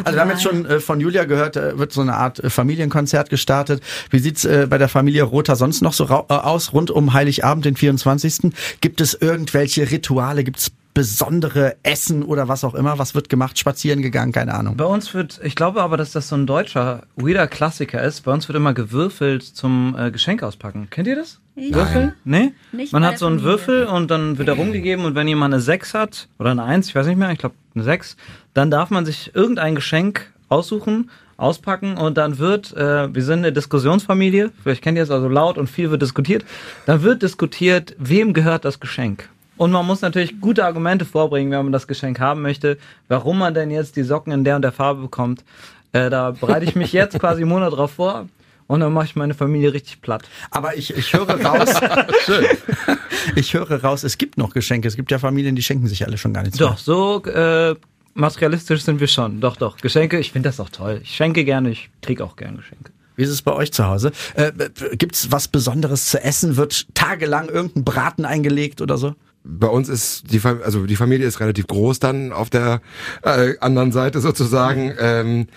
Also 0.04 0.14
wir 0.14 0.22
haben 0.22 0.30
jetzt 0.30 0.44
schon 0.44 0.66
äh, 0.66 0.80
von 0.80 1.00
Julia 1.00 1.26
gehört, 1.26 1.58
äh, 1.58 1.78
wird 1.80 1.92
so 1.92 2.02
eine 2.02 2.16
Art 2.16 2.44
äh, 2.44 2.50
Familienkonzert 2.50 3.30
gestartet. 3.30 3.82
Wie 4.12 4.20
sieht's 4.20 4.46
äh, 4.46 4.68
bei 4.70 4.78
der 4.78 4.88
Familie 4.88 5.24
Rother 5.24 5.56
sonst 5.56 5.82
noch 5.82 5.94
so 5.94 6.06
äh, 6.06 6.34
aus 6.34 6.74
rund 6.74 6.92
um 6.92 7.14
Heiligabend, 7.14 7.66
den 7.66 7.76
24.? 7.76 8.52
Gibt 8.82 9.02
es 9.02 9.16
irgendwelche 9.16 9.90
Rituale? 9.90 10.44
Gibt's 10.44 10.72
besondere 10.94 11.78
Essen 11.84 12.24
oder 12.24 12.48
was 12.48 12.64
auch 12.64 12.76
immer? 12.76 13.00
Was 13.00 13.16
wird 13.16 13.30
gemacht? 13.30 13.58
Spazieren 13.58 14.02
gegangen? 14.02 14.32
Keine 14.32 14.54
Ahnung. 14.54 14.76
Bei 14.76 14.86
uns 14.86 15.14
wird, 15.14 15.40
ich 15.44 15.56
glaube 15.56 15.82
aber, 15.82 15.98
dass 15.98 16.12
das 16.12 16.28
so 16.28 16.36
ein 16.36 16.46
deutscher, 16.46 17.04
weirder 17.16 17.48
Klassiker 17.48 18.04
ist. 18.04 18.22
Bei 18.22 18.34
uns 18.34 18.48
wird 18.48 18.58
immer 18.58 18.74
gewürfelt 18.74 19.44
zum 19.44 19.96
äh, 19.98 20.12
Geschenk 20.12 20.44
auspacken. 20.44 20.88
Kennt 20.90 21.08
ihr 21.08 21.16
das? 21.16 21.40
Würfel? 21.72 22.14
Nee? 22.24 22.54
Nicht 22.72 22.94
Man 22.94 23.06
hat 23.06 23.18
so 23.18 23.28
einen. 23.28 23.44
Würfel 23.44 23.86
und 23.86 24.10
dann 24.12 24.38
wird 24.38 24.48
er 24.48 24.56
rumgegeben 24.56 25.06
und 25.06 25.16
wenn 25.16 25.28
jemand 25.28 25.54
eine 25.54 25.62
6 25.62 25.94
hat 25.94 26.28
oder 26.40 26.52
eine 26.52 26.64
1, 26.64 26.90
ich 26.90 26.96
weiß 26.96 27.08
nicht 27.08 27.18
mehr, 27.18 27.32
ich 27.32 27.40
glaube 27.40 27.56
eine 27.76 27.84
6, 27.84 28.18
dann 28.54 28.72
darf 28.72 28.90
man 28.90 29.06
sich 29.06 29.32
irgendein 29.36 29.76
Geschenk 29.76 30.32
aussuchen, 30.50 31.10
auspacken 31.38 31.98
und 31.98 32.18
dann 32.18 32.38
wird, 32.38 32.76
äh, 32.76 33.14
wir 33.14 33.24
sind 33.24 33.40
eine 33.40 33.54
Diskussionsfamilie, 33.54 34.52
vielleicht 34.64 34.82
kennt 34.82 34.98
ihr 34.98 35.04
es 35.04 35.12
also 35.12 35.28
laut 35.28 35.58
und 35.58 35.68
viel 35.68 35.90
wird 35.92 36.02
diskutiert, 36.02 36.44
dann 36.86 37.04
wird 37.04 37.22
diskutiert, 37.22 37.96
wem 37.98 38.34
gehört 38.34 38.66
das 38.66 38.80
Geschenk. 38.80 39.30
Und 39.58 39.72
man 39.72 39.86
muss 39.86 40.02
natürlich 40.02 40.40
gute 40.40 40.66
Argumente 40.66 41.06
vorbringen, 41.06 41.52
wenn 41.52 41.64
man 41.64 41.74
das 41.74 41.88
Geschenk 41.88 42.20
haben 42.20 42.42
möchte, 42.42 42.78
warum 43.10 43.40
man 43.40 43.54
denn 43.54 43.72
jetzt 43.72 43.98
die 43.98 44.04
Socken 44.04 44.32
in 44.32 44.44
der 44.44 44.56
und 44.56 44.62
der 44.62 44.72
Farbe 44.72 45.02
bekommt. 45.02 45.44
Äh, 45.92 46.10
da 46.10 46.32
bereite 46.32 46.66
ich 46.66 46.76
mich 46.76 46.94
jetzt 46.94 47.20
quasi 47.20 47.42
einen 47.42 47.50
Monat 47.50 47.74
drauf 47.74 47.92
vor 47.92 48.28
und 48.70 48.82
dann 48.82 48.94
mache 48.94 49.06
ich 49.06 49.16
meine 49.16 49.34
Familie 49.34 49.74
richtig 49.74 50.00
platt. 50.00 50.30
Aber 50.52 50.78
ich, 50.78 50.96
ich 50.96 51.12
höre 51.12 51.44
raus. 51.44 51.70
ich 53.36 53.56
höre 53.56 53.84
raus, 53.84 54.04
es 54.04 54.20
gibt 54.20 54.38
noch 54.38 54.54
Geschenke. 54.54 54.88
Es 54.88 54.96
gibt 54.96 55.10
ja 55.10 55.18
Familien, 55.18 55.56
die 55.56 55.64
schenken 55.64 55.88
sich 55.88 56.06
alle 56.06 56.20
schon 56.20 56.34
gar 56.34 56.44
nichts 56.44 56.60
Doch, 56.60 56.78
so 56.78 57.24
äh, 57.26 57.74
materialistisch 58.14 58.84
sind 58.84 59.00
wir 59.00 59.08
schon. 59.08 59.42
Doch, 59.42 59.58
doch. 59.58 59.78
Geschenke, 59.78 60.20
ich 60.20 60.32
finde 60.32 60.50
das 60.50 60.60
auch 60.60 60.70
toll. 60.70 61.00
Ich 61.02 61.16
schenke 61.16 61.46
gerne, 61.46 61.72
ich 61.72 61.90
kriege 62.04 62.24
auch 62.24 62.36
gerne 62.36 62.58
Geschenke. 62.58 62.92
Wie 63.16 63.24
ist 63.24 63.32
es 63.32 63.42
bei 63.42 63.54
euch 63.54 63.74
zu 63.74 63.88
Hause? 63.88 64.12
Äh, 64.36 64.52
gibt's 64.92 65.32
was 65.32 65.48
Besonderes 65.48 66.06
zu 66.06 66.24
essen? 66.24 66.56
Wird 66.56 66.94
tagelang 66.94 67.50
irgendein 67.50 67.84
Braten 67.84 68.24
eingelegt 68.24 68.82
oder 68.82 69.00
so? 69.00 69.16
Bei 69.44 69.68
uns 69.68 69.90
ist 69.90 70.32
die, 70.32 70.40
Fam- 70.40 70.62
also 70.64 70.86
die 70.86 70.96
Familie 70.96 71.26
ist 71.26 71.40
relativ 71.40 71.68
groß 71.68 72.00
dann 72.00 72.32
auf 72.34 72.50
der 72.50 72.82
äh, 73.24 73.58
anderen 73.60 73.92
Seite 73.92 74.20
sozusagen. 74.20 74.94
Ähm, 75.00 75.48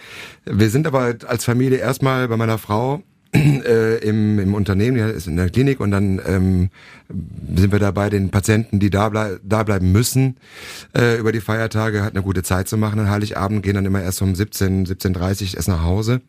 wir 0.45 0.71
sind 0.71 0.87
aber 0.87 1.15
als 1.27 1.45
Familie 1.45 1.79
erstmal 1.79 2.29
bei 2.29 2.37
meiner 2.37 2.59
Frau 2.59 3.03
äh, 3.35 3.99
im, 3.99 4.39
im 4.39 4.55
Unternehmen, 4.55 4.97
die 4.97 5.03
ist 5.15 5.27
in 5.27 5.37
der 5.37 5.49
Klinik 5.51 5.81
und 5.81 5.91
dann 5.91 6.21
ähm, 6.27 6.71
sind 7.57 7.73
wir 7.73 7.79
dabei, 7.79 8.09
den 8.11 8.31
Patienten, 8.31 8.79
die 8.79 8.91
da, 8.91 9.09
blei 9.09 9.37
da 9.43 9.63
bleiben 9.63 9.91
müssen, 9.91 10.37
äh, 10.97 11.19
über 11.19 11.33
die 11.33 11.41
Feiertage 11.41 12.03
halt 12.03 12.15
eine 12.15 12.23
gute 12.23 12.43
Zeit 12.43 12.69
zu 12.69 12.77
machen. 12.77 13.01
An 13.01 13.11
Heiligabend 13.11 13.63
gehen 13.63 13.75
dann 13.75 13.87
immer 13.87 14.03
erst 14.03 14.23
um 14.23 14.35
17, 14.35 14.87
17.30 14.87 15.57
erst 15.57 15.69
nach 15.69 15.83
Hause. 15.83 16.21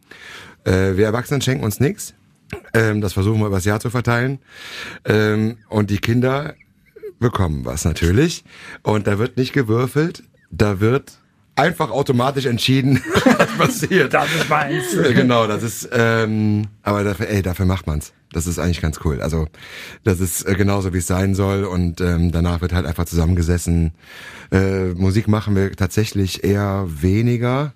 Äh, 0.63 0.95
wir 0.95 1.05
Erwachsenen 1.05 1.41
schenken 1.41 1.63
uns 1.63 1.79
nichts. 1.79 2.13
Ähm, 2.73 3.01
das 3.01 3.13
versuchen 3.13 3.39
wir 3.41 3.47
übers 3.47 3.65
Jahr 3.65 3.79
zu 3.79 3.89
verteilen. 3.89 4.39
Ähm, 5.05 5.57
und 5.69 5.89
die 5.89 5.97
Kinder 5.99 6.55
bekommen 7.19 7.65
was 7.65 7.85
natürlich. 7.85 8.43
Und 8.81 9.07
da 9.07 9.19
wird 9.19 9.37
nicht 9.37 9.53
gewürfelt, 9.53 10.23
da 10.51 10.79
wird 10.79 11.13
einfach 11.55 11.91
automatisch 11.91 12.45
entschieden, 12.45 13.01
was 13.37 13.57
passiert. 13.57 14.13
Das 14.13 14.33
ist 14.33 14.49
meins. 14.49 14.85
Genau, 15.13 15.47
das 15.47 15.63
ist, 15.63 15.89
ähm, 15.91 16.67
aber 16.81 17.03
dafür, 17.03 17.29
ey, 17.29 17.41
dafür 17.41 17.65
macht 17.65 17.87
man's. 17.87 18.13
Das 18.31 18.47
ist 18.47 18.57
eigentlich 18.57 18.81
ganz 18.81 18.99
cool. 19.05 19.21
Also 19.21 19.47
das 20.03 20.19
ist 20.19 20.43
äh, 20.47 20.55
genauso, 20.55 20.93
wie 20.93 20.97
es 20.97 21.07
sein 21.07 21.35
soll. 21.35 21.65
Und 21.65 22.01
ähm, 22.01 22.31
danach 22.31 22.61
wird 22.61 22.73
halt 22.73 22.85
einfach 22.85 23.05
zusammengesessen. 23.05 23.91
Äh, 24.51 24.93
Musik 24.95 25.27
machen 25.27 25.55
wir 25.55 25.71
tatsächlich 25.73 26.43
eher 26.43 26.87
weniger. 26.87 27.73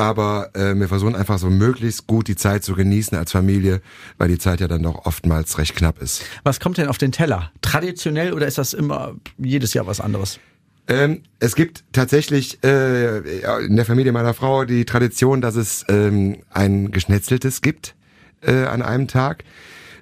Aber 0.00 0.48
äh, 0.54 0.74
wir 0.76 0.88
versuchen 0.88 1.14
einfach 1.14 1.38
so 1.38 1.50
möglichst 1.50 2.06
gut 2.06 2.26
die 2.26 2.34
Zeit 2.34 2.64
zu 2.64 2.74
genießen 2.74 3.18
als 3.18 3.32
Familie, 3.32 3.82
weil 4.16 4.28
die 4.28 4.38
Zeit 4.38 4.60
ja 4.60 4.66
dann 4.66 4.82
doch 4.82 5.04
oftmals 5.04 5.58
recht 5.58 5.76
knapp 5.76 6.00
ist. 6.00 6.22
Was 6.42 6.58
kommt 6.58 6.78
denn 6.78 6.88
auf 6.88 6.96
den 6.96 7.12
Teller? 7.12 7.52
Traditionell 7.60 8.32
oder 8.32 8.46
ist 8.46 8.56
das 8.56 8.72
immer 8.72 9.12
jedes 9.36 9.74
Jahr 9.74 9.86
was 9.86 10.00
anderes? 10.00 10.40
Ähm, 10.88 11.20
es 11.38 11.54
gibt 11.54 11.84
tatsächlich 11.92 12.64
äh, 12.64 13.18
in 13.66 13.76
der 13.76 13.84
Familie 13.84 14.12
meiner 14.12 14.32
Frau 14.32 14.64
die 14.64 14.86
Tradition, 14.86 15.42
dass 15.42 15.54
es 15.54 15.84
ähm, 15.90 16.38
ein 16.48 16.92
Geschnetzeltes 16.92 17.60
gibt 17.60 17.94
äh, 18.40 18.64
an 18.64 18.80
einem 18.80 19.06
Tag. 19.06 19.44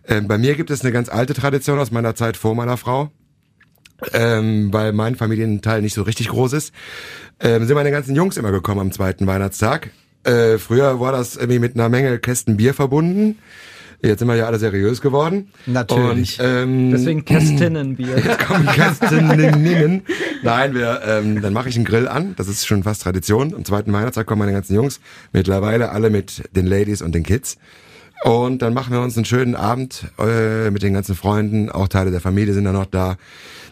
Ähm, 0.06 0.28
bei 0.28 0.38
mir 0.38 0.54
gibt 0.54 0.70
es 0.70 0.82
eine 0.82 0.92
ganz 0.92 1.08
alte 1.08 1.34
Tradition 1.34 1.76
aus 1.80 1.90
meiner 1.90 2.14
Zeit 2.14 2.36
vor 2.36 2.54
meiner 2.54 2.76
Frau, 2.76 3.10
ähm, 4.12 4.72
weil 4.72 4.92
mein 4.92 5.16
Familienteil 5.16 5.82
nicht 5.82 5.94
so 5.94 6.02
richtig 6.02 6.28
groß 6.28 6.52
ist. 6.52 6.72
Ähm, 7.40 7.66
sind 7.66 7.74
meine 7.74 7.90
ganzen 7.90 8.14
Jungs 8.14 8.36
immer 8.36 8.52
gekommen 8.52 8.80
am 8.80 8.92
zweiten 8.92 9.26
Weihnachtstag. 9.26 9.90
Äh, 10.24 10.58
früher 10.58 11.00
war 11.00 11.12
das 11.12 11.36
irgendwie 11.36 11.58
mit 11.58 11.74
einer 11.74 11.88
Menge 11.88 12.18
Kästen 12.18 12.56
Bier 12.56 12.74
verbunden. 12.74 13.38
Jetzt 14.00 14.20
sind 14.20 14.28
wir 14.28 14.36
ja 14.36 14.46
alle 14.46 14.58
seriös 14.58 15.00
geworden. 15.00 15.48
Natürlich. 15.66 16.38
Und, 16.38 16.46
ähm, 16.46 16.90
Deswegen 16.92 17.24
Kästinnenbier. 17.24 18.18
Jetzt 18.24 18.46
kommen 18.46 18.66
Kästinnen. 18.66 20.02
Nein, 20.42 20.74
wir, 20.74 21.00
ähm, 21.04 21.42
dann 21.42 21.52
mache 21.52 21.68
ich 21.68 21.74
einen 21.74 21.84
Grill 21.84 22.06
an. 22.06 22.34
Das 22.36 22.46
ist 22.46 22.64
schon 22.64 22.84
fast 22.84 23.02
Tradition. 23.02 23.54
Am 23.54 23.64
zweiten 23.64 23.92
Weihnachtstag 23.92 24.26
kommen 24.26 24.40
meine 24.40 24.52
ganzen 24.52 24.76
Jungs. 24.76 25.00
Mittlerweile 25.32 25.90
alle 25.90 26.10
mit 26.10 26.44
den 26.54 26.66
Ladies 26.66 27.02
und 27.02 27.12
den 27.12 27.24
Kids. 27.24 27.58
Und 28.22 28.62
dann 28.62 28.72
machen 28.72 28.92
wir 28.92 29.00
uns 29.00 29.16
einen 29.16 29.24
schönen 29.24 29.56
Abend 29.56 30.04
äh, 30.18 30.70
mit 30.70 30.82
den 30.82 30.94
ganzen 30.94 31.16
Freunden. 31.16 31.68
Auch 31.70 31.88
Teile 31.88 32.12
der 32.12 32.20
Familie 32.20 32.54
sind 32.54 32.64
da 32.64 32.72
noch 32.72 32.86
da. 32.86 33.16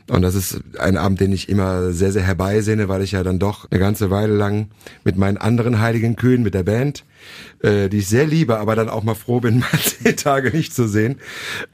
Und 0.08 0.22
das 0.22 0.34
ist 0.34 0.60
ein 0.78 0.96
Abend, 0.96 1.20
den 1.20 1.32
ich 1.32 1.48
immer 1.48 1.92
sehr, 1.92 2.12
sehr 2.12 2.22
herbeisehne, 2.22 2.88
weil 2.88 3.02
ich 3.02 3.12
ja 3.12 3.24
dann 3.24 3.38
doch 3.38 3.70
eine 3.70 3.80
ganze 3.80 4.10
Weile 4.10 4.34
lang 4.34 4.68
mit 5.04 5.16
meinen 5.16 5.36
anderen 5.36 5.80
heiligen 5.80 6.14
Kühen, 6.14 6.42
mit 6.42 6.54
der 6.54 6.62
Band, 6.62 7.04
äh, 7.60 7.88
die 7.88 7.98
ich 7.98 8.08
sehr 8.08 8.26
liebe, 8.26 8.58
aber 8.58 8.76
dann 8.76 8.88
auch 8.88 9.02
mal 9.02 9.14
froh 9.14 9.40
bin, 9.40 9.58
mal 9.72 9.78
zehn 9.80 10.16
Tage 10.16 10.50
nicht 10.50 10.74
zu 10.74 10.88
sehen. 10.88 11.18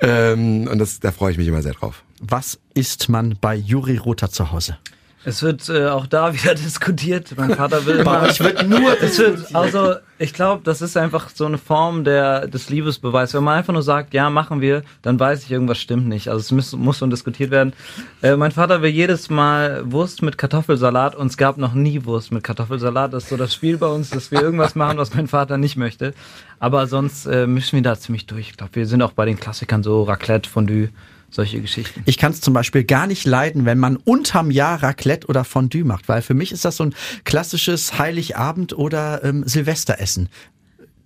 Ähm, 0.01 0.67
und 0.67 0.79
das, 0.79 1.01
da 1.01 1.13
freue 1.13 1.33
ich 1.33 1.39
mich 1.39 1.49
immer 1.49 1.63
sehr 1.63 1.75
drauf. 1.75 2.05
Was 2.21 2.59
isst 2.75 3.09
man 3.09 3.37
bei 3.41 3.55
Juri 3.55 3.97
Rother 3.99 4.31
zu 4.31 4.51
Hause? 4.51 4.79
Es 5.25 5.43
wird 5.43 5.69
äh, 5.69 5.87
auch 5.87 6.07
da 6.07 6.35
wieder 6.43 6.55
diskutiert. 6.55 7.35
Mein 7.37 7.55
Vater 7.55 7.87
will 7.87 7.97
immer. 7.97 8.23
euch 8.23 8.41
wird 8.41 8.69
nur 8.69 8.97
es 9.01 9.19
wird, 9.19 9.55
also 9.55 9.95
ich 10.19 10.33
glaube, 10.33 10.63
das 10.65 10.83
ist 10.83 10.97
einfach 10.97 11.31
so 11.33 11.47
eine 11.47 11.59
Form 11.59 12.05
der 12.05 12.47
des 12.47 12.71
Liebesbeweis. 12.71 13.35
Wenn 13.35 13.45
man 13.45 13.59
einfach 13.59 13.73
nur 13.73 13.83
sagt, 13.83 14.15
ja, 14.15 14.31
machen 14.31 14.61
wir, 14.61 14.83
dann 15.03 15.19
weiß 15.19 15.45
ich, 15.45 15.51
irgendwas 15.51 15.79
stimmt 15.79 16.09
nicht. 16.09 16.29
Also 16.29 16.41
es 16.41 16.51
muss, 16.53 16.73
muss 16.73 16.99
schon 16.99 17.11
diskutiert 17.11 17.51
werden. 17.51 17.73
Äh, 18.21 18.37
mein 18.37 18.53
Vater 18.53 18.83
will 18.83 18.91
jedes 18.91 19.31
Mal 19.31 19.83
Wurst 19.91 20.23
mit 20.23 20.39
Kartoffelsalat 20.39 21.15
und 21.15 21.29
es 21.29 21.37
gab 21.37 21.57
noch 21.57 21.75
nie 21.75 22.05
Wurst 22.05 22.33
mit 22.33 22.45
Kartoffelsalat. 22.45 23.13
Das 23.13 23.25
ist 23.25 23.31
so 23.31 23.37
das 23.37 23.55
Spiel 23.55 23.79
bei 23.79 23.89
uns, 23.89 24.11
dass 24.11 24.31
wir 24.31 24.43
irgendwas 24.43 24.75
machen, 24.75 24.99
was 24.99 25.15
mein 25.15 25.29
Vater 25.29 25.59
nicht 25.59 25.77
möchte. 25.77 26.15
Aber 26.59 26.87
sonst 26.87 27.27
äh, 27.27 27.47
mischen 27.47 27.77
wir 27.77 27.83
da 27.83 27.99
ziemlich 27.99 28.27
durch. 28.27 28.51
Ich 28.51 28.57
glaube, 28.57 28.75
wir 28.75 28.87
sind 28.87 29.03
auch 29.03 29.13
bei 29.13 29.25
den 29.25 29.39
Klassikern 29.39 29.83
so 29.83 30.03
Raclette, 30.03 30.49
Fondue, 30.49 30.91
solche 31.35 31.61
Geschichten. 31.61 32.03
Ich 32.05 32.19
kann 32.19 32.33
es 32.33 32.41
zum 32.41 32.55
Beispiel 32.55 32.85
gar 32.85 33.07
nicht 33.07 33.25
leiden, 33.25 33.65
wenn 33.65 33.79
man 33.79 33.97
unterm 33.97 34.51
Jahr 34.51 34.83
Raclette 34.83 35.27
oder 35.27 35.45
Fondue 35.45 35.85
macht, 35.85 36.09
weil 36.09 36.23
für 36.23 36.35
mich 36.35 36.53
ist 36.53 36.65
das 36.65 36.77
so 36.77 36.85
ein 36.85 36.95
klassisches 37.25 37.99
Heiligabend 37.99 38.73
oder 38.77 39.25
ähm, 39.25 39.43
Silvesteressen. 39.47 40.29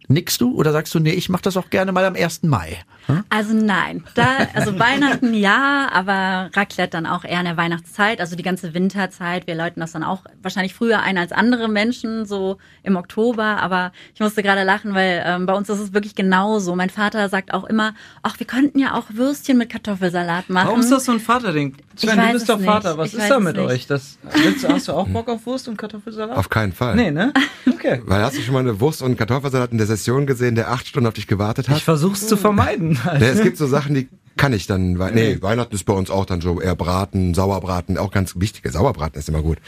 Nickst 0.09 0.41
du 0.41 0.55
oder 0.55 0.73
sagst 0.73 0.95
du, 0.95 1.01
nee, 1.01 1.11
ich 1.13 1.29
mache 1.29 1.43
das 1.43 1.57
auch 1.57 1.71
gerne 1.71 1.93
mal 1.93 2.05
am 2.05 2.15
1. 2.15 2.45
Mai? 2.45 2.79
Hm? 3.07 3.25
Also 3.29 3.55
nein, 3.55 4.05
da, 4.15 4.27
also 4.55 4.79
Weihnachten 4.79 5.35
ja, 5.35 5.89
aber 5.93 6.51
Raclette 6.55 6.91
dann 6.91 7.07
auch 7.07 7.25
eher 7.25 7.39
in 7.41 7.45
der 7.47 7.57
Weihnachtszeit, 7.57 8.21
also 8.21 8.37
die 8.37 8.43
ganze 8.43 8.75
Winterzeit. 8.75 9.47
Wir 9.47 9.55
läuten 9.55 9.81
das 9.81 9.93
dann 9.93 10.03
auch 10.03 10.23
wahrscheinlich 10.43 10.75
früher 10.75 11.01
ein 11.01 11.19
als 11.19 11.33
andere 11.33 11.69
Menschen, 11.69 12.27
so 12.27 12.59
im 12.83 12.97
Oktober. 12.97 13.45
Aber 13.45 13.93
ich 14.15 14.21
musste 14.21 14.43
gerade 14.43 14.65
lachen, 14.65 14.95
weil 14.95 15.23
ähm, 15.27 15.47
bei 15.47 15.55
uns 15.55 15.69
ist 15.69 15.79
es 15.79 15.93
wirklich 15.93 16.15
genauso. 16.15 16.75
Mein 16.77 16.91
Vater 16.91 17.29
sagt 17.29 17.53
auch 17.55 17.65
immer, 17.65 17.95
ach, 18.23 18.39
wir 18.39 18.47
könnten 18.47 18.79
ja 18.79 18.95
auch 18.95 19.05
Würstchen 19.11 19.59
mit 19.59 19.71
Kartoffelsalat 19.71 20.51
machen. 20.51 20.67
Warum 20.69 20.81
ist 20.81 20.91
das 20.93 21.05
so 21.05 21.13
ein 21.13 21.21
Vaterding? 21.21 21.77
Sven, 21.97 22.17
weiß 22.19 22.27
du 22.27 22.33
bist 22.35 22.49
doch 22.49 22.61
Vater. 22.61 22.99
Was 22.99 23.13
Ich 23.15 23.19
ist 23.19 23.31
da 23.31 23.41
mit 23.41 23.57
nicht. 23.57 23.67
euch? 23.67 23.87
Das, 23.87 24.19
willst, 24.35 24.69
hast 24.69 24.89
du 24.89 24.93
auch 24.93 25.09
Bock 25.09 25.29
auf 25.29 25.47
Wurst 25.47 25.69
und 25.69 25.77
Kartoffelsalat? 25.79 26.37
Auf 26.37 26.49
keinen 26.49 26.73
Fall. 26.73 26.95
Nee, 26.97 27.11
ne? 27.11 27.33
Okay. 27.69 28.01
Weil 28.07 28.23
hast 28.23 28.37
du 28.37 28.43
schon 28.43 28.55
mal 28.55 28.61
eine 28.61 28.81
Wurst 28.81 29.03
und 29.03 29.17
Kartoffelsalat 29.17 29.71
in 29.71 29.79
der 29.79 29.87
Session 29.97 30.27
gesehen, 30.27 30.55
der 30.55 30.71
acht 30.71 30.87
Stunden 30.87 31.07
auf 31.07 31.15
dich 31.15 31.27
gewartet 31.27 31.69
hat? 31.69 31.79
Ich 31.79 31.85
versuch's 31.85 32.27
zu 32.27 32.37
vermeiden. 32.37 32.99
Ja, 33.05 33.15
es 33.15 33.43
gibt 33.43 33.57
so 33.57 33.67
Sachen, 33.67 33.95
die 33.95 34.09
kann 34.37 34.53
ich 34.53 34.67
dann, 34.67 34.99
weil, 34.99 35.13
nee, 35.13 35.41
Weihnachten 35.41 35.75
ist 35.75 35.85
bei 35.85 35.95
uns 35.95 36.11
auch 36.11 36.27
dann 36.27 36.41
so 36.41 36.61
eher 36.61 36.77
Braten, 36.77 37.33
Sauerbraten, 37.35 37.97
auch 37.97 38.11
ganz 38.11 38.35
wichtige. 38.37 38.71
Sauerbraten 38.71 39.19
ist 39.19 39.29
immer 39.29 39.43
gut. 39.43 39.59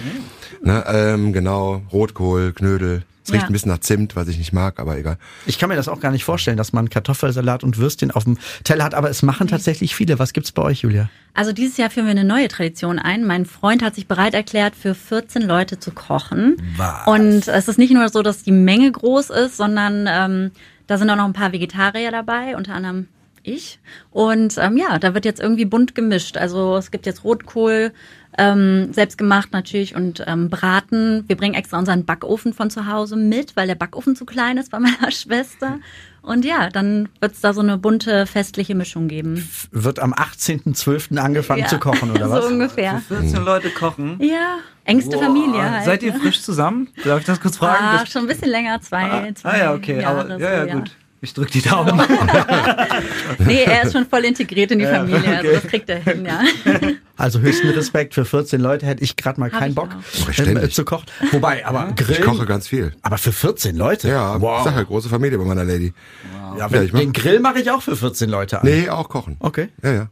Ne, 0.63 0.85
ähm, 0.87 1.33
genau, 1.33 1.83
Rotkohl, 1.93 2.53
Knödel. 2.53 3.03
Es 3.29 3.33
riecht 3.35 3.43
Ja. 3.43 3.49
ein 3.49 3.53
bisschen 3.53 3.71
nach 3.71 3.81
Zimt, 3.81 4.17
was 4.17 4.27
ich 4.29 4.39
nicht 4.39 4.55
mag, 4.55 4.81
aber 4.81 4.97
egal. 4.97 5.19
Ich 5.45 5.59
kann 5.59 5.69
mir 5.69 5.77
das 5.77 5.87
auch 5.89 6.01
gar 6.01 6.11
nicht 6.11 6.25
vorstellen, 6.25 6.57
dass 6.57 6.73
man 6.73 6.89
Kartoffelsalat 6.89 7.63
und 7.63 7.77
Würstchen 7.77 8.11
auf 8.11 8.25
dem 8.25 8.39
Teller 8.65 8.85
hat, 8.85 8.95
aber 8.95 9.11
es 9.11 9.23
machen 9.23 9.49
tatsächlich 9.49 9.95
viele. 9.95 10.19
Was 10.19 10.33
gibt's 10.33 10.51
bei 10.53 10.63
euch, 10.63 10.81
Julia? 10.81 11.11
Also 11.35 11.53
dieses 11.53 11.77
Jahr 11.77 11.91
führen 11.91 12.07
wir 12.07 12.13
eine 12.13 12.25
neue 12.25 12.49
Tradition 12.49 12.99
ein. 12.99 13.27
Mein 13.27 13.45
Freund 13.45 13.83
hat 13.83 13.95
sich 13.95 14.09
bereit 14.09 14.33
erklärt, 14.35 14.75
für 14.75 14.95
14 14.95 15.43
Leute 15.43 15.79
zu 15.79 15.91
kochen. 15.91 16.57
Was? 16.77 17.07
Und 17.07 17.47
es 17.49 17.69
ist 17.69 17.79
nicht 17.79 17.93
nur 17.93 18.09
so, 18.09 18.23
dass 18.23 18.43
die 18.43 18.53
Menge 18.53 18.91
groß 18.91 19.29
ist, 19.31 19.57
sondern 19.59 20.07
ähm, 20.09 20.51
da 20.87 20.97
sind 20.97 21.11
auch 21.11 21.17
noch 21.17 21.27
ein 21.27 21.35
paar 21.35 21.53
Vegetarier 21.53 22.11
dabei, 22.11 22.57
unter 22.57 22.75
anderem 22.75 23.09
ich. 23.43 23.79
Und 24.11 24.57
ähm, 24.59 24.77
ja, 24.77 24.99
da 24.99 25.15
wird 25.15 25.25
jetzt 25.25 25.41
irgendwie 25.41 25.65
bunt 25.65 25.95
gemischt. 25.95 26.37
Also 26.37 26.77
es 26.77 26.91
gibt 26.91 27.07
jetzt 27.07 27.25
Rotkohl, 27.25 27.93
ähm, 28.39 28.93
selbstgemacht 28.93 29.53
natürlich 29.53 29.95
und 29.95 30.25
ähm, 30.27 30.49
Braten. 30.49 31.25
Wir 31.27 31.37
bringen 31.37 31.55
extra 31.55 31.79
unseren 31.79 32.05
Backofen 32.05 32.55
von 32.55 32.71
zu 32.71 32.87
Hause 32.87 33.17
mit, 33.17 33.57
weil 33.57 33.67
der 33.67 33.75
Backofen 33.75 34.17
zu 34.17 34.25
klein 34.25 34.57
ist 34.57 34.71
bei 34.71 34.79
meiner 34.81 35.11
Schwester. 35.11 35.79
Und 36.23 36.45
ja, 36.45 36.69
dann 36.69 37.09
wird's 37.21 37.41
da 37.41 37.53
so 37.53 37.61
eine 37.61 37.79
bunte 37.79 38.27
festliche 38.27 38.75
Mischung 38.75 39.09
geben. 39.09 39.49
Wird 39.71 39.99
am 39.99 40.13
18.12. 40.13 41.17
angefangen 41.19 41.63
Ja, 41.63 41.67
zu 41.69 41.79
kochen, 41.79 42.11
oder 42.11 42.31
was? 42.31 42.45
So 42.45 42.51
ungefähr. 42.51 43.03
14 43.09 43.43
Leute 43.45 43.71
kochen. 43.71 44.19
Ja, 44.23 44.59
engste 44.85 45.17
Boah. 45.17 45.25
Familie 45.25 45.71
halt. 45.71 45.85
Seid 45.85 46.03
ihr 46.03 46.15
frisch 46.15 46.41
zusammen? 46.43 46.89
Darf 47.05 47.21
ich 47.21 47.27
das 47.27 47.41
kurz 47.41 47.57
fragen? 47.57 47.83
Ah, 47.83 47.99
Das- 48.01 48.11
schon 48.13 48.23
ein 48.23 48.29
bisschen 48.29 48.51
länger, 48.51 48.81
zwei, 48.81 49.33
zwei 49.35 49.51
ah 49.51 49.59
ja, 49.59 49.75
okay. 49.75 50.01
Jahre. 50.03 50.21
aber, 50.21 50.39
ja, 50.39 50.65
ja, 50.65 50.73
so, 50.73 50.79
gut. 50.79 50.91
Ich 51.21 51.35
drück 51.35 51.51
die 51.51 51.63
Daumen. 51.63 52.01
Nee, 53.39 53.63
er 53.65 53.83
ist 53.85 53.93
schon 53.93 54.07
voll 54.07 54.25
integriert 54.25 54.71
in 54.71 54.79
die 54.79 54.87
Familie, 54.87 55.37
also 55.39 55.53
das 55.53 55.63
kriegt 55.65 55.89
er 55.89 55.99
hin, 56.01 56.25
ja. 56.27 56.41
Also 57.17 57.41
höchsten 57.41 57.69
Respekt 57.71 58.15
für 58.15 58.25
14 58.25 58.61
Leute 58.61 58.87
hätte 58.87 59.03
ich 59.03 59.17
gerade 59.17 59.41
mal 59.41 59.51
Hab 59.51 59.59
keinen 59.59 59.71
ich 59.71 59.75
Bock 59.75 59.89
auch. 59.89 60.25
Ach, 60.29 60.33
ständig. 60.33 60.63
äh, 60.65 60.71
zu 60.71 60.85
kochen. 60.85 61.07
Wobei, 61.33 61.67
aber 61.67 61.89
Ich 61.91 61.97
Grillen, 62.07 62.23
koche 62.23 62.47
ganz 62.47 62.69
viel. 62.69 62.93
aber 63.03 63.19
für 63.19 63.33
14 63.33 63.75
Leute? 63.77 64.09
Ja, 64.09 64.41
wow. 64.41 64.59
ich 64.59 64.65
sag 64.65 64.75
halt, 64.75 64.87
große 64.87 65.09
Familie 65.09 65.37
bei 65.39 65.45
meiner 65.45 65.65
Lady. 65.65 65.93
ja, 66.33 66.57
Ja, 66.59 66.71
wenn, 66.71 66.85
ich 66.85 66.93
mach- 66.93 67.01
den 67.01 67.13
Grill 67.13 67.41
mache 67.41 67.59
ich 67.61 67.71
auch 67.73 67.83
für 67.83 67.97
14 67.97 68.31
Leute 68.31 68.61
an. 68.61 68.67
Nee, 68.69 68.89
auch 68.89 69.09
kochen. 69.09 69.37
Okay. 69.41 69.69
Ja, 69.83 69.93
ja. 69.93 70.09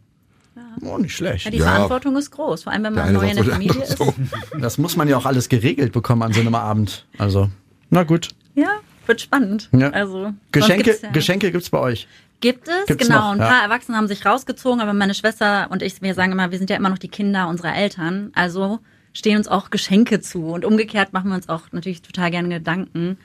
Oh, 0.83 0.99
nicht 0.99 1.15
schlecht. 1.17 1.45
ja 1.45 1.51
die 1.53 1.59
Ja. 1.59 1.65
Verantwortung 1.67 2.17
ist 2.17 2.31
groß, 2.33 2.65
vor 2.65 2.73
allem 2.73 2.83
wenn 2.85 2.95
man 2.95 3.05
eine 3.05 3.13
neu 3.19 3.29
in 3.31 3.37
der 3.37 3.45
Familie 3.45 3.83
ist. 3.83 3.97
so. 3.99 4.13
Das 4.61 4.77
muss 4.79 4.97
man 4.97 5.07
ja 5.09 5.17
auch 5.17 5.27
alles 5.27 5.49
geregelt 5.49 5.93
bekommen 5.93 6.23
an 6.23 6.33
so 6.33 6.41
einem 6.41 6.55
Abend. 6.57 7.07
Also, 7.19 7.49
na 7.91 8.03
gut. 8.03 8.31
Ja, 8.55 8.69
wird 9.09 9.21
spannend. 9.21 9.69
Ja. 9.73 9.91
Also 9.91 10.33
Geschenke, 10.53 10.85
gibt's 10.85 11.03
ja, 11.03 11.11
Geschenke 11.11 11.53
gibt's 11.53 11.71
bei 11.71 11.79
euch. 11.79 12.09
Gibt 12.41 12.69
es, 12.69 12.87
Gibt's 12.87 13.07
genau. 13.07 13.21
noch, 13.21 13.33
ein 13.33 13.39
ja. 13.39 13.49
paar 13.49 13.63
Erwachsene 13.63 13.97
haben 13.97 14.09
sich 14.09 14.27
rausgezogen, 14.27 14.81
aber 14.81 14.93
meine 14.93 15.15
Schwester 15.15 15.69
und 15.71 15.83
ich, 15.83 16.03
wir 16.03 16.15
sagen 16.15 16.33
immer, 16.33 16.51
wir 16.51 16.59
sind 16.59 16.69
ja 16.69 16.77
immer 16.77 16.91
noch 16.91 16.99
die 16.99 17.09
Kinder 17.09 17.49
unserer 17.49 17.75
Eltern. 17.75 18.31
Also 18.35 18.81
stehen 19.15 19.39
uns 19.39 19.49
auch 19.49 19.71
Geschenke 19.71 20.21
zu. 20.21 20.49
Und 20.49 20.65
umgekehrt 20.65 21.13
machen 21.13 21.31
wir 21.31 21.37
uns 21.37 21.49
auch 21.49 21.63
natürlich 21.73 22.03
total 22.03 22.31
gerne 22.31 22.49
Gedanken 22.49 23.19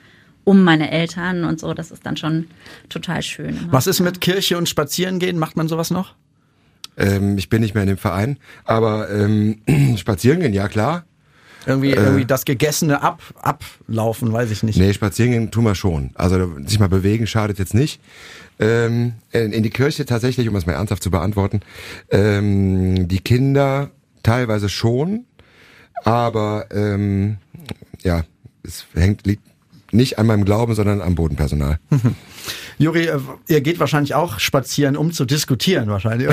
um 0.44 0.64
meine 0.64 0.90
Eltern 0.90 1.44
und 1.44 1.60
so. 1.60 1.74
Das 1.74 1.90
ist 1.90 2.04
dann 2.04 2.16
schon 2.16 2.48
total 2.88 3.22
schön. 3.22 3.56
immer. 3.56 3.72
Was 3.72 3.86
ist 3.86 4.00
mit 4.00 4.20
Kirche 4.20 4.58
und 4.58 4.68
Spazierengehen? 4.68 5.38
Macht 5.38 5.56
man 5.56 5.68
sowas 5.68 5.90
noch? 5.90 6.14
Ähm, 6.96 7.38
ich 7.38 7.48
bin 7.48 7.60
nicht 7.60 7.74
mehr 7.74 7.84
in 7.84 7.88
dem 7.88 7.98
Verein, 7.98 8.38
aber 8.64 9.10
ähm, 9.10 9.62
spazieren 9.96 10.40
gehen, 10.40 10.52
ja 10.52 10.68
klar. 10.68 11.04
Irgendwie, 11.66 11.90
irgendwie 11.90 12.24
das 12.24 12.44
Gegessene 12.44 13.02
ab, 13.02 13.22
ablaufen, 13.40 14.32
weiß 14.32 14.50
ich 14.50 14.62
nicht. 14.62 14.78
Nee, 14.78 14.92
spazieren 14.92 15.32
gehen 15.32 15.50
tun 15.50 15.64
wir 15.64 15.74
schon. 15.74 16.10
Also 16.14 16.50
sich 16.66 16.78
mal 16.78 16.88
bewegen 16.88 17.26
schadet 17.26 17.58
jetzt 17.58 17.74
nicht. 17.74 18.00
Ähm, 18.58 19.14
in, 19.30 19.52
in 19.52 19.62
die 19.62 19.70
Kirche 19.70 20.04
tatsächlich, 20.04 20.48
um 20.48 20.56
es 20.56 20.66
mal 20.66 20.74
ernsthaft 20.74 21.02
zu 21.02 21.10
beantworten, 21.10 21.60
ähm, 22.10 23.08
die 23.08 23.20
Kinder 23.20 23.90
teilweise 24.22 24.68
schon, 24.68 25.24
aber 26.04 26.66
ähm, 26.72 27.38
ja, 28.02 28.24
es 28.62 28.84
hängt 28.94 29.26
liegt 29.26 29.42
nicht 29.92 30.18
an 30.18 30.26
meinem 30.26 30.44
Glauben, 30.44 30.74
sondern 30.74 31.00
am 31.02 31.14
Bodenpersonal. 31.14 31.78
Juri, 32.78 33.06
äh, 33.06 33.18
ihr 33.48 33.60
geht 33.60 33.78
wahrscheinlich 33.78 34.14
auch 34.14 34.38
spazieren, 34.40 34.96
um 34.96 35.12
zu 35.12 35.24
diskutieren 35.24 35.88
wahrscheinlich. 35.88 36.28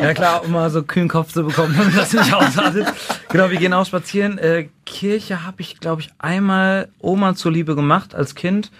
Ja 0.00 0.14
klar, 0.14 0.44
um 0.44 0.52
mal 0.52 0.70
so 0.70 0.82
kühlen 0.82 1.08
Kopf 1.08 1.32
zu 1.32 1.44
bekommen, 1.44 1.74
damit 1.76 1.96
das 1.96 2.12
nicht 2.12 2.32
ausartet. 2.34 2.86
Genau, 3.30 3.48
wir 3.48 3.58
gehen 3.58 3.72
auch 3.72 3.86
spazieren. 3.86 4.38
Äh, 4.38 4.68
Kirche 4.84 5.46
habe 5.46 5.60
ich, 5.60 5.78
glaube 5.78 6.02
ich, 6.02 6.10
einmal 6.18 6.88
Oma 6.98 7.36
zuliebe 7.36 7.76
gemacht 7.76 8.12
als 8.12 8.34
Kind. 8.34 8.72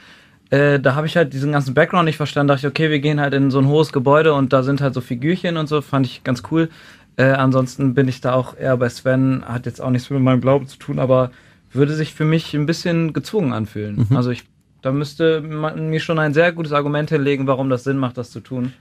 Äh, 0.51 0.81
da 0.81 0.97
habe 0.97 1.07
ich 1.07 1.17
halt 1.17 1.33
diesen 1.33 1.53
ganzen 1.53 1.73
Background 1.73 2.07
nicht 2.07 2.17
verstanden. 2.17 2.49
dachte 2.49 2.67
ich, 2.67 2.71
okay, 2.71 2.91
wir 2.91 2.99
gehen 2.99 3.21
halt 3.21 3.33
in 3.33 3.53
so 3.53 3.61
ein 3.61 3.69
hohes 3.69 3.93
Gebäude 3.93 4.35
und 4.35 4.53
da 4.53 4.65
sind 4.65 4.81
halt 4.81 4.95
so 4.95 5.01
Figürchen 5.01 5.57
und 5.57 5.69
so. 5.69 5.81
Fand 5.81 6.07
ich 6.07 6.25
ganz 6.25 6.43
cool. 6.51 6.69
Äh, 7.17 7.27
ansonsten 7.27 7.95
bin 7.95 8.09
ich 8.09 8.21
da 8.21 8.33
auch 8.33 8.57
eher 8.57 8.77
bei 8.77 8.89
Sven. 8.89 9.45
Hat 9.47 9.67
jetzt 9.67 9.81
auch 9.81 9.91
nichts 9.91 10.11
mit 10.11 10.21
meinem 10.21 10.41
Glauben 10.41 10.67
zu 10.67 10.79
tun, 10.79 10.99
aber 10.99 11.31
würde 11.73 11.95
sich 11.95 12.13
für 12.13 12.25
mich 12.25 12.53
ein 12.53 12.67
bisschen 12.67 13.13
gezwungen 13.13 13.53
anfühlen. 13.53 14.09
Also 14.13 14.31
ich, 14.31 14.43
da 14.83 14.91
müsste 14.91 15.43
man 15.43 15.91
mir 15.91 16.01
schon 16.01 16.19
ein 16.19 16.35
sehr 16.35 16.51
gutes 16.51 16.73
Argument 16.73 17.11
hinlegen, 17.11 17.47
warum 17.47 17.71
das 17.71 17.85
Sinn 17.85 17.99
macht, 17.99 18.19
das 18.19 18.33
zu 18.33 18.41
tun. 18.41 18.73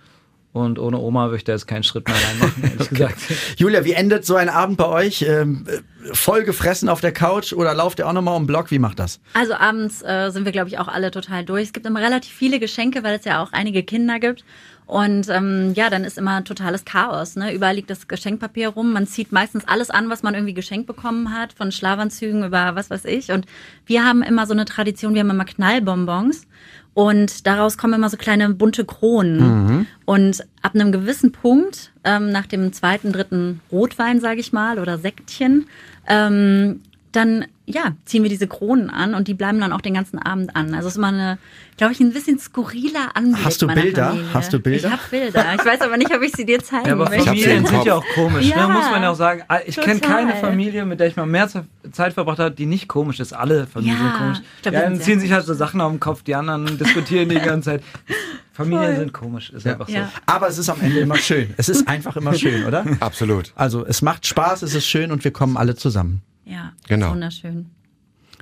Und 0.51 0.79
ohne 0.79 0.97
Oma 0.97 1.25
würde 1.25 1.37
ich 1.37 1.43
da 1.43 1.51
jetzt 1.51 1.67
keinen 1.67 1.83
Schritt 1.83 2.07
mehr 2.07 2.17
reinmachen, 2.17 2.63
ehrlich 2.63 2.89
gesagt. 2.89 3.17
Julia, 3.57 3.85
wie 3.85 3.93
endet 3.93 4.25
so 4.25 4.35
ein 4.35 4.49
Abend 4.49 4.77
bei 4.77 4.87
euch? 4.87 5.21
Ähm, 5.21 5.65
äh, 5.67 6.13
voll 6.15 6.43
gefressen 6.43 6.89
auf 6.89 7.01
der 7.01 7.11
Couch 7.11 7.53
oder 7.53 7.75
lauft 7.75 7.99
ihr 7.99 8.07
auch 8.07 8.13
nochmal 8.13 8.35
um 8.35 8.43
den 8.43 8.47
Block? 8.47 8.71
Wie 8.71 8.79
macht 8.79 8.97
das? 8.97 9.19
Also 9.33 9.53
abends 9.53 10.01
äh, 10.01 10.31
sind 10.31 10.45
wir, 10.45 10.51
glaube 10.51 10.69
ich, 10.69 10.79
auch 10.79 10.87
alle 10.87 11.11
total 11.11 11.45
durch. 11.45 11.65
Es 11.65 11.73
gibt 11.73 11.85
immer 11.85 12.01
relativ 12.01 12.33
viele 12.33 12.59
Geschenke, 12.59 13.03
weil 13.03 13.19
es 13.19 13.25
ja 13.25 13.43
auch 13.43 13.51
einige 13.51 13.83
Kinder 13.83 14.19
gibt. 14.19 14.43
Und 14.89 15.29
ähm, 15.29 15.73
ja, 15.75 15.91
dann 15.91 16.03
ist 16.03 16.17
immer 16.17 16.43
totales 16.43 16.83
Chaos. 16.83 17.35
Ne? 17.35 17.53
Überall 17.53 17.75
liegt 17.75 17.91
das 17.91 18.07
Geschenkpapier 18.07 18.69
rum. 18.69 18.91
Man 18.91 19.05
zieht 19.05 19.31
meistens 19.31 19.67
alles 19.67 19.91
an, 19.91 20.09
was 20.09 20.23
man 20.23 20.33
irgendwie 20.33 20.55
geschenkt 20.55 20.87
bekommen 20.87 21.31
hat, 21.31 21.53
von 21.53 21.71
Schlafanzügen 21.71 22.43
über 22.43 22.73
was 22.73 22.89
weiß 22.89 23.05
ich. 23.05 23.31
Und 23.31 23.45
wir 23.85 24.03
haben 24.03 24.23
immer 24.23 24.47
so 24.47 24.53
eine 24.53 24.65
Tradition, 24.65 25.13
wir 25.13 25.19
haben 25.19 25.29
immer 25.29 25.45
Knallbonbons. 25.45 26.47
Und 26.93 27.47
daraus 27.47 27.77
kommen 27.77 27.93
immer 27.93 28.09
so 28.09 28.17
kleine 28.17 28.49
bunte 28.49 28.83
Kronen. 28.83 29.37
Mhm. 29.37 29.87
Und 30.05 30.43
ab 30.61 30.75
einem 30.75 30.91
gewissen 30.91 31.31
Punkt, 31.31 31.91
ähm, 32.03 32.31
nach 32.31 32.45
dem 32.45 32.73
zweiten, 32.73 33.11
dritten 33.11 33.61
Rotwein, 33.71 34.19
sage 34.19 34.39
ich 34.39 34.51
mal, 34.51 34.79
oder 34.79 34.97
Sektchen, 34.97 35.67
ähm, 36.07 36.81
dann 37.11 37.45
ja, 37.65 37.95
ziehen 38.05 38.23
wir 38.23 38.29
diese 38.31 38.47
Kronen 38.47 38.89
an 38.89 39.13
und 39.13 39.27
die 39.27 39.35
bleiben 39.35 39.59
dann 39.59 39.71
auch 39.73 39.81
den 39.81 39.93
ganzen 39.93 40.17
Abend 40.17 40.55
an. 40.55 40.73
Also 40.73 40.87
es 40.87 40.93
ist 40.93 40.97
immer 40.97 41.09
eine, 41.09 41.37
glaube 41.77 41.93
ich, 41.93 41.99
ein 41.99 42.11
bisschen 42.11 42.39
skurriler 42.39 43.15
Anblick. 43.15 43.45
Hast 43.45 43.61
du 43.61 43.67
Bilder? 43.67 44.07
Familie. 44.09 44.33
Hast 44.33 44.53
du 44.53 44.59
Bilder? 44.59 44.87
Ich 44.87 44.91
habe 44.91 45.01
Bilder. 45.11 45.45
Ich 45.55 45.65
weiß 45.65 45.81
aber 45.81 45.97
nicht, 45.97 46.11
ob 46.15 46.21
ich 46.23 46.31
sie 46.35 46.45
dir 46.45 46.59
zeigen 46.63 46.87
Ja, 46.87 46.93
aber 46.93 47.09
möchte. 47.09 47.25
Familien 47.25 47.65
sind 47.67 47.85
ja 47.85 47.93
auch 47.95 48.05
komisch, 48.15 48.47
Ja, 48.47 48.67
ne? 48.67 48.73
muss 48.73 48.89
man 48.89 49.03
ja 49.03 49.11
auch 49.11 49.15
sagen. 49.15 49.43
Ah, 49.47 49.59
Ich 49.65 49.75
kenne 49.75 49.99
keine 49.99 50.35
Familie, 50.35 50.83
mit 50.85 50.99
der 50.99 51.07
ich 51.07 51.15
mal 51.15 51.27
mehr 51.27 51.47
Ze- 51.47 51.65
Zeit 51.91 52.13
verbracht 52.13 52.39
habe, 52.39 52.55
die 52.55 52.65
nicht 52.65 52.87
komisch 52.87 53.19
ist. 53.19 53.33
Alle 53.33 53.67
Familien 53.67 53.97
Ja, 53.97 54.03
sind 54.03 54.17
komisch. 54.17 54.37
glaub, 54.63 54.73
ja, 54.73 54.79
die 54.79 54.85
dann 54.85 54.95
sind 54.95 55.03
ziehen 55.03 55.19
sich 55.19 55.31
halt 55.31 55.45
so 55.45 55.53
Sachen 55.53 55.79
auf 55.81 55.91
den 55.91 55.99
Kopf, 55.99 56.23
die 56.23 56.33
anderen 56.33 56.75
diskutieren 56.77 57.29
die 57.29 57.35
ganze 57.35 57.69
Zeit. 57.71 57.83
Familien 58.51 58.95
sind 58.97 59.13
komisch, 59.13 59.51
ist 59.51 59.65
einfach 59.67 59.87
so. 59.87 59.93
Ja. 59.93 60.11
Aber 60.25 60.47
es 60.49 60.57
ist 60.57 60.69
am 60.69 60.81
Ende 60.81 60.99
immer 60.99 61.17
schön. 61.17 61.53
Es 61.57 61.69
ist 61.69 61.87
einfach 61.87 62.17
immer 62.17 62.33
schön, 62.33 62.65
oder? 62.65 62.83
Absolut. 62.99 63.53
Also 63.55 63.85
es 63.85 64.01
macht 64.01 64.25
Spaß, 64.25 64.63
es 64.63 64.73
ist 64.75 64.85
schön 64.87 65.11
und 65.11 65.23
wir 65.23 65.31
kommen 65.31 65.55
alle 65.55 65.75
zusammen. 65.75 66.23
Ja, 66.49 66.73
Genau. 66.87 67.11
wunderschön. 67.11 67.67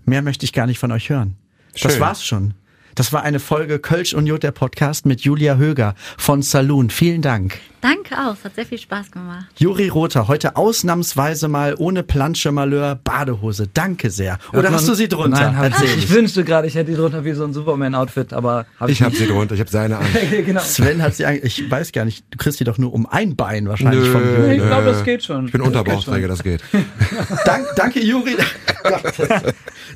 Mehr 0.05 0.22
möchte 0.22 0.45
ich 0.45 0.53
gar 0.53 0.66
nicht 0.68 0.80
von 0.80 0.91
euch 0.91 1.10
hören. 1.10 1.36
Das 1.74 1.91
Schön. 1.93 2.01
war's 2.01 2.24
schon. 2.26 2.53
Das 2.95 3.14
war 3.14 3.22
eine 3.22 3.39
Folge 3.39 3.78
Kölsch 3.78 4.14
und 4.16 4.26
Jod, 4.26 4.41
der 4.41 4.51
Podcast 4.51 5.05
mit 5.05 5.22
Julia 5.22 5.58
Höger 5.58 5.93
von 6.18 6.41
Saloon. 6.41 6.89
Vielen 6.89 7.22
Dank. 7.22 7.60
Danke 7.82 8.15
auch, 8.15 8.34
es 8.34 8.43
hat 8.43 8.55
sehr 8.55 8.65
viel 8.65 8.80
Spaß 8.80 9.11
gemacht. 9.11 9.45
Juri 9.57 9.88
Rother, 9.89 10.28
heute 10.28 10.55
ausnahmsweise 10.55 11.47
mal 11.47 11.75
ohne 11.78 12.01
Plansche 12.03 12.51
Malheur 12.51 12.95
Badehose. 12.95 13.67
Danke 13.71 14.09
sehr. 14.09 14.39
Oder 14.51 14.63
Hört 14.63 14.71
hast 14.73 14.82
man- 14.82 14.89
du 14.91 14.95
sie 14.95 15.07
drunter? 15.07 15.51
Nein, 15.51 15.57
hab 15.73 15.84
ich. 15.84 15.97
Ich 16.07 16.09
wünschte 16.09 16.43
gerade, 16.43 16.67
ich 16.67 16.75
hätte 16.75 16.91
die 16.91 16.97
drunter 16.97 17.23
wie 17.23 17.34
so 17.34 17.43
ein 17.43 17.53
Superman-Outfit, 17.53 18.34
aber 18.34 18.65
hab 18.80 18.89
Ich 18.89 19.01
habe 19.03 19.15
sie 19.15 19.28
drunter, 19.28 19.53
ich 19.53 19.59
habe 19.59 19.69
seine 19.69 19.97
an. 19.97 20.05
genau. 20.45 20.61
Sven 20.61 21.01
hat 21.03 21.15
sie 21.15 21.25
eigentlich, 21.25 21.59
ich 21.59 21.69
weiß 21.71 21.91
gar 21.91 22.03
nicht, 22.05 22.25
du 22.32 22.38
kriegst 22.38 22.57
sie 22.57 22.63
doch 22.63 22.78
nur 22.80 22.93
um 22.93 23.05
ein 23.05 23.36
Bein 23.36 23.67
wahrscheinlich 23.69 24.05
Nö. 24.05 24.11
von 24.11 24.21
Juri. 24.23 24.55
Ich 24.57 24.65
glaube, 24.65 24.86
das 24.86 25.03
geht 25.03 25.23
schon. 25.23 25.45
Ich 25.45 25.51
bin 25.51 25.61
Unterbauchträger, 25.61 26.28
das 26.28 26.41
geht. 26.43 26.61
Dank, 27.45 27.67
danke 27.75 28.03
Juri. 28.03 28.36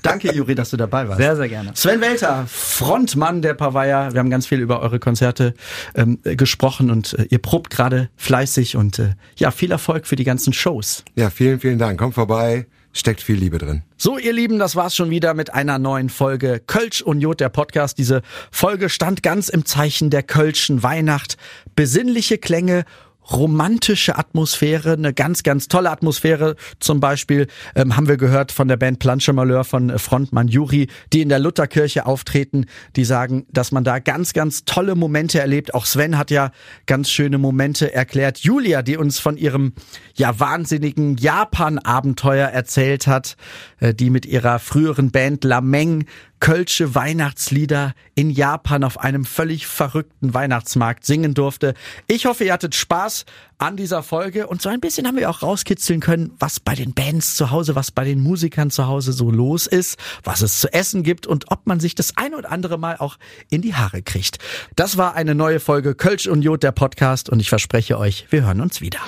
danke 0.04 0.34
Juri, 0.34 0.56
dass 0.56 0.70
du 0.70 0.78
dabei 0.78 1.08
warst. 1.08 1.20
Sehr, 1.20 1.36
sehr 1.36 1.50
gerne. 1.50 1.72
Sven 1.74 2.02
Welter, 2.02 2.46
Frontmann 2.48 3.42
der 3.42 3.54
Pavaya. 3.54 4.12
Wir 4.14 4.20
haben 4.20 4.30
ganz 4.30 4.46
viel 4.48 4.60
über 4.60 4.82
eure 4.82 5.00
Konzerte 5.00 5.54
ähm, 5.96 6.20
äh, 6.24 6.36
gesprochen 6.36 6.92
und 6.92 7.14
äh, 7.18 7.26
ihr 7.30 7.40
probt 7.40 7.70
gerade 7.70 7.81
fleißig 8.16 8.76
und 8.76 9.00
äh, 9.00 9.16
ja, 9.36 9.52
viel 9.52 9.72
Erfolg 9.72 10.06
für 10.06 10.16
die 10.16 10.24
ganzen 10.24 10.54
Shows. 10.54 11.04
Ja, 11.16 11.30
vielen, 11.30 11.60
vielen 11.60 11.80
Dank. 11.80 12.00
Kommt 12.00 12.14
vorbei, 12.14 12.68
steckt 12.94 13.22
viel 13.22 13.38
Liebe 13.38 13.58
drin. 13.58 13.84
So, 13.98 14.18
ihr 14.18 14.34
Lieben, 14.34 14.60
das 14.60 14.76
war's 14.76 14.96
schon 14.96 15.10
wieder 15.10 15.34
mit 15.34 15.54
einer 15.54 15.80
neuen 15.80 16.10
Folge 16.10 16.62
Kölsch 16.66 17.02
und 17.02 17.22
Jod, 17.22 17.40
der 17.40 17.50
Podcast. 17.50 17.98
Diese 17.98 18.22
Folge 18.52 18.90
stand 18.90 19.24
ganz 19.24 19.50
im 19.50 19.66
Zeichen 19.66 20.10
der 20.10 20.24
Kölschen 20.24 20.84
Weihnacht. 20.84 21.38
Besinnliche 21.76 22.38
Klänge, 22.38 22.86
romantische 23.30 24.18
Atmosphäre, 24.18 24.94
eine 24.94 25.14
ganz, 25.14 25.44
ganz 25.44 25.68
tolle 25.68 25.92
Atmosphäre. 25.92 26.56
Zum 26.80 27.00
Beispiel 27.00 27.48
ähm, 27.76 27.96
haben 27.96 28.08
wir 28.08 28.18
gehört 28.18 28.52
von 28.52 28.68
der 28.68 28.78
Band 28.78 29.00
Planche 29.00 29.34
Malheur 29.34 29.64
von 29.64 29.90
äh, 29.90 30.00
Frontmann 30.00 30.48
Juri, 30.48 30.88
die 31.14 31.22
in 31.22 31.30
der 31.30 31.40
Lutherkirche 31.40 32.06
auftreten. 32.06 32.66
Die 32.96 33.06
sagen, 33.06 33.46
dass 33.52 33.72
man 33.72 33.84
da 33.84 34.00
ganz, 34.00 34.34
ganz 34.34 34.66
tolle 34.66 34.96
Momente 34.96 35.40
erlebt. 35.40 35.74
Auch 35.74 35.86
Sven 35.86 36.18
hat 36.18 36.32
ja 36.32 36.52
ganz 36.86 37.10
schöne 37.10 37.38
Momente 37.38 37.94
erklärt. 37.94 38.40
Julia, 38.40 38.82
die 38.82 38.98
uns 38.98 39.20
von 39.20 39.38
ihrem 39.38 39.74
ja 40.16 40.40
wahnsinnigen 40.40 41.18
Japan-Abenteuer 41.18 42.48
erzählt 42.48 43.08
hat, 43.08 43.38
äh, 43.80 43.94
die 43.94 44.10
mit 44.10 44.26
ihrer 44.26 44.60
früheren 44.60 45.12
Band 45.12 45.44
Lameng 45.44 46.06
Kölsche 46.42 46.96
Weihnachtslieder 46.96 47.94
in 48.16 48.32
Japan 48.32 48.84
auf 48.84 49.00
einem 49.00 49.26
völlig 49.26 49.68
verrückten 49.68 50.34
Weihnachtsmarkt 50.34 51.06
singen 51.06 51.36
durfte. 51.36 51.76
Ich 52.08 52.26
hoffe, 52.26 52.44
ihr 52.44 52.54
hattet 52.54 52.74
Spaß 52.74 53.26
an 53.60 53.78
dieser 53.78 54.02
Folge 54.02 54.48
und 54.48 54.60
so 54.60 54.68
ein 54.68 54.82
bisschen 54.82 55.06
haben 55.06 55.18
wir 55.18 55.30
auch 55.30 55.44
rauskitzeln 55.44 56.00
können, 56.00 56.34
was 56.40 56.60
bei 56.60 56.74
den 56.74 56.96
Bands 56.96 57.36
zu 57.36 57.52
Hause, 57.52 57.76
was 57.76 57.92
bei 57.92 58.06
den 58.06 58.22
Musikern 58.22 58.72
zu 58.72 58.88
Hause 58.88 59.14
so 59.14 59.30
los 59.30 59.68
ist, 59.68 60.00
was 60.24 60.42
es 60.42 60.60
zu 60.60 60.74
essen 60.74 61.04
gibt 61.04 61.28
und 61.28 61.52
ob 61.52 61.68
man 61.68 61.80
sich 61.80 61.94
das 61.94 62.18
ein 62.18 62.34
oder 62.34 62.52
andere 62.52 62.80
Mal 62.80 62.98
auch 62.98 63.18
in 63.52 63.62
die 63.62 63.76
Haare 63.76 64.02
kriegt. 64.02 64.40
Das 64.76 64.98
war 64.98 65.14
eine 65.14 65.36
neue 65.36 65.60
Folge 65.60 65.94
Kölsch 65.94 66.26
und 66.26 66.42
Jod, 66.42 66.64
der 66.64 66.72
Podcast 66.72 67.30
und 67.30 67.40
ich 67.40 67.50
verspreche 67.50 68.00
euch, 68.00 68.26
wir 68.32 68.46
hören 68.46 68.62
uns 68.62 68.82
wieder. 68.82 69.00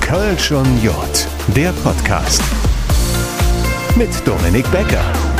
Kölsch 0.00 0.52
und 0.52 0.80
Jod, 0.80 1.26
der 1.56 1.72
Podcast. 1.72 2.40
Mit 3.96 4.10
Dominik 4.24 4.70
Becker. 4.70 5.35